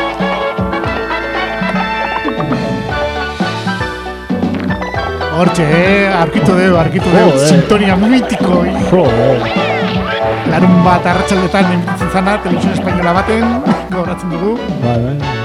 [5.41, 8.59] Hortxe, eh, arkitu dugu, arkitu dugu, sintonia mitiko.
[8.91, 9.39] Jo, eh.
[10.51, 13.47] Larun bat arratsaldetan emititzen zana, televisión espainola baten,
[13.89, 14.51] gauratzen dugu.
[14.83, 15.39] Bai, bai, bai.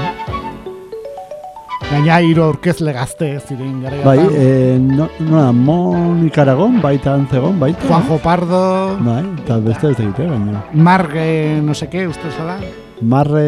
[1.87, 7.87] Gaina hiru aurkezle gazte ziren gara Bai, eh, no, nola, Monika Aragon, baita antzegon, baita.
[7.87, 8.61] Juanjo Pardo,
[8.99, 10.61] Bai, eta beste ez egite, baina.
[10.73, 11.25] Marge,
[11.63, 12.59] no sé qué, uste zala?
[13.01, 13.47] Marre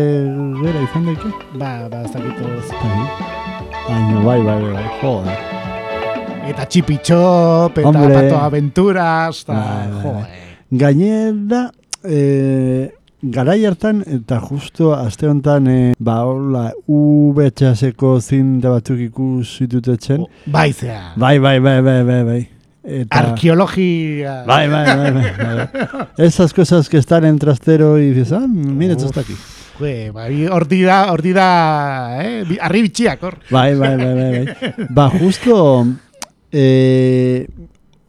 [0.64, 1.30] gera izan daike?
[1.54, 2.74] Ba, ba, ez dakitu ez.
[3.86, 5.59] Baina, bai, bai, bai, bai, joder.
[6.48, 8.14] Eta txipitxop, eta Hombre.
[8.14, 10.40] pato aventuras, eta, Bai, bai, jo, bai.
[10.72, 11.72] Gainera,
[12.04, 12.92] eh,
[13.22, 20.26] garai hartan, eta justo aste honetan, eh, ba, hola, VHS-eko zinde batzuk ikusi dutetzen.
[20.46, 21.14] bai zea.
[21.16, 22.50] Bai, bai, bai, bai, bai, bai.
[22.84, 23.20] Eta...
[23.20, 24.44] Arkeologia.
[24.48, 26.08] Bai, bai, bai, bai, bai.
[26.18, 29.36] Esas cosas que están en trastero y dices, ah, mira, esto está aquí.
[29.78, 33.38] Jue, bai, hor dira, hor dira, eh, bi- arri bitxiak, hor.
[33.50, 34.86] Bai, bai, bai, bai, bai.
[34.90, 35.86] Ba, justo,
[36.52, 37.48] eh,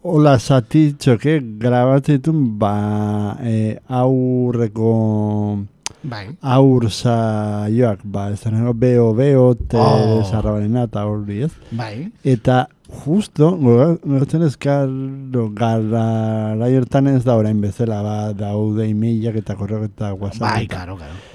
[0.02, 5.58] hola zatitxoke, grabatzitun, ba, eh, aurreko,
[6.02, 6.28] Bai.
[6.40, 10.22] aur saioak, ba, ez da nago, beo, beo, te Oh.
[10.24, 11.50] eta hori ez.
[11.70, 12.10] Bai.
[12.24, 12.68] Eta
[13.04, 19.84] justo, gogatzen ez, karo, gara, hortan ez da orain bezala, ba, daude emailak eta korreo
[19.84, 20.40] eta whatsapp.
[20.40, 21.29] Bai, karo, karo.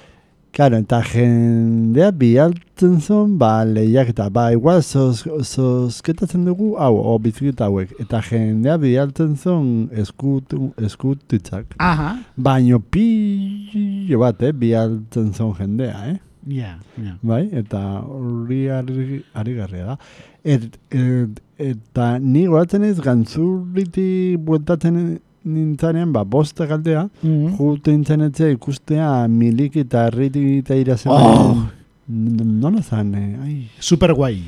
[0.55, 7.17] Claro, eta jendea bialtzen zuen, ba, lehiak eta, ba, igual, sos, sosketatzen dugu, hau, o
[7.19, 7.91] bizikita hauek.
[7.99, 11.75] Eta jendea bialtzen zuen eskutu, eskutitzak.
[11.83, 12.13] Aha.
[12.47, 16.15] Baino pilo bat, eh, bialtzen zuen jendea, eh?
[16.47, 17.17] Ja, ja.
[17.25, 19.99] Bai, eta hori ari, ari garria da.
[20.45, 27.55] Et, et, eta ni goratzen ez gantzurriti bueltatzen nintzanean, ba, bosta galdea, Mhm.
[27.57, 31.11] Jute nintzen etzea ikustea milik eta herriti eta irazen.
[31.11, 31.67] Oh!
[32.07, 33.37] Nola zan, eh?
[33.41, 33.69] ai.
[33.79, 34.43] Super guai.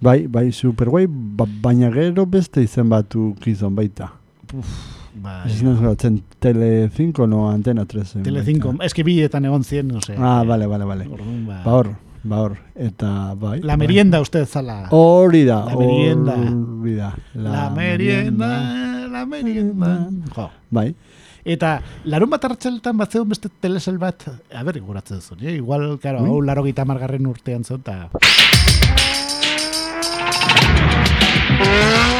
[0.00, 4.12] Bai, bai, super guai, ba, baina gero beste izen batu kizon baita.
[5.14, 5.46] Bai.
[5.50, 8.22] Ez naz gatzen, Tele 5 no Antena 3.
[8.22, 8.74] Tele 5.
[8.82, 10.14] Ez que biletan egon zien, no sé.
[10.18, 11.06] Ah, vale, vale, vale.
[11.08, 11.62] Orduan, ba.
[11.64, 11.88] Ba hor,
[12.24, 12.56] ba hor.
[12.74, 13.60] Eta, bai.
[13.62, 13.86] La bai.
[13.86, 14.88] merienda usted zala.
[14.90, 16.34] Hori da, La merienda.
[16.34, 17.14] hori da.
[17.34, 19.03] La merienda, la merienda.
[20.34, 20.50] Jo.
[20.70, 20.94] Bai,
[21.44, 21.74] Eta
[22.08, 25.52] larun bat hartxaletan bat zegoen beste telesel bat, a ber, iguratzen zuen, eh?
[25.58, 28.08] igual, karo, hau laro gita margarren urtean zuen, eta...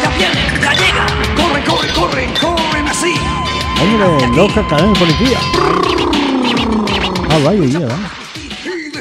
[0.03, 1.09] Ya vienen, ya llegan.
[1.39, 3.15] Corren, corren, corren, corren así.
[3.81, 5.39] hombre, loca cadena de policía.
[7.31, 7.99] Ah, bai, egia da.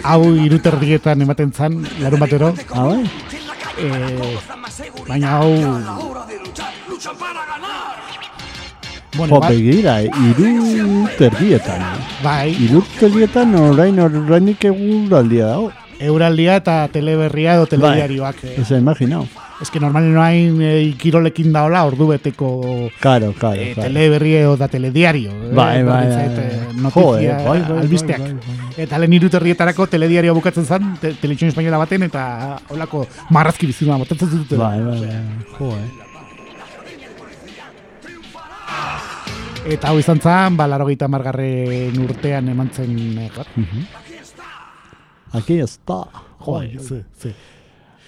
[0.03, 3.03] Hau iruterdietan ematen zan, larun batero, Ah, bai.
[3.77, 4.39] eh,
[5.07, 5.51] baina hau...
[9.15, 11.81] Bueno, Jo, begira, iru terdietan.
[11.81, 12.01] eh.
[12.23, 15.71] bai, Iru terdietan orain orainik eguraldia dago.
[15.99, 18.35] euraldia eta teleberria edo telediarioak.
[18.43, 18.55] Eh.
[18.61, 19.27] Ez imaginau.
[19.61, 23.87] Ez que normalen noain eh, kirolekin daola ordu beteko Claro, claro, eh, claro.
[23.87, 25.29] teleberri edo da telediario.
[25.31, 26.45] eh, Bai, bai, bai, zait, bai.
[26.45, 28.19] eh, Notizia, Joder, bai, bai, albisteak.
[28.19, 33.67] bai, bai, Eta lehen iruterrietarako telediario bukatzen zen, te, televisión espainola baten, eta holako marrazki
[33.67, 34.57] bizima, botatzen zuten.
[34.57, 35.21] Bai, bai, bai.
[35.59, 36.02] Jo, eh.
[39.63, 43.47] Eta hau izan zen, ba, laro margarren urtean eman zen, eh, gar.
[45.31, 46.05] Aquí está.
[46.39, 47.33] Jo, ze, ze.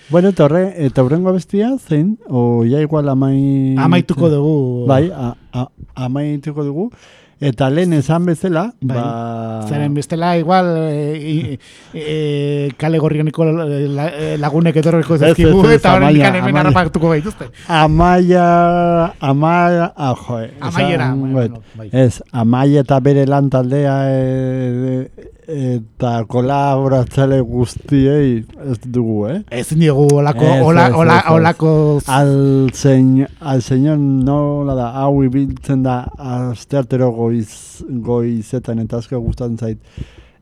[0.10, 2.20] Bueno, eta horre, eta horrengo bestia, zein?
[2.30, 3.74] O ja igual amai...
[3.78, 4.86] Amaituko dugu.
[4.86, 6.92] Bai, a, a, amaituko dugu.
[7.46, 8.96] Eta lehen esan bezala, Bai.
[8.98, 9.66] ba...
[9.70, 11.14] Zeren bestela, igual, e,
[11.54, 11.60] e,
[11.94, 14.80] e, kale gorrioniko la, e, lagunek
[15.16, 15.36] ez, ez,
[15.76, 17.52] eta horren Amaia, hemen harrapatuko gaituzte.
[17.68, 18.48] Amaia,
[19.20, 21.94] amaia, ah, jo, eh, Amaiera, esan, bueno, wait.
[21.94, 22.06] bai.
[22.06, 29.40] Ez, amaia eta bere lan taldea e, eta kolaboratzale guztiei ez dugu, eh?
[29.52, 31.32] Ezin diogu olako, Ez, ola, ez, ola, ez, ez.
[31.36, 31.72] olako...
[32.08, 32.34] Al,
[32.74, 39.80] zein, al señor nola da, hau ibiltzen da asteartero goiz, goizetan eta asko gustatzen zait.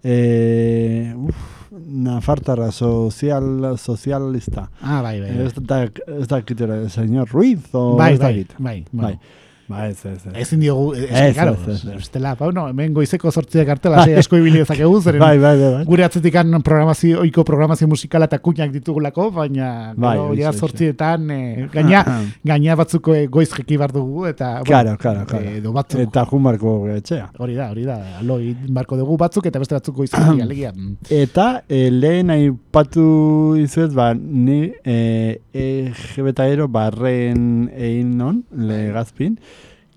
[0.03, 1.35] E, uf,
[1.73, 4.69] Nafartarra, sozial, sozialista.
[4.81, 5.31] Ah, bai, bai.
[5.31, 5.45] bai.
[5.47, 5.83] Ez da,
[6.19, 8.53] ez da señor Ruiz, o Bai, ez bai, dakit.
[8.59, 9.19] bai, Bai, bai.
[9.69, 10.33] Ba ez, ez, ez.
[10.43, 12.21] Ezin diogu, ez, Ez, ez, claro, ez, ez, ez.
[12.39, 15.85] ba, no, hemen goizeko sortziak artela, sei asko ibili dezakegu, zeren Bai, bai, bai, bai.
[15.87, 21.29] gure atzetikan programazio, oiko programazio musikala eta kuñak ditugulako, baina Bai, gero, hoxe, ja sortzietan,
[21.31, 22.03] eh, gaina,
[22.51, 25.45] gaina batzuko eh, goiz jeki bar dugu, eta, Claro, claro, claro.
[25.45, 27.29] eh, edo batzuk, Eta jumarko etxea.
[27.39, 30.73] hori da, hori da, aloi barko dugu batzuk, eta beste batzuk goiz jeki, alegia.
[31.09, 39.37] Eta e, lehen aipatu izuet, ba, ni e, EGBTero barren egin non, legazpin.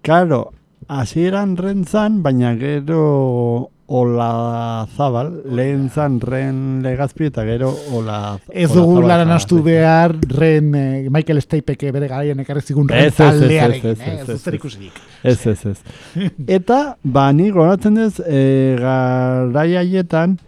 [0.07, 0.53] Karo,
[0.87, 8.69] hasieran ren zan, baina gero Ola Zabal, lehen zan ren legazpi eta gero Ola Ez
[8.71, 13.19] dugu laran astu behar Ren eh, Michael Stapeke bere garaian ekarri zigun Ren Ez, ez,
[13.19, 14.15] ez, ez, taldearekin, ez, eh?
[14.15, 14.55] ez, Ez ez, ez.
[14.55, 15.05] ikusirik.
[15.23, 16.31] Ez, ez, ez.
[16.61, 18.43] Eta, ba, ni goratzen dez, e,
[18.79, 20.39] garai haietan,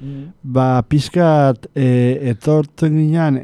[0.42, 1.88] ba, pixkat e,
[2.34, 3.42] etortzen ginen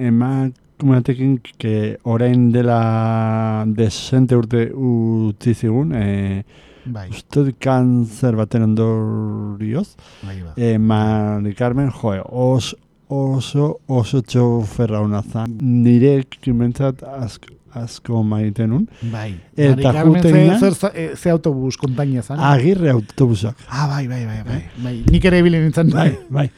[0.74, 6.44] emakumeatekin ke orain dela desente urte utzi zigun, e,
[6.84, 10.52] Bai, uste kanzer baten ondorioz, bai, ba.
[10.56, 12.74] e, Mari Carmen, joe, os,
[13.08, 15.56] oso, oso txoferra hona zan.
[15.62, 18.86] Nire kimentzat asko, asko maiten nun.
[19.12, 19.34] Bai.
[19.56, 22.38] Eta juten ze, eh, ze autobus konpainia zan?
[22.38, 23.56] Agirre autobusak.
[23.68, 24.62] Ah, bai, bai, bai, bai.
[24.82, 24.96] bai.
[25.10, 25.90] Nik ere bilen nintzen.
[25.90, 26.50] Bai, bai.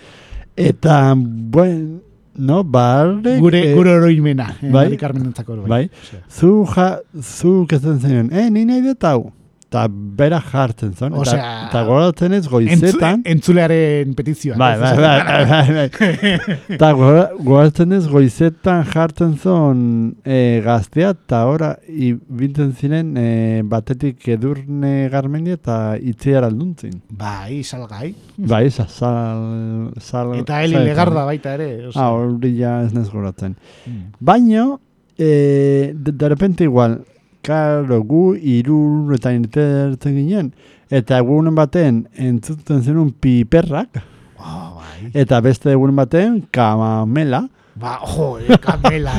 [0.57, 2.01] Eta, buen,
[2.39, 3.41] no, barrek...
[3.41, 4.51] Gure, eh, gure oroimena.
[4.61, 4.87] Eh, bai.
[4.87, 5.69] Mari Carmen entzako bai.
[5.69, 6.21] Bai.
[6.29, 9.33] Zu, ja, zu kezen zen, eh, ni nahi dut hau.
[9.67, 11.11] Eta bera jartzen zen.
[11.11, 13.17] Eta, Osea, eta goratzen ez goizetan.
[13.25, 14.55] Entzu, entzulearen petizioa.
[14.61, 16.59] Bai, bai, bai, bai, bai, bai.
[16.77, 19.81] Eta gora- goratzen ez goizetan jartzen zon
[20.25, 23.27] e, gaztea, eta ora, ibintzen ziren e,
[23.67, 26.95] batetik edurne garmendi eta itziar alduntzin.
[27.11, 28.13] Bai, salgai.
[28.37, 30.87] Bai, sa- sal, sal, Eta Eli saletan.
[30.93, 31.69] Legarda baita ere.
[31.89, 32.07] osea.
[32.07, 33.57] Ah, hori ja ez nez goratzen.
[33.85, 34.07] Mm.
[34.21, 34.81] Baino,
[35.19, 37.01] e, de, de repente igual,
[37.47, 40.51] karo, gu irur eta irtertzen ginen,
[40.91, 44.03] eta egunen baten entzuten zenun piperrak,
[44.39, 45.11] Oh, bai.
[45.15, 47.47] eta beste egunen baten kamamela.
[47.77, 49.19] Ba, jo, eh, kamela.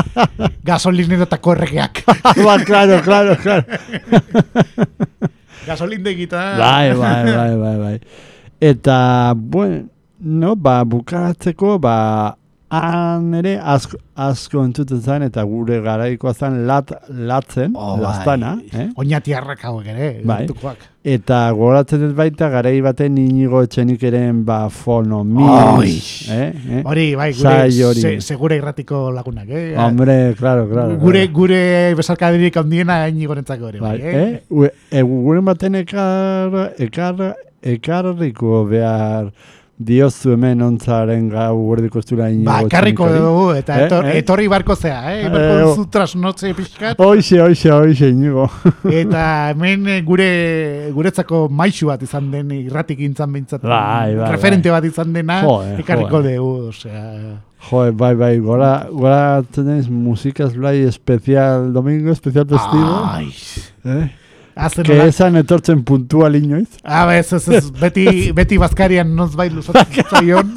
[0.68, 2.00] Gasolinetako erregeak.
[2.46, 3.64] ba, claro, claro, claro.
[5.66, 6.58] Gasolindegita.
[6.58, 7.98] bai, bai, bai, bai, bai.
[8.60, 12.36] Eta, bueno, ba, bukatzeko, ba,
[12.74, 18.02] han ere asko, asko entzuten zen, eta gure garaikoa zen lat, latzen, Oh, bai.
[18.04, 18.88] lastana, eh?
[18.96, 20.08] Oñatiarrak hauek ere.
[20.24, 20.46] Bai.
[21.04, 25.44] Eta goratzen dut baita garai baten inigo etxenik eren ba fono mi.
[25.44, 25.96] Ai.
[26.30, 26.52] Eh?
[26.78, 26.82] eh?
[26.84, 29.74] Hori, bai, gure, se, segure irratiko lagunak, eh?
[29.76, 30.96] Hombre, claro, claro.
[30.96, 31.34] gure, claro.
[31.40, 34.22] gure besarkadirik handiena inigorentzako ere, bai, Bai, eh?
[34.22, 34.42] eh?
[34.48, 39.32] Ue- e, gure baten ekar, ekar, ekarriko behar
[39.78, 44.18] diozu hemen ontzaren gau gordiko zula inigo Ba, karriko dugu, eta Eh, etor, eh?
[44.20, 45.24] etorri barko zea, eh?
[45.24, 45.70] Eh, Barko oh.
[45.74, 48.46] duzu trasnotze pixkat, Hoxe, hoxe, hoxe, inigo.
[49.02, 50.28] eta hemen eh, gure
[50.94, 55.74] guretzako maixu bat izan den irratik gintzan behintzat Bai, bai, referente bat izan dena Joe,
[55.82, 56.36] ekarriko joe.
[56.36, 57.40] dugu, osea...
[57.64, 63.00] Joe, bai, bai, gora, gora tenés músicas blai especial domingo, especial festivo.
[63.08, 63.30] Ai,
[63.84, 64.10] Eh?
[64.54, 66.68] Hazen Que esan etortzen puntual inoiz.
[66.82, 68.06] Ah, ba, ez, ez, ez, beti,
[68.38, 70.54] beti bazkarian noz bai luzatzen zaion.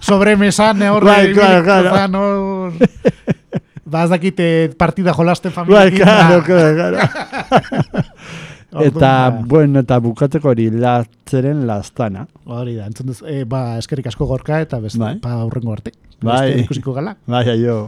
[0.00, 1.90] Sobremesan, eh, horre, Bai, claro, claro.
[1.96, 2.72] Zan, hor...
[3.86, 4.46] Ba, ez dakite
[4.78, 6.02] partida jolasten Bai, familiekin.
[6.02, 6.44] claro, ba.
[6.46, 6.98] claro,
[8.86, 12.26] eta, ba, bueno, eta bukatzeko hori latzeren lastana.
[12.44, 15.16] Hori da, entzun duz, eh, ba, eskerrik asko gorka eta beste, Bai.
[15.22, 15.94] ba, aurrengo arte.
[16.20, 16.40] Bai.
[16.50, 17.16] Beste ikusiko gala.
[17.30, 17.86] Bai, jo.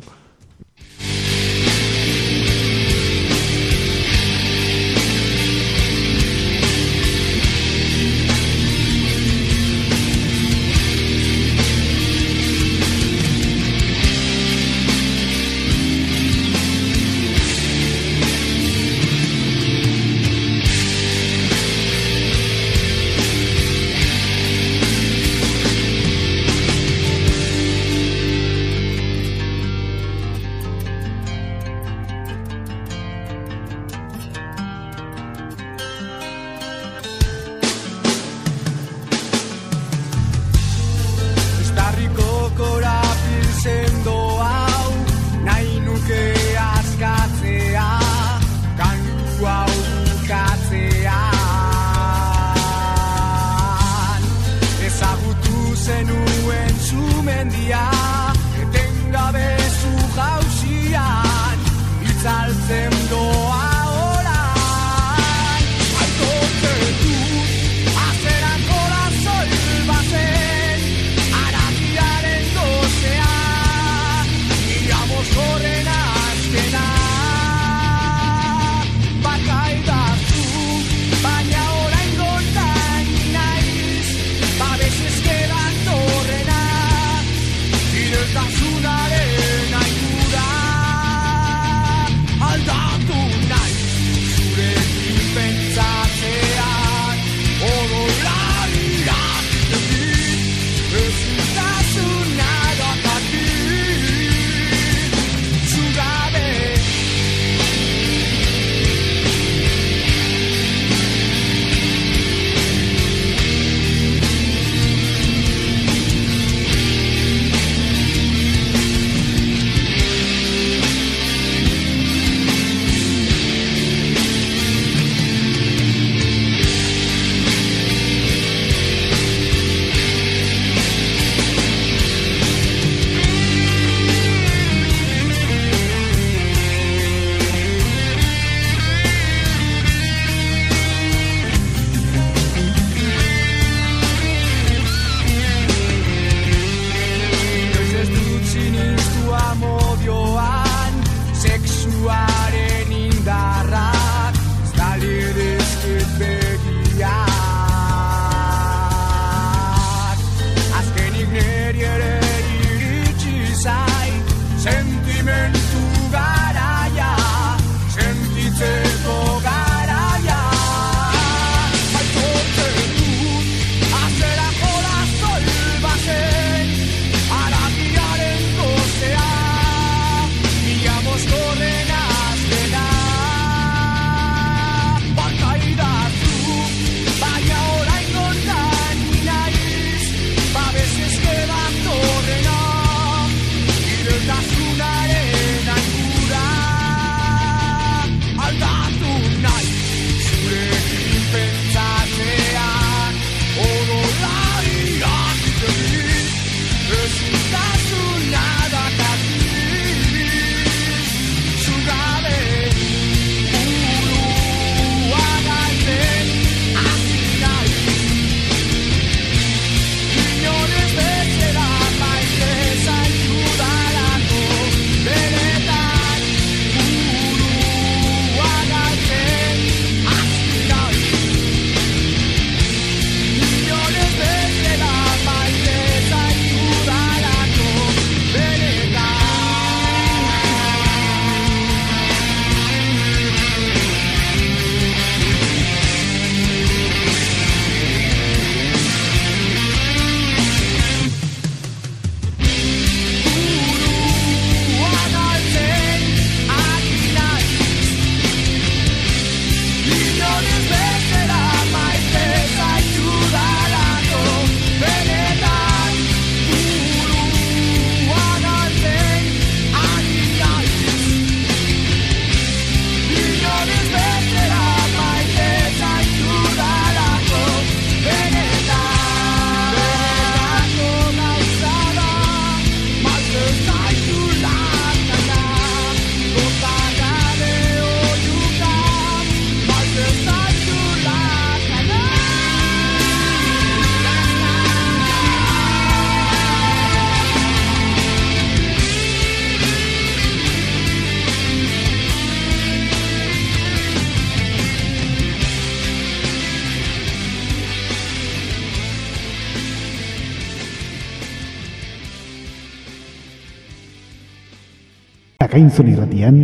[315.59, 316.37] Akainzon irratian,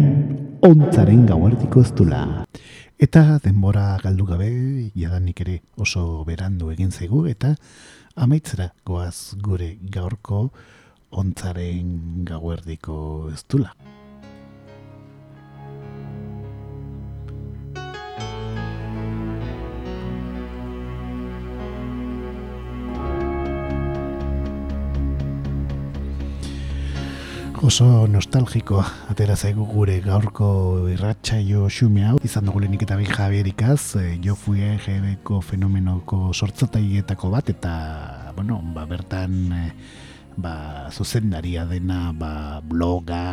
[0.67, 2.23] ontzaren gauardiko ez dula.
[2.99, 4.49] Eta denbora galdu gabe,
[4.91, 7.53] jadanik ere oso berandu egin zaigu, eta
[8.27, 10.49] amaitzera goaz gure gaurko
[11.23, 12.97] ontzaren gauerdiko
[13.31, 13.45] ez
[27.65, 30.49] oso nostalgiko atera zaigu gure gaurko
[30.93, 32.19] irratsaio xume hau.
[32.27, 37.73] Izan dugu lehenik eta bi Javierikaz e, jo fue GBko fenomenoko sortzataietako bat eta
[38.37, 39.63] bueno, ba, bertan e,
[40.37, 43.25] ba, zuzendaria dena ba, bloga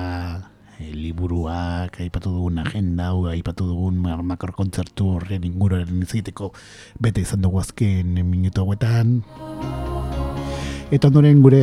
[0.79, 6.53] e, liburuak, aipatu dugun agenda aipatu dugun ma- makro kontzertu horren inguruaren izateko
[6.99, 9.19] bete izan dugu azken minutu hauetan
[10.91, 11.59] Eta ondoren gure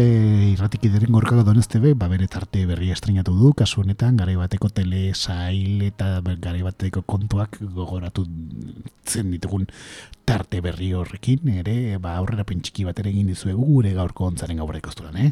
[0.54, 5.82] irratikideren gorkago donestebe, ba bere tarte berria estrenatu du, kasu honetan, garai bateko tele, sail
[5.84, 8.24] eta ber- garai bateko kontuak gogoratu
[9.04, 9.66] zen ditugun
[10.24, 14.94] tarte berri horrekin, ere, ba aurrera pentsiki bat ere egin dizuegu gure gaurko ontzaren gaurreko
[14.94, 15.30] esturan, eh?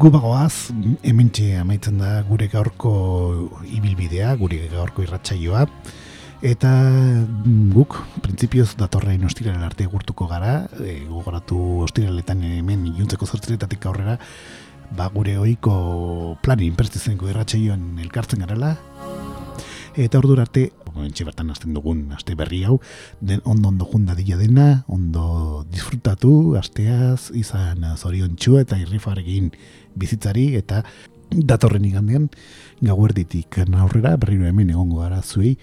[0.00, 0.72] Gu bagoaz,
[1.04, 2.94] hementxe amaitzen da gure gaurko
[3.68, 5.66] ibilbidea, gure gaurko irratsaioa,
[6.38, 13.88] Eta mm, guk, printzipioz datorrein ostiralen arte gurtuko gara, e, gogoratu ostiraletan hemen iluntzeko zortziretatik
[13.90, 14.14] aurrera,
[14.94, 18.76] ba gure ohiko plani inperstizenko irratxeioan elkartzen garela,
[19.98, 20.68] eta ordura arte,
[21.02, 22.78] entxe bertan hasten dugun aste berri hau,
[23.20, 29.50] den ondo ondo junda dila dena, ondo disfrutatu, asteaz, izan zorion eta irrifarekin
[29.98, 30.84] bizitzari, eta
[31.30, 32.28] datorren igandean
[32.80, 35.56] gauerditik aurrera berriro hemen egongo gara zuei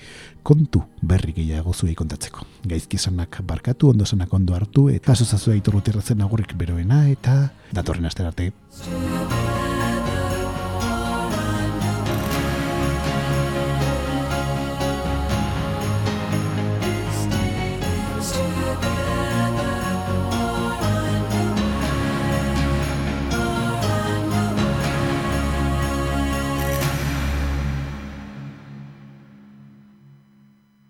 [0.44, 2.46] kontu berri gehiago zuei kontatzeko.
[2.70, 8.34] Gaizki esanak barkatu, ondo esanak ondo hartu, eta zuzazua iturrutirrazen agurrik beroena, eta datorren astera
[8.34, 8.52] arte.